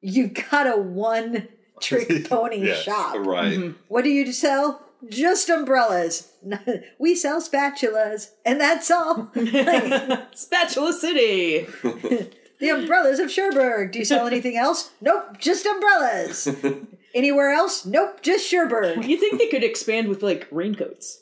you 0.00 0.28
got 0.28 0.66
a 0.66 0.80
one 0.80 1.48
trick 1.80 2.28
pony 2.30 2.66
Yeah. 2.68 2.74
shop. 2.74 3.16
Right. 3.18 3.58
Mm-hmm. 3.58 3.72
What 3.88 4.04
do 4.04 4.10
you 4.10 4.32
sell? 4.32 4.86
Just 5.08 5.48
umbrellas. 5.48 6.32
we 6.98 7.14
sell 7.14 7.40
spatulas, 7.40 8.30
and 8.44 8.60
that's 8.60 8.90
all. 8.90 9.30
Spatula 10.34 10.92
City. 10.92 11.66
the 12.58 12.68
umbrellas 12.68 13.18
of 13.18 13.30
Cherbourg. 13.30 13.92
Do 13.92 13.98
you 13.98 14.04
sell 14.04 14.26
anything 14.26 14.56
else? 14.56 14.90
Nope, 15.00 15.38
just 15.38 15.66
umbrellas. 15.66 16.48
Anywhere 17.14 17.50
else? 17.50 17.86
Nope, 17.86 18.22
just 18.22 18.48
Cherbourg. 18.48 19.04
You 19.04 19.16
think 19.16 19.38
they 19.38 19.48
could 19.48 19.64
expand 19.64 20.08
with 20.08 20.22
like 20.22 20.46
raincoats? 20.50 21.19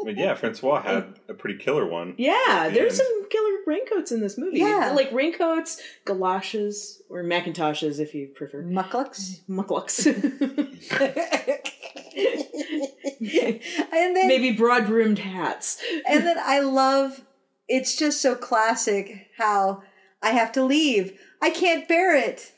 I 0.00 0.04
mean, 0.04 0.16
yeah, 0.16 0.34
Francois 0.34 0.82
had 0.82 1.18
a 1.28 1.34
pretty 1.34 1.58
killer 1.58 1.86
one. 1.86 2.14
Yeah, 2.16 2.70
there's 2.72 2.96
some 2.96 3.28
killer 3.28 3.58
raincoats 3.66 4.12
in 4.12 4.20
this 4.20 4.38
movie. 4.38 4.58
Yeah. 4.58 4.92
like 4.94 5.12
raincoats, 5.12 5.80
galoshes, 6.04 7.02
or 7.08 7.22
Macintoshes 7.22 8.00
if 8.00 8.14
you 8.14 8.28
prefer. 8.28 8.62
Mucklucks. 8.62 9.40
Mucklucks. 9.48 10.06
and 13.20 14.16
then 14.16 14.28
Maybe 14.28 14.52
broad 14.52 14.86
brimmed 14.86 15.18
hats. 15.18 15.82
and 16.08 16.26
then 16.26 16.36
I 16.40 16.60
love 16.60 17.22
it's 17.68 17.96
just 17.96 18.20
so 18.20 18.34
classic 18.34 19.28
how 19.38 19.82
I 20.22 20.30
have 20.30 20.52
to 20.52 20.64
leave. 20.64 21.18
I 21.40 21.50
can't 21.50 21.88
bear 21.88 22.16
it. 22.16 22.52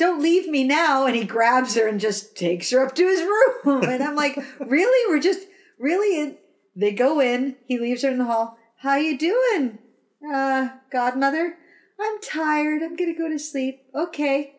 Don't 0.00 0.22
leave 0.22 0.48
me 0.48 0.64
now. 0.64 1.04
And 1.04 1.14
he 1.14 1.24
grabs 1.24 1.74
her 1.74 1.86
and 1.86 2.00
just 2.00 2.34
takes 2.34 2.70
her 2.70 2.84
up 2.84 2.94
to 2.94 3.06
his 3.06 3.20
room. 3.20 3.84
And 3.84 4.02
I'm 4.02 4.16
like, 4.16 4.38
really? 4.58 5.12
We're 5.12 5.20
just 5.20 5.46
really 5.78 6.18
in 6.18 6.38
they 6.74 6.92
go 6.92 7.20
in, 7.20 7.56
he 7.66 7.78
leaves 7.78 8.02
her 8.02 8.10
in 8.10 8.16
the 8.16 8.24
hall. 8.24 8.56
How 8.78 8.96
you 8.96 9.18
doing? 9.18 9.78
Uh, 10.26 10.70
godmother? 10.90 11.56
I'm 12.00 12.20
tired. 12.22 12.82
I'm 12.82 12.96
gonna 12.96 13.14
go 13.14 13.28
to 13.28 13.38
sleep. 13.38 13.82
Okay. 13.94 14.54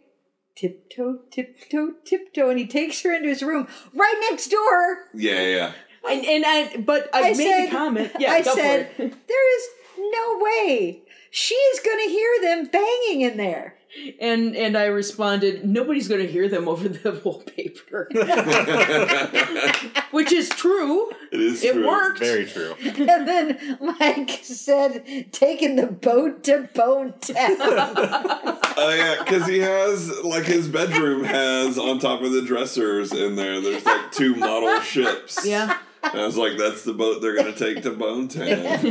Tiptoe, 0.56 1.22
tiptoe, 1.32 1.96
tiptoe, 2.06 2.50
and 2.50 2.60
he 2.60 2.68
takes 2.68 3.02
her 3.02 3.12
into 3.12 3.30
his 3.30 3.42
room 3.42 3.68
right 3.96 4.28
next 4.30 4.50
door. 4.50 5.10
Yeah, 5.16 5.42
yeah. 5.42 5.72
And, 6.08 6.26
and 6.26 6.46
I, 6.46 6.78
but 6.78 7.10
I, 7.14 7.30
I 7.30 7.34
made 7.34 7.38
said, 7.38 7.66
the 7.68 7.72
comment. 7.72 8.12
Yeah, 8.20 8.34
I 8.34 8.44
go 8.44 8.54
said, 8.54 8.92
for 8.96 9.04
it. 9.04 9.14
there 9.28 9.58
is 9.58 9.68
no 9.98 10.40
way 10.40 11.02
she 11.32 11.56
is 11.56 11.80
going 11.80 12.06
to 12.06 12.12
hear 12.12 12.42
them 12.42 12.66
banging 12.66 13.22
in 13.22 13.38
there. 13.38 13.78
And 14.22 14.56
and 14.56 14.78
I 14.78 14.86
responded, 14.86 15.66
nobody's 15.66 16.08
going 16.08 16.22
to 16.22 16.32
hear 16.32 16.48
them 16.48 16.68
over 16.70 16.88
the 16.88 17.12
wallpaper, 17.26 18.08
which 20.12 20.32
is 20.32 20.48
true. 20.50 21.10
It 21.32 21.42
is 21.42 21.62
It 21.64 21.74
true. 21.74 21.88
worked. 21.88 22.20
Very 22.20 22.46
true. 22.46 22.76
And 22.86 23.28
then 23.28 23.78
Mike 23.82 24.40
said, 24.44 25.32
taking 25.34 25.76
the 25.76 25.88
boat 25.88 26.44
to 26.46 26.70
Bone 26.74 27.14
Town. 27.20 27.36
Oh 27.58 28.94
yeah, 28.96 29.18
because 29.24 29.46
he 29.48 29.60
has 29.60 30.10
like 30.24 30.46
his 30.46 30.70
bedroom 30.70 31.26
has 31.26 31.78
on 31.78 32.00
top 32.00 32.22
of 32.22 32.32
the 32.32 32.44
dressers 32.44 33.12
in 33.12 33.36
there. 33.36 33.60
There's 33.60 33.86
like 33.86 34.12
two 34.14 34.36
model 34.36 34.80
ships. 34.82 35.46
Yeah. 35.46 35.78
And 36.04 36.20
I 36.22 36.26
was 36.26 36.38
like, 36.38 36.58
that's 36.58 36.84
the 36.84 36.94
boat 36.94 37.22
they're 37.22 37.36
gonna 37.36 37.52
take 37.54 37.84
to 37.84 37.92
Bone 37.92 38.28
Town. 38.30 38.48
and 38.48 38.86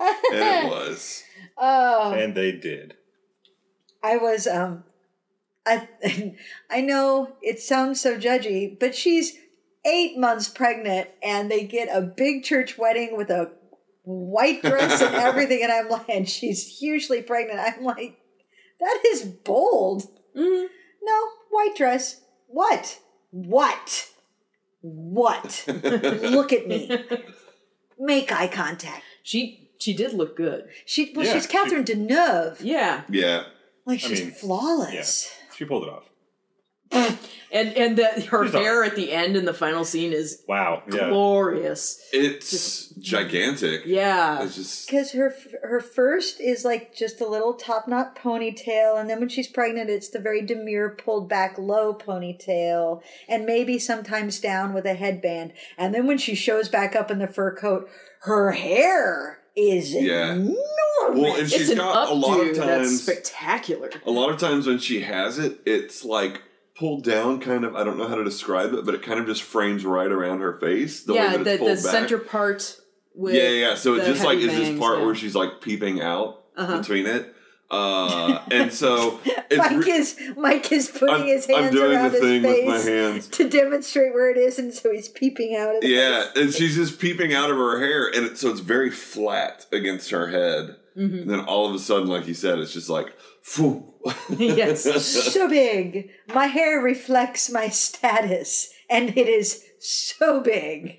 it 0.00 0.70
was. 0.70 1.22
Oh, 1.56 2.12
And 2.12 2.34
they 2.34 2.52
did. 2.52 2.94
I 4.02 4.16
was, 4.16 4.46
um, 4.46 4.84
I, 5.66 5.88
I 6.70 6.80
know 6.80 7.36
it 7.42 7.60
sounds 7.60 8.00
so 8.00 8.16
judgy, 8.18 8.78
but 8.78 8.94
she's 8.94 9.36
eight 9.84 10.18
months 10.18 10.48
pregnant 10.48 11.08
and 11.22 11.50
they 11.50 11.64
get 11.64 11.88
a 11.90 12.00
big 12.00 12.44
church 12.44 12.76
wedding 12.78 13.16
with 13.16 13.30
a 13.30 13.52
white 14.02 14.62
dress 14.62 15.00
and 15.00 15.14
everything. 15.16 15.62
And 15.62 15.72
I'm 15.72 15.88
like, 15.88 16.08
and 16.08 16.28
she's 16.28 16.78
hugely 16.78 17.22
pregnant. 17.22 17.60
I'm 17.60 17.84
like, 17.84 18.18
that 18.80 19.02
is 19.06 19.22
bold. 19.22 20.02
Mhm. 20.36 20.66
No, 21.02 21.22
white 21.50 21.74
dress. 21.76 22.20
What? 22.46 22.98
What? 23.30 24.10
What? 24.82 25.64
Look 25.82 26.52
at 26.52 26.68
me. 26.68 26.90
Make 27.98 28.30
eye 28.32 28.48
contact. 28.48 29.02
She 29.22 29.65
she 29.78 29.94
did 29.94 30.12
look 30.12 30.36
good. 30.36 30.68
She 30.84 31.12
well, 31.14 31.26
Yeah, 31.26 31.34
she's 31.34 31.46
Catherine 31.46 31.84
Deneuve. 31.84 32.58
Yeah. 32.60 33.02
Yeah. 33.08 33.44
Like 33.84 34.00
she's 34.00 34.20
mean, 34.20 34.32
flawless. 34.32 35.32
She 35.56 35.64
pulled 35.64 35.84
it 35.84 35.90
off. 35.90 37.18
And 37.52 37.74
and 37.74 37.96
that 37.98 38.24
her 38.26 38.44
She's 38.44 38.54
hair 38.54 38.82
at 38.84 38.96
the 38.96 39.12
end 39.12 39.36
in 39.36 39.44
the 39.44 39.54
final 39.54 39.84
scene 39.84 40.12
is 40.12 40.42
Wow. 40.48 40.82
Yeah. 40.90 41.08
glorious. 41.08 42.02
It's 42.12 42.88
gigantic. 42.96 43.82
Yeah. 43.86 44.42
It's 44.42 44.56
just 44.56 44.86
Because 44.88 45.12
her 45.12 45.34
her 45.62 45.80
first 45.80 46.40
is 46.40 46.64
like 46.64 46.94
just 46.94 47.20
a 47.20 47.26
little 47.26 47.54
top 47.54 47.86
knot 47.86 48.16
ponytail, 48.16 49.00
and 49.00 49.08
then 49.08 49.20
when 49.20 49.28
she's 49.28 49.48
pregnant, 49.48 49.88
it's 49.90 50.08
the 50.10 50.18
very 50.18 50.44
demure 50.44 50.90
pulled 50.90 51.28
back 51.28 51.56
low 51.56 51.94
ponytail, 51.94 53.00
and 53.28 53.46
maybe 53.46 53.78
sometimes 53.78 54.40
down 54.40 54.74
with 54.74 54.84
a 54.84 54.94
headband. 54.94 55.52
And 55.78 55.94
then 55.94 56.06
when 56.06 56.18
she 56.18 56.34
shows 56.34 56.68
back 56.68 56.96
up 56.96 57.10
in 57.10 57.20
the 57.20 57.28
fur 57.28 57.54
coat, 57.54 57.88
her 58.22 58.52
hair 58.52 59.38
is 59.56 59.92
Yeah. 59.92 60.32
enormous. 60.32 60.56
well, 61.14 61.32
and 61.32 61.42
It's 61.42 61.52
she's 61.52 61.70
an 61.70 61.78
got 61.78 62.10
a 62.10 62.14
lot 62.14 62.40
of 62.40 62.46
updo 62.48 62.56
that's 62.56 62.88
times. 62.88 63.02
spectacular. 63.02 63.90
A 64.06 64.10
lot 64.10 64.30
of 64.30 64.38
times 64.38 64.66
when 64.66 64.78
she 64.78 65.00
has 65.02 65.38
it, 65.38 65.60
it's 65.66 66.04
like 66.04 66.42
pulled 66.76 67.04
down, 67.04 67.40
kind 67.40 67.64
of. 67.64 67.74
I 67.76 67.84
don't 67.84 67.96
know 67.98 68.08
how 68.08 68.16
to 68.16 68.24
describe 68.24 68.74
it, 68.74 68.84
but 68.84 68.94
it 68.94 69.02
kind 69.02 69.18
of 69.20 69.26
just 69.26 69.42
frames 69.42 69.84
right 69.84 70.10
around 70.10 70.40
her 70.40 70.54
face. 70.58 71.02
The 71.02 71.12
way 71.14 71.18
yeah, 71.20 71.36
that 71.38 71.44
the, 71.44 71.64
it's 71.66 71.82
the 71.82 71.88
center 71.90 72.18
part 72.18 72.78
with 73.14 73.34
yeah, 73.34 73.48
yeah. 73.48 73.74
So 73.76 73.94
it 73.94 74.04
just 74.04 74.24
like 74.24 74.38
heavy 74.40 74.50
is 74.52 74.68
this 74.70 74.78
part 74.78 74.98
yeah. 74.98 75.04
where 75.06 75.14
she's 75.14 75.34
like 75.34 75.60
peeping 75.60 76.00
out 76.02 76.42
Uh-huh. 76.56 76.78
between 76.78 77.06
it, 77.06 77.34
uh, 77.70 78.42
and 78.52 78.72
so 78.72 79.18
it's 79.24 79.56
Mike 79.56 79.84
re- 79.84 79.92
is 79.92 80.20
Mike 80.36 80.70
is 80.70 80.88
putting 80.88 81.14
I'm, 81.14 81.26
his 81.26 81.46
hands 81.46 81.66
I'm 81.66 81.72
doing 81.72 81.96
around 81.96 82.12
the 82.12 82.20
thing 82.20 82.42
his 82.42 82.52
face 82.52 82.66
with 82.66 82.86
my 82.86 82.90
hands. 82.90 83.28
to 83.28 83.48
demonstrate 83.48 84.14
where 84.14 84.30
it 84.30 84.36
is, 84.36 84.58
and 84.58 84.72
so 84.72 84.92
he's 84.92 85.08
peeping 85.08 85.56
out 85.56 85.74
of 85.74 85.80
the 85.80 85.88
Yeah, 85.88 86.26
and 86.36 86.52
she's 86.52 86.76
just 86.76 87.00
peeping 87.00 87.34
out 87.34 87.50
of 87.50 87.56
her 87.56 87.80
hair, 87.80 88.06
and 88.06 88.26
it, 88.26 88.38
so 88.38 88.50
it's 88.50 88.60
very 88.60 88.90
flat 88.90 89.66
against 89.72 90.10
her 90.10 90.28
head. 90.28 90.76
Mm-hmm. 90.96 91.18
And 91.18 91.30
then 91.30 91.40
all 91.40 91.68
of 91.68 91.74
a 91.74 91.78
sudden, 91.78 92.08
like 92.08 92.26
you 92.26 92.34
said, 92.34 92.58
it's 92.58 92.72
just 92.72 92.88
like, 92.88 93.12
phew. 93.42 93.92
yes. 94.38 94.84
so 95.04 95.48
big. 95.48 96.10
My 96.32 96.46
hair 96.46 96.80
reflects 96.80 97.50
my 97.50 97.68
status, 97.68 98.72
and 98.88 99.10
it 99.10 99.28
is 99.28 99.64
so 99.80 100.40
big. 100.40 100.98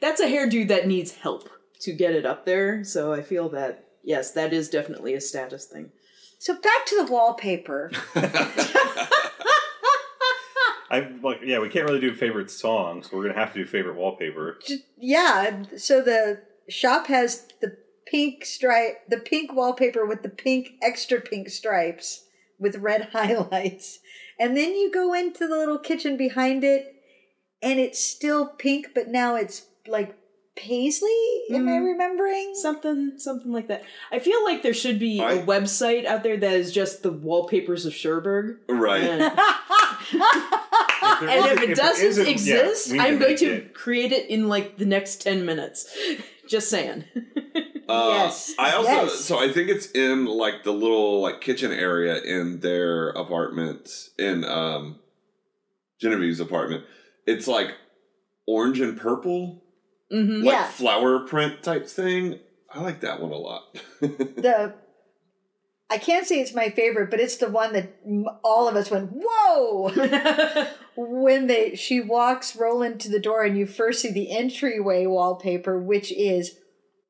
That's 0.00 0.20
a 0.20 0.26
hairdo 0.26 0.68
that 0.68 0.86
needs 0.86 1.12
help 1.12 1.50
to 1.80 1.92
get 1.92 2.14
it 2.14 2.24
up 2.24 2.46
there. 2.46 2.84
So 2.84 3.12
I 3.12 3.22
feel 3.22 3.48
that 3.50 3.85
yes, 4.06 4.30
that 4.30 4.54
is 4.54 4.70
definitely 4.70 5.12
a 5.12 5.20
status 5.20 5.66
thing. 5.66 5.90
So 6.38 6.54
back 6.54 6.86
to 6.86 7.04
the 7.04 7.12
wallpaper. 7.12 7.90
I 10.88 11.10
like. 11.22 11.40
Yeah, 11.42 11.58
we 11.58 11.68
can't 11.68 11.84
really 11.86 12.00
do 12.00 12.14
favorite 12.14 12.50
song, 12.50 13.02
so 13.02 13.16
we're 13.16 13.24
gonna 13.24 13.38
have 13.38 13.52
to 13.52 13.58
do 13.58 13.66
favorite 13.66 13.96
wallpaper. 13.96 14.58
Yeah, 14.96 15.64
so 15.76 16.00
the 16.00 16.42
shop 16.68 17.08
has 17.08 17.48
the 17.60 17.76
pink 18.06 18.44
stripe, 18.44 19.08
the 19.08 19.18
pink 19.18 19.52
wallpaper 19.52 20.06
with 20.06 20.22
the 20.22 20.28
pink 20.28 20.74
extra 20.80 21.20
pink 21.20 21.50
stripes 21.50 22.24
with 22.58 22.76
red 22.76 23.08
highlights. 23.12 23.98
And 24.38 24.56
then 24.56 24.74
you 24.74 24.90
go 24.92 25.12
into 25.12 25.46
the 25.48 25.56
little 25.56 25.78
kitchen 25.78 26.16
behind 26.16 26.62
it 26.62 26.94
and 27.62 27.80
it's 27.80 28.02
still 28.02 28.46
pink 28.46 28.88
but 28.94 29.08
now 29.08 29.34
it's 29.34 29.66
like 29.86 30.14
paisley, 30.56 31.42
am 31.50 31.68
I 31.68 31.76
remembering? 31.76 32.54
Something 32.54 33.12
something 33.18 33.52
like 33.52 33.68
that. 33.68 33.84
I 34.10 34.18
feel 34.18 34.42
like 34.44 34.62
there 34.62 34.74
should 34.74 34.98
be 34.98 35.20
I- 35.20 35.32
a 35.34 35.46
website 35.46 36.04
out 36.06 36.22
there 36.22 36.36
that 36.36 36.52
is 36.54 36.72
just 36.72 37.02
the 37.02 37.12
wallpapers 37.12 37.86
of 37.86 37.94
Cherbourg. 37.94 38.58
right. 38.68 39.02
And, 39.02 39.20
there 41.20 41.28
and 41.28 41.46
is- 41.46 41.52
if 41.52 41.62
it 41.62 41.66
there 41.66 41.74
doesn't 41.74 42.06
isn't- 42.06 42.26
yeah, 42.26 42.32
exist, 42.32 42.92
I'm 42.98 43.18
going 43.18 43.36
to 43.36 43.46
it. 43.52 43.74
create 43.74 44.12
it 44.12 44.28
in 44.30 44.48
like 44.48 44.78
the 44.78 44.86
next 44.86 45.22
10 45.22 45.44
minutes. 45.44 45.94
just 46.48 46.68
saying. 46.70 47.04
Uh, 47.88 48.10
Yes, 48.24 48.54
I 48.58 48.72
also 48.72 48.90
yes. 48.90 49.20
so 49.20 49.38
I 49.38 49.52
think 49.52 49.68
it's 49.68 49.90
in 49.92 50.24
like 50.26 50.64
the 50.64 50.72
little 50.72 51.20
like 51.20 51.40
kitchen 51.40 51.70
area 51.72 52.20
in 52.22 52.60
their 52.60 53.10
apartment 53.10 53.88
in 54.18 54.44
um 54.44 54.98
Genevieve's 56.00 56.40
apartment. 56.40 56.84
It's 57.26 57.46
like 57.46 57.68
orange 58.46 58.80
and 58.80 58.98
purple, 58.98 59.62
hmm 60.10 60.42
like 60.42 60.54
Yeah. 60.54 60.66
flower 60.68 61.20
print 61.20 61.62
type 61.62 61.86
thing. 61.86 62.38
I 62.72 62.82
like 62.82 63.00
that 63.00 63.20
one 63.20 63.32
a 63.32 63.36
lot. 63.36 63.62
the 64.00 64.74
I 65.88 65.98
can't 65.98 66.26
say 66.26 66.40
it's 66.40 66.54
my 66.54 66.70
favorite, 66.70 67.10
but 67.10 67.20
it's 67.20 67.36
the 67.36 67.48
one 67.48 67.72
that 67.74 67.96
all 68.42 68.66
of 68.68 68.74
us 68.74 68.90
went 68.90 69.10
whoa 69.14 69.90
when 70.96 71.46
they 71.46 71.76
she 71.76 72.00
walks 72.00 72.56
Roland 72.56 73.00
to 73.00 73.08
the 73.08 73.20
door 73.20 73.44
and 73.44 73.56
you 73.56 73.66
first 73.66 74.02
see 74.02 74.10
the 74.10 74.32
entryway 74.32 75.06
wallpaper, 75.06 75.78
which 75.78 76.10
is 76.12 76.58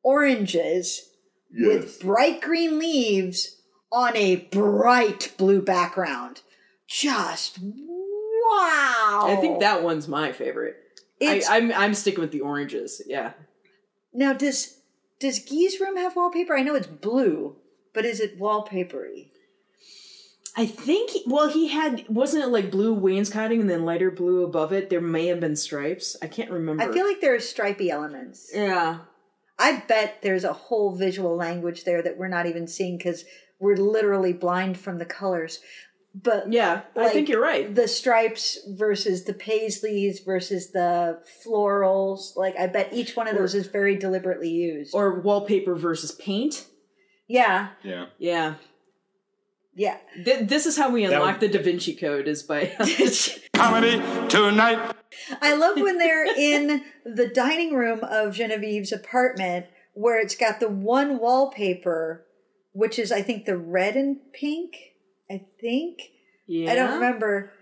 oranges 0.03 1.09
with 1.59 2.01
bright 2.01 2.41
green 2.41 2.79
leaves 2.79 3.61
on 3.91 4.17
a 4.17 4.37
bright 4.37 5.33
blue 5.39 5.63
background. 5.63 6.43
Just 6.87 7.59
wow! 7.61 9.25
I 9.27 9.37
think 9.41 9.61
that 9.61 9.83
one's 9.83 10.07
my 10.07 10.33
favorite. 10.33 10.77
I, 11.21 11.25
It's- 11.25 11.49
I'm 11.49 11.73
I'm 11.73 11.95
sticking 11.95 12.21
with 12.21 12.33
the 12.33 12.41
oranges. 12.41 13.01
Yeah. 13.07 13.33
now 14.13 14.33
does 14.33 14.79
does 15.21 15.39
Guy's 15.39 15.81
room 15.81 15.97
have 15.97 16.15
wallpaper? 16.17 16.57
I 16.57 16.63
know 16.63 16.75
it's 16.75 16.87
blue, 16.87 17.57
but 17.95 18.05
is 18.05 18.21
it 18.21 18.39
wallpapery? 18.39 19.31
I 20.59 20.65
think 20.67 21.11
well 21.27 21.49
he 21.49 21.69
had 21.69 22.05
wasn't 22.09 22.45
it 22.45 22.49
like 22.49 22.71
blue 22.71 22.93
wainscoting 22.95 23.61
and 23.61 23.69
then 23.71 23.85
lighter 23.85 24.11
blue 24.11 24.45
above 24.45 24.73
it? 24.73 24.89
There 24.91 25.01
may 25.01 25.27
have 25.27 25.41
been 25.41 25.57
stripes. 25.57 26.17
I 26.23 26.27
can't 26.29 26.51
remember. 26.51 26.83
I 26.83 26.93
feel 26.93 27.07
like 27.07 27.21
there 27.21 27.35
are 27.35 27.41
stripy 27.41 27.91
elements. 27.91 28.51
yeah. 28.55 29.01
I 29.59 29.83
bet 29.89 30.19
there's 30.21 30.45
a 30.45 30.53
whole 30.53 30.95
visual 30.95 31.35
language 31.35 31.85
there 31.85 32.03
that 32.03 32.19
we're 32.19 32.29
not 32.29 32.45
even 32.45 32.67
seeing 32.69 32.99
because 32.99 33.25
we're 33.59 33.77
literally 33.77 34.35
blind 34.35 34.77
from 34.79 34.99
the 34.99 35.07
colors. 35.07 35.61
But 36.23 36.51
Yeah, 36.51 36.83
I 36.97 37.09
think 37.11 37.29
you're 37.29 37.43
right. 37.43 37.75
The 37.75 37.87
stripes 37.89 38.59
versus 38.69 39.25
the 39.25 39.35
paisleys 39.35 40.25
versus 40.25 40.71
the 40.71 41.21
florals. 41.45 42.35
Like 42.37 42.59
I 42.59 42.67
bet 42.69 42.89
each 42.93 43.15
one 43.17 43.29
of 43.29 43.37
those 43.37 43.55
is 43.55 43.67
very 43.67 43.97
deliberately 43.97 44.49
used. 44.49 44.95
Or 44.95 45.21
wallpaper 45.21 45.75
versus 45.75 46.13
paint. 46.13 46.67
yeah, 47.29 47.69
Yeah. 47.83 48.07
Yeah. 48.19 48.55
yeah. 49.75 49.99
Th- 50.25 50.49
this 50.49 50.65
is 50.65 50.79
how 50.79 50.89
we 50.91 51.05
unlock 51.05 51.41
would- 51.41 51.53
the 51.53 51.59
Da 51.59 51.63
Vinci 51.63 51.95
Code 51.95 52.29
is 52.29 52.43
by 52.43 52.73
Comedy 53.55 54.01
tonight. 54.29 54.95
I 55.43 55.55
love 55.55 55.77
when 55.79 55.99
they're 55.99 56.25
in 56.35 56.83
the 57.05 57.29
dining 57.29 57.75
room 57.75 58.01
of 58.03 58.35
Genevieve's 58.35 58.93
apartment 58.93 59.67
where 59.93 60.19
it's 60.21 60.37
got 60.37 60.61
the 60.61 60.69
one 60.69 61.19
wallpaper, 61.19 62.25
which 62.73 62.99
is 62.99 63.13
I 63.13 63.21
think 63.23 63.45
the 63.45 63.57
red 63.59 63.97
and 63.97 64.19
pink. 64.33 64.77
I 65.31 65.45
think. 65.61 66.01
yeah. 66.47 66.71
I 66.73 66.75
don't 66.75 66.95
remember. 66.95 67.53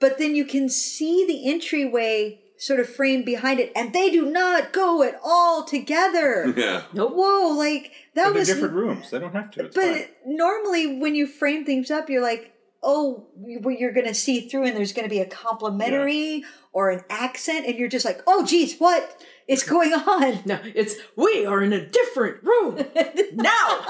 But 0.00 0.18
then 0.18 0.34
you 0.34 0.44
can 0.44 0.68
see 0.68 1.24
the 1.26 1.50
entryway 1.50 2.40
sort 2.58 2.78
of 2.80 2.88
framed 2.88 3.24
behind 3.24 3.58
it, 3.60 3.72
and 3.74 3.92
they 3.92 4.10
do 4.10 4.30
not 4.30 4.72
go 4.72 5.02
at 5.02 5.18
all 5.24 5.64
together. 5.64 6.52
yeah. 6.56 6.82
No. 6.92 7.06
Whoa, 7.08 7.56
like 7.56 7.92
that 8.14 8.24
But 8.26 8.32
they're 8.32 8.32
was. 8.40 8.48
different 8.48 8.74
rooms. 8.74 9.10
They 9.10 9.18
don't 9.18 9.32
have 9.32 9.50
to. 9.52 9.66
It's 9.66 9.74
but 9.74 9.84
fine. 9.94 10.06
normally, 10.26 10.98
when 10.98 11.14
you 11.14 11.26
frame 11.26 11.64
things 11.64 11.90
up, 11.90 12.08
you're 12.10 12.22
like, 12.22 12.52
oh, 12.82 13.26
you- 13.44 13.62
you're 13.78 13.92
going 13.92 14.06
to 14.06 14.14
see 14.14 14.48
through, 14.48 14.64
and 14.66 14.76
there's 14.76 14.92
going 14.92 15.04
to 15.08 15.10
be 15.10 15.20
a 15.20 15.26
complimentary 15.26 16.44
or 16.72 16.90
an 16.90 17.02
accent, 17.08 17.66
and 17.66 17.76
you're 17.78 17.88
just 17.88 18.04
like, 18.04 18.20
oh, 18.26 18.44
geez, 18.44 18.76
what 18.78 19.22
is 19.48 19.62
going 19.74 19.92
on? 19.94 20.40
No, 20.44 20.58
it's 20.74 20.96
we 21.16 21.46
are 21.46 21.62
in 21.62 21.72
a 21.72 21.86
different 21.86 22.42
room 22.42 22.84
now. 23.32 23.80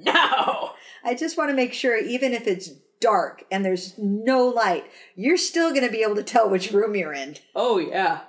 now. 0.00 0.74
I 1.04 1.14
just 1.14 1.36
want 1.36 1.50
to 1.50 1.54
make 1.56 1.72
sure, 1.74 1.96
even 1.96 2.32
if 2.32 2.46
it's 2.46 2.70
dark 3.00 3.44
and 3.50 3.64
there's 3.64 3.94
no 3.98 4.46
light, 4.46 4.84
you're 5.14 5.36
still 5.36 5.70
going 5.70 5.84
to 5.84 5.90
be 5.92 6.02
able 6.02 6.14
to 6.16 6.22
tell 6.22 6.48
which 6.48 6.70
room 6.72 6.94
you're 6.96 7.12
in. 7.12 7.36
Oh 7.54 7.78
yeah. 7.78 8.20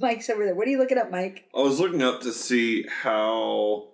Mike's 0.00 0.28
over 0.30 0.44
there. 0.44 0.54
What 0.54 0.66
are 0.66 0.70
you 0.70 0.78
looking 0.78 0.98
up, 0.98 1.10
Mike? 1.10 1.44
I 1.54 1.60
was 1.60 1.78
looking 1.78 2.02
up 2.02 2.22
to 2.22 2.32
see 2.32 2.86
how. 3.02 3.88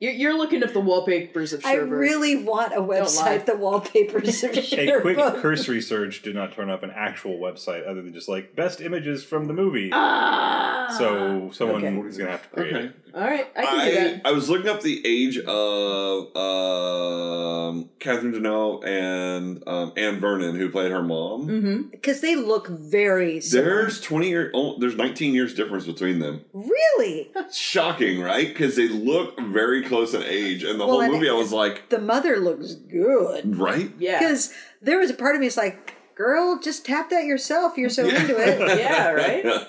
You're, 0.00 0.12
you're 0.12 0.36
looking 0.38 0.62
up 0.64 0.72
the 0.72 0.80
wallpapers 0.80 1.52
of 1.52 1.64
I 1.64 1.74
really 1.74 2.42
want 2.42 2.74
a 2.74 2.80
lie. 2.80 3.00
website, 3.00 3.44
the 3.46 3.56
wallpapers 3.56 4.42
of 4.42 4.50
A 4.72 5.00
quick 5.02 5.16
cursory 5.42 5.82
search 5.82 6.22
did 6.22 6.34
not 6.34 6.52
turn 6.52 6.70
up 6.70 6.82
an 6.82 6.90
actual 6.94 7.38
website 7.38 7.86
other 7.86 8.00
than 8.00 8.12
just 8.14 8.26
like 8.28 8.56
best 8.56 8.80
images 8.80 9.22
from 9.24 9.46
the 9.46 9.52
movie. 9.52 9.90
Ah. 9.92 10.94
so 10.98 11.50
someone 11.52 11.84
Okay. 11.84 12.08
is 12.08 12.16
gonna 12.16 12.30
have 12.30 12.42
to 12.42 12.48
create 12.48 12.74
Okay. 12.76 12.84
it. 12.86 13.09
All 13.14 13.20
right, 13.22 13.46
I 13.56 13.62
can 13.64 13.86
do 13.88 13.94
that. 13.94 14.26
I 14.26 14.32
was 14.32 14.48
looking 14.48 14.68
up 14.68 14.80
the 14.82 15.00
age 15.06 15.38
of 15.38 16.36
um, 16.36 17.88
Catherine 17.98 18.32
Deneuve 18.32 18.86
and 18.86 19.62
um, 19.66 19.92
Anne 19.96 20.20
Vernon, 20.20 20.54
who 20.56 20.68
played 20.70 20.90
her 20.90 21.02
mom. 21.02 21.46
Mm-hmm. 21.48 21.82
Because 21.90 22.20
they 22.20 22.36
look 22.36 22.68
very 22.68 23.40
similar. 23.40 23.68
There's 23.82 24.00
twenty 24.00 24.28
year, 24.28 24.50
oh, 24.54 24.78
there's 24.78 24.96
nineteen 24.96 25.34
years 25.34 25.54
difference 25.54 25.86
between 25.86 26.18
them. 26.18 26.44
Really? 26.52 27.30
Shocking, 27.52 28.20
right? 28.20 28.48
Because 28.48 28.76
they 28.76 28.88
look 28.88 29.38
very 29.40 29.82
close 29.84 30.14
in 30.14 30.22
age, 30.22 30.62
and 30.64 30.78
the 30.80 30.84
Well, 30.86 30.94
whole 30.96 31.00
and- 31.02 31.12
movie, 31.12 31.28
I 31.28 31.34
was 31.34 31.52
like, 31.52 31.88
The 31.88 31.98
mother 32.00 32.38
looks 32.38 32.74
good. 32.74 33.56
right? 33.58 33.90
Yeah. 33.98 34.18
Because 34.18 34.52
there 34.82 34.98
was 34.98 35.10
a 35.10 35.14
part 35.14 35.34
of 35.34 35.40
me 35.40 35.46
that's 35.46 35.56
like, 35.56 35.94
girl, 36.14 36.58
just 36.62 36.84
tap 36.84 37.10
that 37.10 37.24
yourself. 37.24 37.76
You're 37.76 37.90
so 37.90 38.04
into 38.08 38.36
it. 38.38 38.78
Yeah, 38.78 39.10
right? 39.10 39.44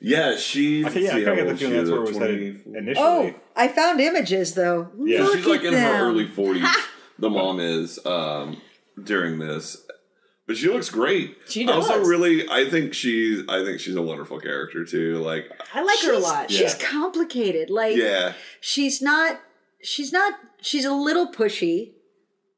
yeah, 0.00 0.36
she's. 0.36 0.86
Okay, 0.86 1.04
yeah, 1.04 1.12
I 1.12 1.14
let's 1.14 1.24
kind 1.26 1.38
of 1.40 1.46
get 1.46 1.46
the 1.46 1.50
old 1.50 1.58
feeling 1.58 1.76
that's 1.76 1.90
where 1.90 1.98
it 1.98 2.08
was 2.08 2.16
headed 2.18 2.64
20 2.64 2.78
initially. 2.78 2.94
Oh, 3.06 3.34
I 3.56 3.68
found 3.68 4.00
images 4.00 4.54
though. 4.54 4.90
Yeah. 4.98 5.22
Look 5.24 5.36
she's 5.38 5.46
like 5.46 5.60
at 5.60 5.72
in 5.72 5.74
her 5.74 6.06
early 6.08 6.26
40s. 6.28 6.74
the 7.18 7.30
mom 7.30 7.60
is 7.60 8.04
um, 8.06 8.60
during 9.02 9.38
this, 9.38 9.76
but 10.46 10.56
she 10.56 10.68
looks 10.68 10.88
great. 10.88 11.36
She 11.48 11.68
I 11.68 11.72
also 11.72 12.02
really, 12.04 12.48
I 12.48 12.68
think 12.68 12.94
she's, 12.94 13.42
I 13.48 13.62
think 13.64 13.78
she's 13.80 13.94
a 13.94 14.02
wonderful 14.02 14.40
character 14.40 14.84
too. 14.84 15.18
Like, 15.18 15.50
I 15.74 15.82
like 15.82 16.00
her 16.00 16.14
a 16.14 16.18
lot. 16.18 16.50
She's 16.50 16.74
complicated. 16.74 17.68
Like 17.70 17.96
yeah, 17.96 18.32
she's 18.60 19.02
not 19.02 19.40
she's 19.82 20.12
not 20.12 20.34
she's 20.62 20.84
a 20.84 20.92
little 20.94 21.30
pushy, 21.30 21.92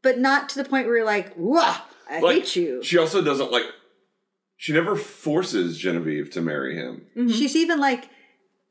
but 0.02 0.18
not 0.18 0.48
to 0.50 0.62
the 0.62 0.68
point 0.68 0.86
where 0.86 0.98
you're 0.98 1.06
like, 1.06 1.32
wah, 1.36 1.78
I 2.08 2.20
like 2.20 2.36
hate 2.36 2.56
you. 2.56 2.82
she 2.84 2.98
also 2.98 3.22
doesn't 3.22 3.50
like. 3.50 3.64
She 4.62 4.72
never 4.72 4.94
forces 4.94 5.76
Genevieve 5.76 6.30
to 6.30 6.40
marry 6.40 6.76
him. 6.76 7.06
She's 7.28 7.56
even 7.56 7.80
like 7.80 8.08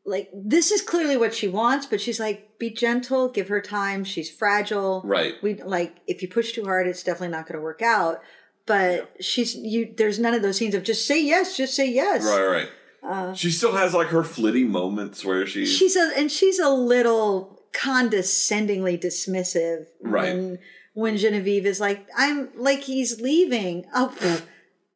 like 0.05 0.29
this 0.33 0.71
is 0.71 0.81
clearly 0.81 1.17
what 1.17 1.35
she 1.35 1.49
wants, 1.49 1.85
but 1.85 1.99
she's 1.99 2.17
like, 2.17 2.57
be 2.57 2.69
gentle, 2.69 3.27
give 3.27 3.49
her 3.49 3.59
time. 3.59 4.05
She's 4.05 4.31
fragile. 4.31 5.01
Right. 5.03 5.33
We 5.43 5.55
like 5.55 5.97
if 6.07 6.21
you 6.21 6.29
push 6.29 6.53
too 6.53 6.63
hard, 6.63 6.87
it's 6.87 7.03
definitely 7.03 7.35
not 7.35 7.45
going 7.45 7.57
to 7.59 7.61
work 7.61 7.81
out. 7.81 8.21
But 8.65 9.13
she's 9.19 9.53
you. 9.53 9.93
There's 9.97 10.17
none 10.17 10.33
of 10.33 10.41
those 10.41 10.55
scenes 10.55 10.75
of 10.75 10.83
just 10.83 11.05
say 11.05 11.21
yes, 11.21 11.57
just 11.57 11.75
say 11.75 11.91
yes. 11.91 12.23
Right, 12.23 12.69
right. 13.03 13.37
she 13.37 13.51
still 13.51 13.73
has 13.75 13.93
like 13.93 14.07
her 14.07 14.23
flitty 14.23 14.63
moments 14.63 15.25
where 15.25 15.45
she's, 15.45 15.73
Uh, 15.73 15.77
She's 15.77 15.95
a 15.97 16.11
and 16.15 16.31
she's 16.31 16.57
a 16.59 16.69
little 16.69 17.59
condescendingly 17.73 18.97
dismissive 18.97 19.87
Right. 20.01 20.33
when 20.35 20.59
when 20.93 21.17
Genevieve 21.17 21.65
is 21.65 21.81
like, 21.81 22.07
I'm 22.17 22.47
like 22.55 22.83
he's 22.83 23.19
leaving. 23.19 23.83
Oh, 23.93 24.15
pff, 24.17 24.43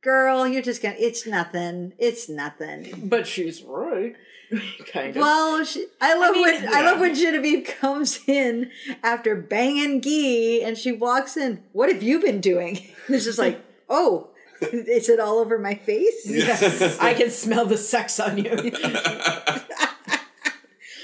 girl, 0.05 0.47
you're 0.47 0.61
just 0.61 0.81
gonna. 0.81 0.95
It's 0.97 1.25
nothing. 1.25 1.91
It's 1.97 2.29
nothing. 2.29 3.09
But 3.09 3.27
she's 3.27 3.63
right. 3.63 4.15
kind 4.93 5.09
of. 5.09 5.15
Well, 5.17 5.65
she, 5.65 5.87
I 5.99 6.15
love 6.15 6.33
mean, 6.33 6.41
when 6.43 6.73
I 6.73 6.81
love 6.81 6.99
when 6.99 7.15
Genevieve 7.15 7.67
comes 7.79 8.19
in 8.27 8.69
after 9.03 9.35
banging 9.35 9.99
Guy, 9.99 10.65
and 10.65 10.77
she 10.77 10.93
walks 10.93 11.35
in. 11.35 11.63
What 11.73 11.91
have 11.91 12.03
you 12.03 12.21
been 12.21 12.39
doing? 12.39 12.87
It's 13.07 13.25
just 13.25 13.37
like, 13.37 13.61
oh, 13.87 14.29
is 14.61 15.09
it 15.09 15.19
all 15.19 15.37
over 15.37 15.59
my 15.59 15.75
face? 15.75 16.23
yes, 16.25 16.97
I 16.97 17.13
can 17.13 17.29
smell 17.29 17.67
the 17.67 17.77
sex 17.77 18.19
on 18.19 18.39
you. 18.39 18.49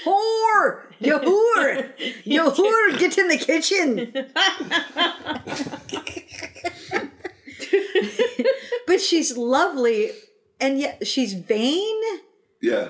Whore, 0.04 0.80
you 0.98 1.16
whore, 1.20 1.92
you 2.24 2.42
whore, 2.42 2.98
get 2.98 3.18
in 3.18 3.28
the 3.28 3.38
kitchen. 3.38 4.12
but 8.86 9.00
she's 9.00 9.36
lovely, 9.36 10.10
and 10.60 10.78
yet 10.78 11.06
she's 11.06 11.34
vain. 11.34 12.00
yeah. 12.60 12.88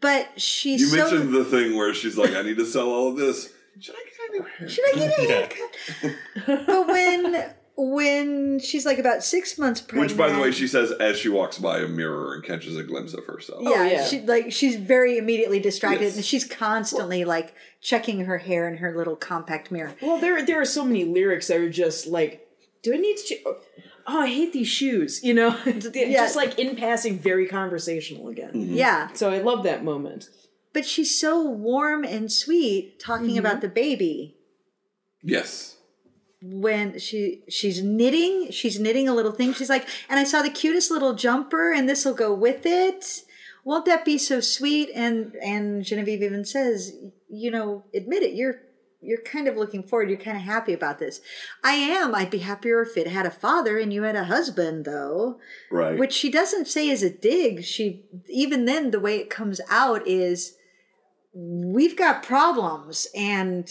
But 0.00 0.38
she's 0.38 0.82
You 0.82 0.86
so. 0.88 0.96
mentioned 0.96 1.32
the 1.34 1.44
thing 1.46 1.74
where 1.76 1.94
she's 1.94 2.18
like, 2.18 2.32
I 2.34 2.42
need 2.42 2.58
to 2.58 2.66
sell 2.66 2.90
all 2.90 3.08
of 3.08 3.16
this. 3.16 3.50
Should 3.80 3.94
I 3.94 4.04
get 4.04 4.28
a 4.28 4.32
new 4.32 4.42
hair? 4.58 4.68
Should 4.68 4.84
I 4.84 4.92
get 4.98 5.18
a 5.18 5.22
Yeah. 5.22 6.46
haircut? 6.46 6.66
but 6.66 6.86
when 6.88 7.44
when 7.80 8.58
she's 8.58 8.84
like 8.84 8.98
about 8.98 9.22
six 9.24 9.56
months 9.56 9.80
pregnant, 9.80 10.10
Which, 10.10 10.18
by 10.18 10.30
the 10.30 10.38
way, 10.40 10.50
she 10.50 10.66
says 10.66 10.90
as 10.92 11.16
she 11.16 11.28
walks 11.30 11.58
by 11.58 11.78
a 11.78 11.86
mirror 11.86 12.34
and 12.34 12.42
catches 12.44 12.76
a 12.76 12.82
glimpse 12.82 13.14
of 13.14 13.24
herself. 13.24 13.62
yeah, 13.62 13.70
oh, 13.76 13.82
yeah. 13.84 14.04
she 14.04 14.20
like 14.20 14.52
she's 14.52 14.76
very 14.76 15.16
immediately 15.16 15.60
distracted, 15.60 16.04
Yes. 16.06 16.16
and 16.16 16.24
she's 16.24 16.44
constantly 16.44 17.24
like 17.24 17.54
checking 17.80 18.24
her 18.26 18.38
hair 18.38 18.68
in 18.68 18.78
her 18.78 18.94
little 18.94 19.16
compact 19.16 19.70
mirror. 19.70 19.94
well, 20.02 20.18
there 20.20 20.44
there 20.44 20.60
are 20.60 20.64
so 20.66 20.84
many 20.84 21.04
lyrics 21.06 21.46
that 21.46 21.56
are 21.58 21.70
just 21.70 22.06
like, 22.08 22.46
do 22.82 22.92
I 22.92 22.96
need 22.98 23.16
to? 23.16 23.22
ch- 23.36 23.44
Oh, 24.10 24.20
I 24.22 24.28
hate 24.28 24.52
these 24.54 24.68
shoes. 24.68 25.22
You 25.22 25.34
know, 25.34 25.56
just 25.64 26.34
like 26.36 26.58
in 26.58 26.74
passing, 26.76 27.18
very 27.18 27.46
conversational 27.46 28.28
again. 28.28 28.50
Yeah, 28.54 29.12
So 29.12 29.30
I 29.30 29.38
love 29.38 29.62
that 29.64 29.84
moment. 29.84 30.30
but 30.72 30.86
she's 30.86 31.18
so 31.18 31.42
warm 31.48 32.04
and 32.04 32.32
sweet 32.32 32.98
talking 32.98 33.28
Mm-hmm. 33.30 33.38
about 33.38 33.60
the 33.60 33.68
baby. 33.68 34.36
Yes. 35.22 35.76
when 36.40 36.98
she 37.00 37.42
she's 37.48 37.82
knitting 37.82 38.48
she's 38.52 38.78
knitting 38.78 39.08
a 39.08 39.14
little 39.14 39.32
thing 39.32 39.52
she's 39.52 39.68
like 39.68 39.84
and 40.08 40.20
i 40.20 40.24
saw 40.24 40.40
the 40.40 40.48
cutest 40.48 40.88
little 40.88 41.12
jumper 41.14 41.72
and 41.72 41.88
this 41.88 42.04
will 42.04 42.14
go 42.14 42.32
with 42.32 42.64
it 42.64 43.22
won't 43.64 43.84
that 43.86 44.04
be 44.04 44.16
so 44.16 44.40
sweet? 44.40 44.88
And 44.94 45.34
and 45.42 45.84
Genevieve 45.84 46.22
even 46.22 46.44
says, 46.46 46.94
you 47.28 47.50
know, 47.50 47.84
admit 47.92 48.22
it. 48.22 48.32
You're 48.34 48.62
you're 49.00 49.22
kind 49.22 49.46
of 49.46 49.56
looking 49.56 49.82
forward. 49.82 50.10
You're 50.10 50.18
kind 50.18 50.36
of 50.36 50.42
happy 50.42 50.72
about 50.72 50.98
this. 50.98 51.20
I 51.62 51.74
am. 51.74 52.14
I'd 52.14 52.30
be 52.30 52.38
happier 52.38 52.82
if 52.82 52.96
it 52.96 53.06
had 53.06 53.26
a 53.26 53.30
father 53.30 53.78
and 53.78 53.92
you 53.92 54.02
had 54.02 54.16
a 54.16 54.24
husband, 54.24 54.84
though. 54.84 55.38
Right. 55.70 55.98
Which 55.98 56.12
she 56.12 56.30
doesn't 56.30 56.66
say 56.66 56.88
is 56.88 57.02
a 57.02 57.10
dig. 57.10 57.64
She 57.64 58.04
even 58.28 58.64
then 58.64 58.90
the 58.90 59.00
way 59.00 59.18
it 59.18 59.30
comes 59.30 59.60
out 59.70 60.06
is 60.06 60.56
we've 61.32 61.96
got 61.96 62.22
problems 62.22 63.06
and 63.14 63.70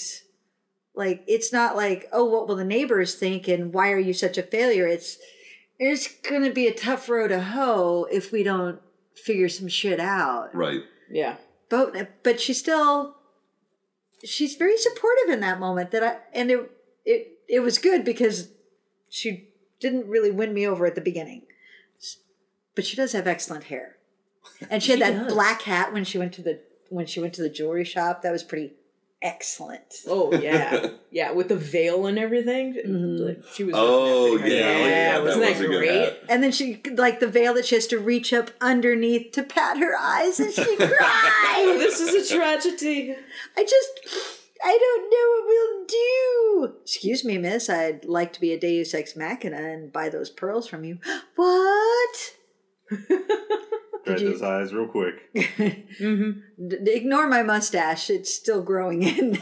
like 0.95 1.23
it's 1.27 1.51
not 1.51 1.75
like 1.75 2.07
oh 2.13 2.23
what 2.23 2.47
will 2.47 2.55
the 2.55 2.63
neighbors 2.63 3.15
think 3.15 3.47
and 3.47 3.73
why 3.73 3.91
are 3.91 3.99
you 3.99 4.13
such 4.13 4.37
a 4.37 4.43
failure 4.43 4.87
it's 4.87 5.17
it's 5.79 6.07
gonna 6.21 6.51
be 6.51 6.67
a 6.67 6.73
tough 6.73 7.09
row 7.09 7.27
to 7.27 7.41
hoe 7.41 8.07
if 8.11 8.31
we 8.31 8.41
don't 8.43 8.79
figure 9.15 9.49
some 9.49 9.67
shit 9.67 9.99
out 9.99 10.53
right. 10.55 10.81
Yeah. 11.09 11.35
but 11.69 12.23
but 12.23 12.39
she 12.39 12.53
still 12.53 13.16
she's 14.27 14.55
very 14.55 14.77
supportive 14.77 15.29
in 15.29 15.39
that 15.39 15.59
moment 15.59 15.91
that 15.91 16.03
i 16.03 16.17
and 16.33 16.51
it 16.51 16.71
it 17.05 17.39
it 17.47 17.59
was 17.61 17.77
good 17.77 18.03
because 18.03 18.49
she 19.09 19.49
didn't 19.79 20.07
really 20.07 20.31
win 20.31 20.53
me 20.53 20.67
over 20.67 20.85
at 20.85 20.95
the 20.95 21.01
beginning. 21.01 21.43
But 22.75 22.85
she 22.85 22.95
does 22.95 23.13
have 23.13 23.27
excellent 23.27 23.65
hair. 23.65 23.97
And 24.69 24.81
she 24.81 24.91
had 24.91 25.01
that 25.01 25.23
does. 25.23 25.33
black 25.33 25.63
hat 25.63 25.93
when 25.93 26.03
she 26.03 26.17
went 26.17 26.33
to 26.33 26.41
the 26.41 26.59
when 26.89 27.05
she 27.05 27.19
went 27.19 27.33
to 27.35 27.41
the 27.41 27.49
jewelry 27.49 27.83
shop. 27.83 28.21
That 28.21 28.31
was 28.31 28.43
pretty 28.43 28.73
excellent 29.21 29.93
Oh 30.07 30.31
yeah, 30.33 30.89
yeah, 31.11 31.31
with 31.31 31.49
the 31.49 31.55
veil 31.55 32.05
and 32.05 32.19
everything. 32.19 32.73
Mm-hmm. 32.75 33.25
Like, 33.27 33.43
she 33.53 33.63
was. 33.63 33.73
Oh 33.77 34.37
yeah, 34.37 34.45
Yeah, 34.45 34.85
yeah, 34.87 35.19
wasn't 35.19 35.43
that 35.45 35.57
that 35.57 35.67
was 35.67 35.75
a 35.75 35.79
great? 35.79 36.17
and 36.29 36.43
then 36.43 36.51
she 36.51 36.81
like 36.95 37.19
the 37.19 37.27
veil 37.27 37.53
that 37.55 37.65
she 37.65 37.75
has 37.75 37.87
to 37.87 37.99
reach 37.99 38.31
up 38.33 38.51
underneath 38.61 39.31
to 39.33 39.43
pat 39.43 39.77
her 39.79 39.95
eyes 39.99 40.39
and 40.39 40.53
she 40.53 40.61
Oh, 40.79 40.87
cries 40.97 41.79
this 41.79 41.99
is 41.99 42.31
a 42.31 42.35
tragedy. 42.35 43.15
I 43.57 43.63
just, 43.63 43.89
I 44.63 44.77
don't 44.77 45.09
know 45.09 45.27
what 45.33 45.47
we'll 45.47 45.85
do. 45.87 46.75
Excuse 46.83 47.25
me, 47.25 47.37
miss. 47.37 47.69
I'd 47.69 48.05
like 48.05 48.33
to 48.33 48.41
be 48.41 48.53
a 48.53 48.59
Deus 48.59 48.93
Ex 48.93 49.15
Machina 49.15 49.57
and 49.57 49.91
buy 49.91 50.09
those 50.09 50.29
pearls 50.29 50.67
from 50.67 50.83
you. 50.83 50.99
What? 51.35 52.33
Tried 54.07 54.21
you- 54.21 54.29
those 54.31 54.41
eyes 54.41 54.73
real 54.73 54.87
quick. 54.87 55.15
Mm-hmm. 55.97 56.67
D- 56.67 56.77
d- 56.83 56.91
ignore 56.91 57.27
my 57.27 57.43
mustache. 57.43 58.09
It's 58.09 58.33
still 58.33 58.61
growing 58.61 59.03
in. 59.03 59.37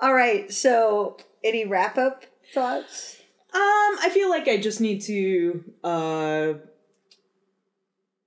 All 0.00 0.14
right. 0.14 0.50
So, 0.52 1.16
any 1.44 1.64
wrap 1.66 1.98
up 1.98 2.24
thoughts? 2.54 3.16
Um, 3.52 3.60
I 4.02 4.10
feel 4.12 4.30
like 4.30 4.46
I 4.48 4.56
just 4.58 4.80
need 4.80 5.00
to 5.02 5.64
uh 5.82 6.52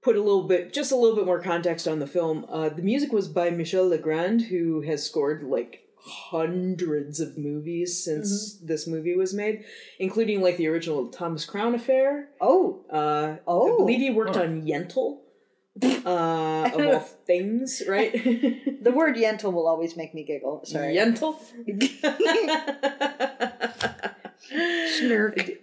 put 0.04 0.16
a 0.18 0.22
little 0.22 0.44
bit, 0.48 0.74
just 0.74 0.92
a 0.92 0.96
little 0.98 1.16
bit 1.16 1.26
more 1.26 1.40
context 1.40 1.88
on 1.88 2.00
the 2.00 2.08
film. 2.08 2.46
Uh, 2.50 2.68
the 2.70 2.82
music 2.82 3.14
was 3.14 3.28
by 3.30 3.50
Michel 3.50 3.88
Legrand, 3.88 4.42
who 4.44 4.82
has 4.82 5.06
scored 5.06 5.44
like 5.44 5.83
hundreds 6.06 7.20
of 7.20 7.38
movies 7.38 8.04
since 8.04 8.56
this 8.56 8.88
movie 8.88 9.16
was 9.16 9.34
made, 9.34 9.64
including 10.00 10.42
like 10.42 10.58
the 10.58 10.68
original 10.68 11.08
Thomas 11.08 11.46
Crown 11.46 11.76
Affair. 11.76 12.30
Oh, 12.42 12.82
Uh, 12.90 13.38
Oh. 13.48 13.74
I 13.74 13.78
believe 13.78 14.00
he 14.00 14.10
worked 14.12 14.38
on 14.38 14.64
Yentl. 14.64 15.20
Uh, 15.82 16.70
of 16.74 16.86
all 16.86 17.00
things, 17.26 17.82
right? 17.88 18.12
the 18.14 18.92
word 18.94 19.16
Yentl 19.16 19.52
will 19.54 19.68
always 19.68 19.96
make 19.98 20.14
me 20.14 20.24
giggle. 20.24 20.64
Sorry. 20.66 20.96
Yentl. 20.96 21.36
Snurk. 24.52 25.58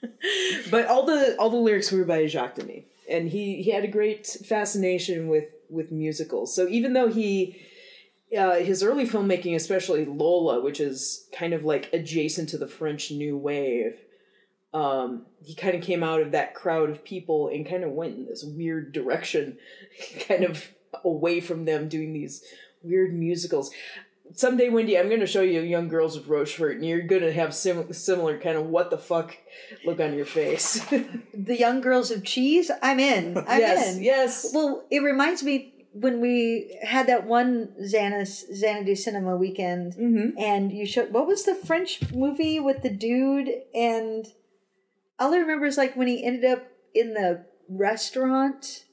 but 0.70 0.86
all 0.86 1.04
the 1.06 1.36
all 1.38 1.50
the 1.50 1.56
lyrics 1.56 1.90
were 1.92 2.04
by 2.04 2.26
Jacques 2.26 2.56
Demy, 2.56 2.86
and 3.10 3.28
he 3.28 3.62
he 3.62 3.70
had 3.70 3.84
a 3.84 3.88
great 3.88 4.26
fascination 4.26 5.28
with 5.28 5.44
with 5.68 5.92
musicals. 5.92 6.54
So 6.54 6.68
even 6.68 6.92
though 6.92 7.08
he 7.08 7.60
uh, 8.36 8.56
his 8.56 8.82
early 8.82 9.06
filmmaking, 9.06 9.54
especially 9.54 10.04
Lola, 10.04 10.60
which 10.60 10.80
is 10.80 11.26
kind 11.32 11.54
of 11.54 11.64
like 11.64 11.90
adjacent 11.92 12.48
to 12.50 12.58
the 12.58 12.68
French 12.68 13.10
New 13.10 13.36
Wave, 13.36 13.94
um, 14.74 15.26
he 15.42 15.54
kind 15.54 15.74
of 15.74 15.82
came 15.82 16.02
out 16.02 16.20
of 16.20 16.32
that 16.32 16.54
crowd 16.54 16.90
of 16.90 17.04
people 17.04 17.48
and 17.48 17.68
kind 17.68 17.84
of 17.84 17.90
went 17.90 18.16
in 18.16 18.26
this 18.26 18.44
weird 18.44 18.92
direction, 18.92 19.58
kind 20.28 20.44
of 20.44 20.68
away 21.04 21.40
from 21.40 21.64
them 21.64 21.88
doing 21.88 22.12
these 22.12 22.44
weird 22.82 23.14
musicals. 23.14 23.70
Someday, 24.34 24.68
Windy, 24.68 24.98
I'm 24.98 25.08
going 25.08 25.20
to 25.20 25.26
show 25.26 25.40
you 25.40 25.62
Young 25.62 25.88
Girls 25.88 26.14
of 26.14 26.28
Rochefort, 26.28 26.76
and 26.76 26.84
you're 26.84 27.00
going 27.00 27.22
to 27.22 27.32
have 27.32 27.54
sim- 27.54 27.90
similar 27.94 28.38
kind 28.38 28.58
of 28.58 28.66
what 28.66 28.90
the 28.90 28.98
fuck 28.98 29.34
look 29.86 30.00
on 30.00 30.14
your 30.14 30.26
face. 30.26 30.84
The 31.32 31.56
Young 31.56 31.80
Girls 31.80 32.10
of 32.10 32.24
Cheese. 32.24 32.70
I'm 32.82 33.00
in. 33.00 33.38
I'm 33.38 33.58
yes, 33.58 33.96
in. 33.96 34.02
yes. 34.02 34.50
Well, 34.52 34.84
it 34.90 35.02
reminds 35.02 35.42
me 35.42 35.72
when 36.00 36.20
we 36.20 36.78
had 36.82 37.06
that 37.06 37.26
one 37.26 37.74
Xanus 37.82 38.44
Xanadu 38.54 38.94
Cinema 38.94 39.36
weekend, 39.36 39.94
Mhm. 39.94 40.34
and 40.38 40.72
you 40.72 40.86
showed 40.86 41.12
what 41.12 41.26
was 41.26 41.44
the 41.44 41.54
French 41.54 42.12
movie 42.12 42.60
with 42.60 42.82
the 42.82 42.90
dude, 42.90 43.50
and 43.74 44.26
all 45.18 45.34
I 45.34 45.38
remember 45.38 45.66
is 45.66 45.76
like 45.76 45.96
when 45.96 46.08
he 46.08 46.24
ended 46.24 46.44
up 46.44 46.66
in 46.94 47.14
the 47.14 47.44
restaurant. 47.68 48.84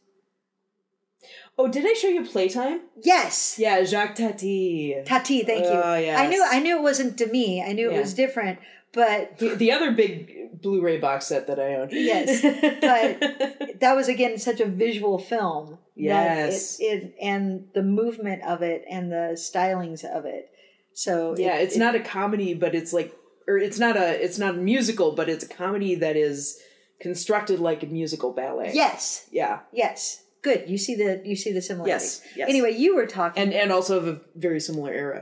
Oh, 1.57 1.67
did 1.69 1.85
I 1.85 1.93
show 1.93 2.07
you 2.09 2.25
Playtime? 2.25 2.81
Yes, 3.01 3.55
Yeah, 3.57 3.83
Jacques 3.85 4.15
Tati. 4.15 4.95
Tati. 5.05 5.43
Thank 5.43 5.63
you. 5.63 5.71
Oh, 5.71 5.95
yes. 5.95 6.19
I 6.19 6.27
knew. 6.27 6.45
I 6.45 6.59
knew 6.59 6.77
it 6.77 6.81
wasn't 6.83 7.15
Demy. 7.17 7.63
I 7.63 7.71
knew 7.71 7.89
it 7.91 7.97
was 7.99 8.13
different, 8.13 8.59
but 8.91 9.37
The, 9.39 9.55
the 9.55 9.71
other 9.71 9.91
big 9.91 10.61
Blu-ray 10.61 10.97
box 10.97 11.27
set 11.27 11.47
that 11.47 11.59
I 11.59 11.75
own. 11.75 11.89
Yes, 11.91 12.41
but 12.81 13.79
that 13.79 13.95
was 13.95 14.07
again 14.09 14.37
such 14.37 14.59
a 14.59 14.65
visual 14.65 15.17
film. 15.19 15.77
Yes. 15.95 16.77
it, 16.79 16.83
it 16.83 17.15
and 17.21 17.67
the 17.73 17.83
movement 17.83 18.43
of 18.43 18.61
it 18.61 18.83
and 18.89 19.09
the 19.11 19.31
stylings 19.35 20.03
of 20.03 20.25
it. 20.25 20.49
So 20.93 21.35
yeah, 21.37 21.55
it- 21.57 21.63
it's 21.63 21.75
it- 21.75 21.79
not 21.79 21.95
a 21.95 21.99
comedy, 22.01 22.53
but 22.53 22.75
it's 22.75 22.91
like, 22.91 23.15
or 23.47 23.57
it's 23.57 23.79
not 23.79 23.95
a, 23.95 24.21
it's 24.23 24.37
not 24.37 24.55
a 24.55 24.57
musical, 24.57 25.13
but 25.13 25.29
it's 25.29 25.45
a 25.45 25.47
comedy 25.47 25.95
that 25.95 26.17
is 26.17 26.59
constructed 26.99 27.59
like 27.59 27.81
a 27.83 27.85
musical 27.87 28.31
ballet. 28.33 28.71
Yes, 28.73 29.27
Yeah, 29.31 29.59
yes, 29.71 30.23
good. 30.47 30.61
You 30.73 30.77
see 30.85 30.95
the 31.01 31.11
you 31.29 31.35
see 31.43 31.51
the 31.57 31.61
similarities. 31.69 32.21
Yes, 32.23 32.37
yes. 32.39 32.49
Anyway, 32.53 32.71
you 32.83 32.89
were 32.97 33.07
talking. 33.19 33.41
and 33.43 33.51
and 33.61 33.69
also 33.77 33.93
of 34.01 34.05
a 34.13 34.15
very 34.47 34.59
similar 34.67 34.91
era, 35.05 35.19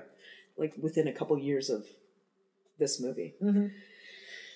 like 0.62 0.74
within 0.86 1.08
a 1.08 1.14
couple 1.20 1.38
years 1.50 1.70
of 1.76 1.82
this 2.82 2.94
movie. 3.06 3.32
Mhm. 3.42 3.72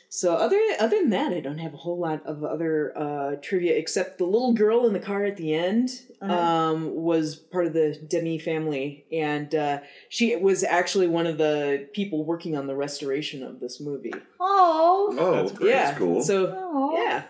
So 0.09 0.36
other 0.45 0.59
other 0.80 0.97
than 1.01 1.09
that, 1.09 1.34
I 1.34 1.41
don't 1.41 1.57
have 1.65 1.74
a 1.74 1.82
whole 1.86 1.99
lot 2.07 2.20
of 2.26 2.41
other 2.55 2.93
uh, 2.97 3.32
trivia 3.47 3.74
except 3.84 4.18
the 4.18 4.24
little 4.36 4.53
girl 4.53 4.88
in 4.88 4.93
the 4.93 5.01
car 5.09 5.26
at 5.32 5.36
the 5.36 5.53
end 5.53 5.89
Uh-huh. 6.22 6.34
um, 6.34 6.78
was 7.11 7.36
part 7.36 7.65
of 7.68 7.74
the 7.74 7.89
Demy 8.13 8.39
family, 8.39 9.05
and 9.11 9.49
uh, 9.53 9.78
she 10.09 10.26
was 10.38 10.63
actually 10.63 11.07
one 11.20 11.28
of 11.32 11.38
the 11.38 11.88
people 11.93 12.24
working 12.34 12.53
on 12.59 12.65
the 12.68 12.76
restoration 12.76 13.43
of 13.49 13.59
this 13.59 13.76
movie. 13.89 14.13
oh, 14.39 15.15
Oh, 15.20 15.34
That's 15.36 15.51
that's, 15.51 15.65
yeah, 15.65 15.93
cool. 15.99 16.22
So 16.24 16.36
oh, 16.57 16.97
yeah, 16.97 17.24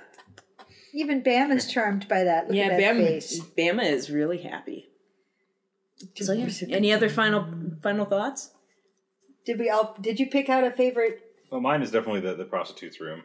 Even 0.97 1.21
Bam 1.21 1.51
is 1.51 1.71
charmed 1.71 2.07
by 2.07 2.23
that. 2.23 2.47
Look 2.47 2.55
yeah, 2.57 2.69
at 2.69 2.79
that 2.79 2.95
Bama, 2.95 3.05
face. 3.05 3.39
Bama 3.55 3.83
is 3.83 4.09
really 4.09 4.39
happy. 4.39 4.89
So 6.15 6.33
yeah, 6.33 6.49
any 6.69 6.91
other 6.91 7.07
final 7.07 7.47
final 7.83 8.05
thoughts? 8.05 8.49
Did 9.45 9.59
we 9.59 9.69
all? 9.69 9.95
Did 10.01 10.19
you 10.19 10.25
pick 10.25 10.49
out 10.49 10.63
a 10.63 10.71
favorite? 10.71 11.21
Well, 11.51 11.61
mine 11.61 11.83
is 11.83 11.91
definitely 11.91 12.21
the, 12.21 12.33
the 12.33 12.45
prostitute's 12.45 12.99
room. 12.99 13.23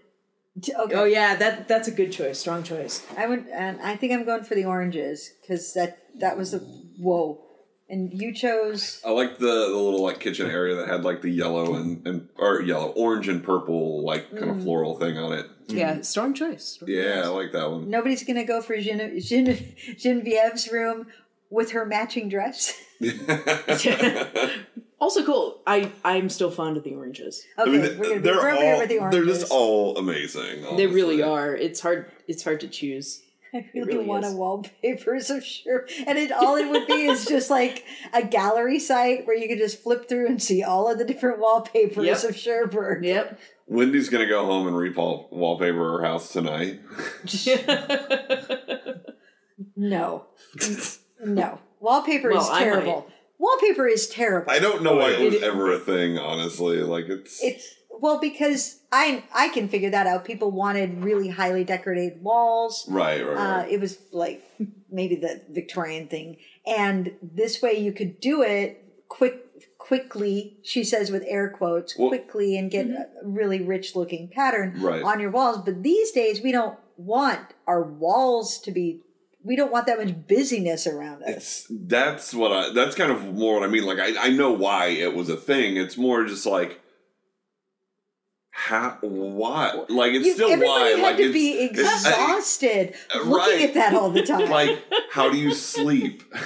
Okay. 0.58 0.94
Oh 0.94 1.04
yeah, 1.04 1.34
that 1.36 1.66
that's 1.66 1.88
a 1.88 1.90
good 1.90 2.12
choice, 2.12 2.38
strong 2.38 2.62
choice. 2.62 3.06
I 3.16 3.26
would, 3.26 3.46
and 3.48 3.80
I 3.80 3.96
think 3.96 4.12
I'm 4.12 4.26
going 4.26 4.44
for 4.44 4.54
the 4.54 4.66
oranges 4.66 5.30
because 5.40 5.72
that 5.72 5.98
that 6.18 6.36
was 6.36 6.50
the 6.50 6.58
whoa. 6.98 7.42
And 7.88 8.12
you 8.18 8.32
chose 8.32 9.02
I 9.04 9.10
like 9.10 9.36
the, 9.38 9.46
the 9.46 9.76
little 9.76 10.02
like 10.02 10.18
kitchen 10.18 10.48
area 10.50 10.76
that 10.76 10.88
had 10.88 11.04
like 11.04 11.20
the 11.20 11.28
yellow 11.30 11.74
and, 11.74 12.06
and 12.06 12.28
or 12.36 12.62
yellow, 12.62 12.88
orange 12.92 13.28
and 13.28 13.44
purple 13.44 14.02
like 14.04 14.30
kind 14.30 14.44
Mm. 14.44 14.56
of 14.58 14.62
floral 14.62 14.98
thing 14.98 15.18
on 15.18 15.32
it. 15.34 15.46
Yeah, 15.68 16.00
strong 16.00 16.32
choice. 16.34 16.64
Strong 16.64 16.90
Yeah, 16.90 17.22
I 17.24 17.28
like 17.28 17.52
that 17.52 17.70
one. 17.70 17.90
nobody's 17.90 18.24
gonna 18.24 18.44
go 18.44 18.62
for 18.62 18.76
Gene- 18.78 19.20
Gene- 19.20 19.74
Genevieve's 19.98 20.70
room 20.72 21.06
with 21.50 21.72
her 21.72 21.84
matching 21.84 22.28
dress. 22.30 22.72
Also 25.00 25.24
cool. 25.24 25.60
I 25.66 25.90
I'm 26.04 26.28
still 26.30 26.52
fond 26.52 26.76
of 26.76 26.84
the 26.84 26.94
oranges. 26.94 27.44
Okay, 27.58 27.68
I 27.68 27.72
mean, 27.72 27.98
we're 27.98 28.04
gonna 28.04 28.14
be 28.14 28.18
they're 28.20 28.36
we're 28.36 28.50
over 28.50 28.56
all 28.56 28.62
here 28.62 28.78
with 28.78 28.88
the 28.88 29.08
they're 29.10 29.24
just 29.24 29.50
all 29.50 29.98
amazing. 29.98 30.76
They 30.76 30.86
really 30.86 31.20
honestly. 31.20 31.22
are. 31.24 31.56
It's 31.56 31.80
hard. 31.80 32.12
It's 32.28 32.44
hard 32.44 32.60
to 32.60 32.68
choose. 32.68 33.20
I 33.54 33.68
really, 33.74 33.94
really 33.94 34.06
want 34.06 34.24
is. 34.24 34.32
a 34.32 34.36
wallpapers 34.36 35.30
of 35.30 35.44
sure, 35.44 35.86
and 36.06 36.16
it 36.18 36.32
all 36.32 36.56
it 36.56 36.68
would 36.70 36.86
be 36.86 37.06
is 37.06 37.26
just 37.28 37.50
like 37.50 37.84
a 38.14 38.22
gallery 38.24 38.78
site 38.78 39.26
where 39.26 39.36
you 39.36 39.46
could 39.48 39.58
just 39.58 39.82
flip 39.82 40.08
through 40.08 40.26
and 40.28 40.42
see 40.42 40.62
all 40.62 40.90
of 40.90 40.98
the 40.98 41.04
different 41.04 41.38
wallpapers 41.38 42.04
Yep. 42.06 42.24
of 42.24 42.36
Cherbourg. 42.36 43.04
Yep. 43.04 43.38
Windy's 43.66 44.08
gonna 44.08 44.26
go 44.26 44.44
home 44.44 44.66
and 44.66 44.76
repal 44.76 45.28
wallpaper 45.30 45.98
her 45.98 46.04
house 46.04 46.32
tonight. 46.32 46.80
No, 49.76 50.26
no, 51.24 51.60
wallpaper 51.80 52.30
is 52.30 52.36
Well, 52.38 52.50
I 52.52 52.64
terrible. 52.64 53.06
Wallpaper 53.38 53.86
is 53.86 54.08
terrible. 54.08 54.50
I 54.50 54.58
don't 54.58 54.82
know 54.82 54.96
why 54.96 55.10
it 55.12 55.20
was 55.24 55.34
It- 55.34 55.42
ever 55.42 55.72
a 55.72 55.78
thing. 55.78 56.18
Honestly, 56.18 56.78
like 56.82 57.06
it's 57.08 57.42
It's 57.42 57.74
well, 57.90 58.18
because 58.18 58.80
I 58.92 59.24
I 59.34 59.48
can 59.48 59.68
figure 59.68 59.90
that 59.90 60.06
out. 60.06 60.24
People 60.24 60.50
wanted 60.50 61.02
really 61.02 61.28
highly 61.28 61.64
decorated 61.64 62.22
walls. 62.22 62.86
Right, 62.88 63.26
right, 63.26 63.36
Uh, 63.36 63.56
right. 63.62 63.70
it 63.70 63.80
was 63.80 63.98
like 64.12 64.44
maybe 64.90 65.16
the 65.16 65.40
Victorian 65.50 66.08
thing, 66.08 66.36
and 66.66 67.12
this 67.22 67.62
way 67.62 67.72
you 67.78 67.92
could 67.92 68.20
do 68.20 68.42
it 68.42 68.84
quick, 69.08 69.78
quickly. 69.78 70.58
She 70.62 70.84
says 70.84 71.10
with 71.10 71.24
air 71.26 71.48
quotes, 71.48 71.96
Well- 71.96 72.08
quickly, 72.10 72.56
and 72.58 72.70
get 72.70 72.86
a 72.86 73.08
really 73.24 73.60
rich 73.62 73.96
looking 73.96 74.28
pattern 74.28 74.74
Right. 74.80 75.02
on 75.02 75.20
your 75.20 75.30
walls. 75.30 75.58
But 75.64 75.82
these 75.82 76.12
days 76.12 76.42
we 76.42 76.52
don't 76.52 76.78
want 76.98 77.40
our 77.66 77.82
walls 77.82 78.58
to 78.60 78.70
be. 78.70 79.00
We 79.44 79.56
don't 79.56 79.72
want 79.72 79.86
that 79.86 79.98
much 79.98 80.14
busyness 80.28 80.86
around 80.86 81.24
us. 81.24 81.28
It's 81.36 81.66
that's 81.70 82.32
what 82.34 82.52
I 82.52 82.72
that's 82.74 82.94
kind 82.94 83.10
of 83.10 83.34
more 83.34 83.54
what 83.54 83.64
I 83.64 83.68
mean. 83.68 83.84
Like 83.84 83.98
I, 83.98 84.26
I 84.26 84.30
know 84.30 84.52
why 84.52 84.88
it 84.88 85.14
was 85.16 85.28
a 85.30 85.36
thing. 85.36 85.76
It's 85.78 85.96
more 85.96 86.24
just 86.26 86.44
like 86.46 86.78
how 88.68 88.96
why 89.00 89.72
like 89.88 90.12
it's 90.12 90.24
You- 90.26 90.34
still 90.34 90.50
why 90.60 90.90
had 90.90 91.00
like 91.00 91.16
to 91.16 91.24
it's, 91.24 91.32
be 91.32 91.58
exhausted 91.62 92.94
Uh, 93.12 93.22
looking 93.24 93.58
right. 93.58 93.68
at 93.68 93.74
that 93.74 93.94
all 93.94 94.10
the 94.10 94.22
time. 94.22 94.48
like 94.48 94.78
how 95.10 95.28
do 95.30 95.36
you 95.36 95.52
sleep? 95.52 96.22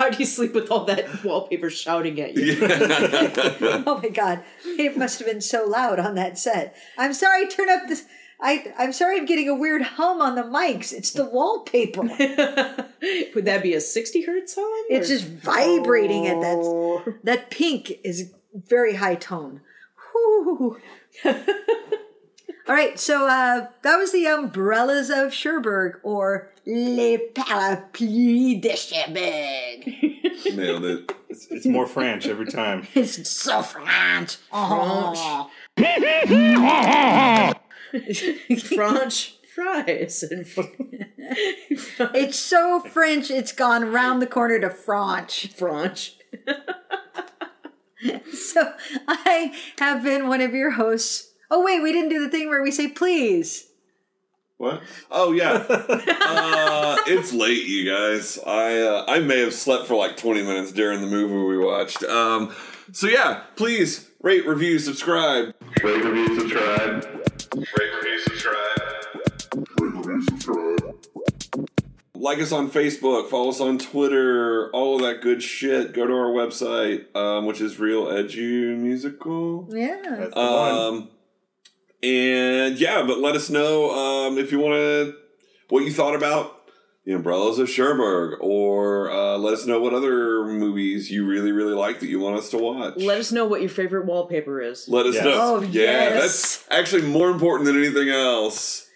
How 0.00 0.08
do 0.10 0.16
you 0.18 0.24
sleep 0.26 0.54
with 0.54 0.70
all 0.70 0.84
that 0.86 1.24
wallpaper 1.24 1.68
shouting 1.70 2.20
at 2.20 2.34
you? 2.36 2.56
oh 3.86 4.00
my 4.02 4.08
god, 4.10 4.42
it 4.64 4.96
must 4.96 5.18
have 5.18 5.26
been 5.28 5.40
so 5.40 5.66
loud 5.66 5.98
on 5.98 6.14
that 6.14 6.38
set. 6.38 6.76
I'm 6.98 7.12
sorry. 7.12 7.46
Turn 7.48 7.68
up 7.68 7.88
this. 7.88 8.04
I 8.40 8.72
I'm 8.78 8.92
sorry. 8.92 9.18
I'm 9.18 9.26
getting 9.26 9.48
a 9.48 9.54
weird 9.54 9.82
hum 9.82 10.20
on 10.22 10.34
the 10.36 10.42
mics. 10.42 10.92
It's 10.92 11.12
the 11.12 11.24
wallpaper. 11.24 12.02
Would 12.02 13.44
that 13.46 13.62
be 13.62 13.74
a 13.74 13.80
60 13.80 14.22
hertz 14.22 14.54
hum? 14.54 14.84
It's 14.88 15.08
or- 15.10 15.14
just 15.14 15.26
vibrating 15.26 16.26
at 16.26 16.40
that. 16.40 17.14
That 17.24 17.50
pink 17.50 17.92
is 18.04 18.32
very 18.54 18.94
high 18.96 19.16
tone. 19.16 19.60
Whew. 20.30 20.78
All 22.68 22.76
right, 22.76 22.98
so 23.00 23.26
uh, 23.26 23.66
that 23.82 23.96
was 23.96 24.12
the 24.12 24.26
umbrellas 24.26 25.10
of 25.10 25.34
Cherbourg, 25.34 25.98
or 26.04 26.52
Les 26.66 27.18
Parapluies 27.34 28.60
de 28.60 28.76
Cherbourg. 28.76 29.86
Nailed 30.56 30.84
it. 30.84 31.12
It's, 31.28 31.46
it's 31.50 31.66
more 31.66 31.86
French 31.86 32.26
every 32.26 32.46
time. 32.46 32.86
It's 32.94 33.28
so 33.28 33.62
French. 33.62 34.36
Oh. 34.52 35.50
French 38.62 39.34
fries. 39.54 40.22
And 40.22 40.46
It's 42.14 42.38
so 42.38 42.80
French, 42.80 43.30
it's 43.30 43.52
gone 43.52 43.90
round 43.90 44.22
the 44.22 44.26
corner 44.26 44.60
to 44.60 44.70
French. 44.70 45.48
French. 45.54 46.16
So 48.32 48.72
I 49.06 49.54
have 49.78 50.02
been 50.02 50.28
one 50.28 50.40
of 50.40 50.54
your 50.54 50.70
hosts. 50.70 51.32
Oh, 51.50 51.64
wait, 51.64 51.82
we 51.82 51.92
didn't 51.92 52.08
do 52.08 52.20
the 52.20 52.30
thing 52.30 52.48
where 52.48 52.62
we 52.62 52.70
say 52.70 52.88
please. 52.88 53.70
What? 54.60 54.82
Oh 55.10 55.32
yeah. 55.32 55.64
uh, 55.68 56.96
it's 57.06 57.32
late, 57.32 57.64
you 57.66 57.90
guys. 57.90 58.38
I 58.46 58.78
uh, 58.80 59.04
I 59.08 59.20
may 59.20 59.40
have 59.40 59.54
slept 59.54 59.86
for 59.86 59.94
like 59.94 60.18
twenty 60.18 60.42
minutes 60.42 60.70
during 60.70 61.00
the 61.00 61.06
movie 61.06 61.34
we 61.34 61.56
watched. 61.56 62.04
Um, 62.04 62.54
so 62.92 63.06
yeah, 63.06 63.44
please 63.56 64.10
rate, 64.20 64.46
review, 64.46 64.78
subscribe. 64.78 65.54
Rate, 65.82 66.04
review, 66.04 66.40
subscribe. 66.40 67.06
Rate, 67.54 67.89
Like 72.22 72.38
us 72.38 72.52
on 72.52 72.70
Facebook, 72.70 73.30
follow 73.30 73.48
us 73.48 73.62
on 73.62 73.78
Twitter, 73.78 74.70
all 74.72 74.96
of 74.96 75.00
that 75.02 75.22
good 75.22 75.42
shit. 75.42 75.94
Go 75.94 76.06
to 76.06 76.12
our 76.12 76.28
website, 76.30 77.14
um, 77.16 77.46
which 77.46 77.62
is 77.62 77.78
Reel 77.80 78.04
Edu 78.06 78.76
Musical. 78.76 79.66
Yeah. 79.70 80.02
That's 80.04 80.34
the 80.34 80.40
one. 80.40 80.74
Um, 80.74 81.08
and 82.02 82.78
yeah, 82.78 83.04
but 83.06 83.20
let 83.20 83.36
us 83.36 83.48
know 83.48 83.90
um, 83.90 84.36
if 84.38 84.52
you 84.52 84.58
want 84.58 84.74
to 84.74 85.14
what 85.70 85.84
you 85.84 85.92
thought 85.92 86.14
about 86.14 86.56
the 87.06 87.12
Umbrellas 87.12 87.58
of 87.58 87.70
Cherbourg, 87.70 88.38
or 88.42 89.10
uh, 89.10 89.38
let 89.38 89.54
us 89.54 89.64
know 89.64 89.80
what 89.80 89.94
other 89.94 90.44
movies 90.44 91.10
you 91.10 91.26
really 91.26 91.52
really 91.52 91.72
like 91.72 92.00
that 92.00 92.08
you 92.08 92.20
want 92.20 92.36
us 92.36 92.50
to 92.50 92.58
watch. 92.58 92.96
Let 92.98 93.18
us 93.18 93.32
know 93.32 93.46
what 93.46 93.60
your 93.62 93.70
favorite 93.70 94.04
wallpaper 94.04 94.60
is. 94.60 94.86
Let 94.88 95.06
us 95.06 95.14
Yes. 95.14 95.24
know. 95.24 95.32
Oh, 95.36 95.62
yeah, 95.62 95.80
yes. 95.80 96.20
that's 96.20 96.66
actually 96.70 97.02
more 97.02 97.30
important 97.30 97.64
than 97.66 97.78
anything 97.78 98.10
else. 98.10 98.89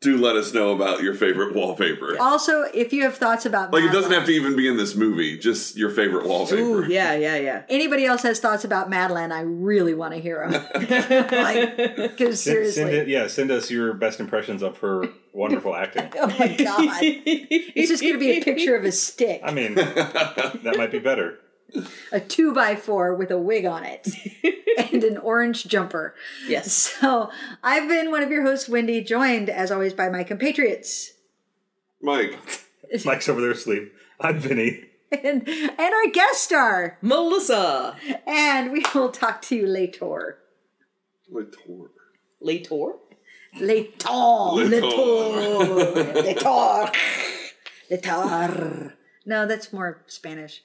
Do 0.00 0.16
let 0.16 0.34
us 0.34 0.54
know 0.54 0.72
about 0.72 1.02
your 1.02 1.12
favorite 1.12 1.54
wallpaper. 1.54 2.16
Also, 2.18 2.62
if 2.72 2.90
you 2.90 3.02
have 3.02 3.16
thoughts 3.16 3.44
about 3.44 3.70
Like 3.70 3.84
it 3.84 3.92
doesn't 3.92 4.12
have 4.12 4.24
to 4.24 4.32
even 4.32 4.56
be 4.56 4.66
in 4.66 4.78
this 4.78 4.94
movie, 4.94 5.38
just 5.38 5.76
your 5.76 5.90
favorite 5.90 6.26
wallpaper. 6.26 6.62
Ooh, 6.62 6.86
yeah, 6.86 7.12
yeah, 7.12 7.36
yeah. 7.36 7.62
Anybody 7.68 8.06
else 8.06 8.22
has 8.22 8.40
thoughts 8.40 8.64
about 8.64 8.88
Madeline? 8.88 9.30
I 9.30 9.42
really 9.42 9.92
want 9.92 10.14
to 10.14 10.20
hear 10.20 10.48
them. 10.48 10.52
like, 10.72 11.76
because 11.76 12.42
Send, 12.42 12.54
seriously, 12.54 12.82
send 12.82 12.94
it, 12.94 13.08
yeah, 13.08 13.26
send 13.26 13.50
us 13.50 13.70
your 13.70 13.92
best 13.92 14.20
impressions 14.20 14.62
of 14.62 14.78
her 14.78 15.04
wonderful 15.34 15.76
acting. 15.76 16.10
oh 16.18 16.28
my 16.28 16.48
god, 16.56 16.98
it's 17.02 17.90
just 17.90 18.02
going 18.02 18.14
to 18.14 18.18
be 18.18 18.38
a 18.38 18.42
picture 18.42 18.76
of 18.76 18.84
a 18.84 18.92
stick, 18.92 19.42
I 19.44 19.52
mean, 19.52 19.74
that 19.74 20.76
might 20.78 20.92
be 20.92 20.98
better. 20.98 21.40
A 22.12 22.20
two 22.20 22.52
by 22.54 22.76
four 22.76 23.14
with 23.14 23.30
a 23.30 23.38
wig 23.38 23.64
on 23.64 23.84
it, 23.84 24.08
and 24.92 25.04
an 25.04 25.16
orange 25.18 25.66
jumper. 25.66 26.14
Yes. 26.46 26.72
So 27.00 27.30
I've 27.62 27.88
been 27.88 28.10
one 28.10 28.22
of 28.22 28.30
your 28.30 28.42
hosts, 28.42 28.68
Windy, 28.68 29.02
joined 29.02 29.48
as 29.50 29.70
always 29.70 29.92
by 29.94 30.08
my 30.08 30.24
compatriots 30.24 31.12
Mike, 32.02 32.38
Mike's 33.04 33.28
over 33.28 33.40
there 33.40 33.50
asleep. 33.52 33.92
I'm 34.20 34.38
Vinnie. 34.38 34.84
and 35.12 35.46
and 35.48 35.80
our 35.80 36.06
guest 36.12 36.42
star, 36.42 36.98
Melissa. 37.02 37.96
and 38.26 38.72
we 38.72 38.84
will 38.94 39.10
talk 39.10 39.42
to 39.42 39.56
you 39.56 39.66
later. 39.66 40.38
Latour. 41.30 41.90
Lator? 42.42 42.92
Later. 43.60 43.98
Latour. 44.54 46.14
Later. 46.14 46.92
Later. 47.90 48.94
No, 49.26 49.46
that's 49.46 49.72
more 49.72 50.02
Spanish. 50.06 50.62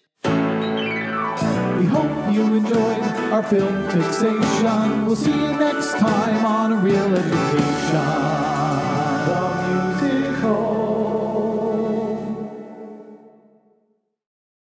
Hope 1.95 2.33
you 2.33 2.55
enjoyed 2.55 3.03
our 3.31 3.41
film 3.41 3.89
fixation. 3.89 5.05
We'll 5.05 5.15
see 5.15 5.31
you 5.31 5.53
next 5.53 5.93
time 5.93 6.45
on 6.45 6.73
a 6.73 6.75
Reel 6.75 7.15
Education. 7.15 8.44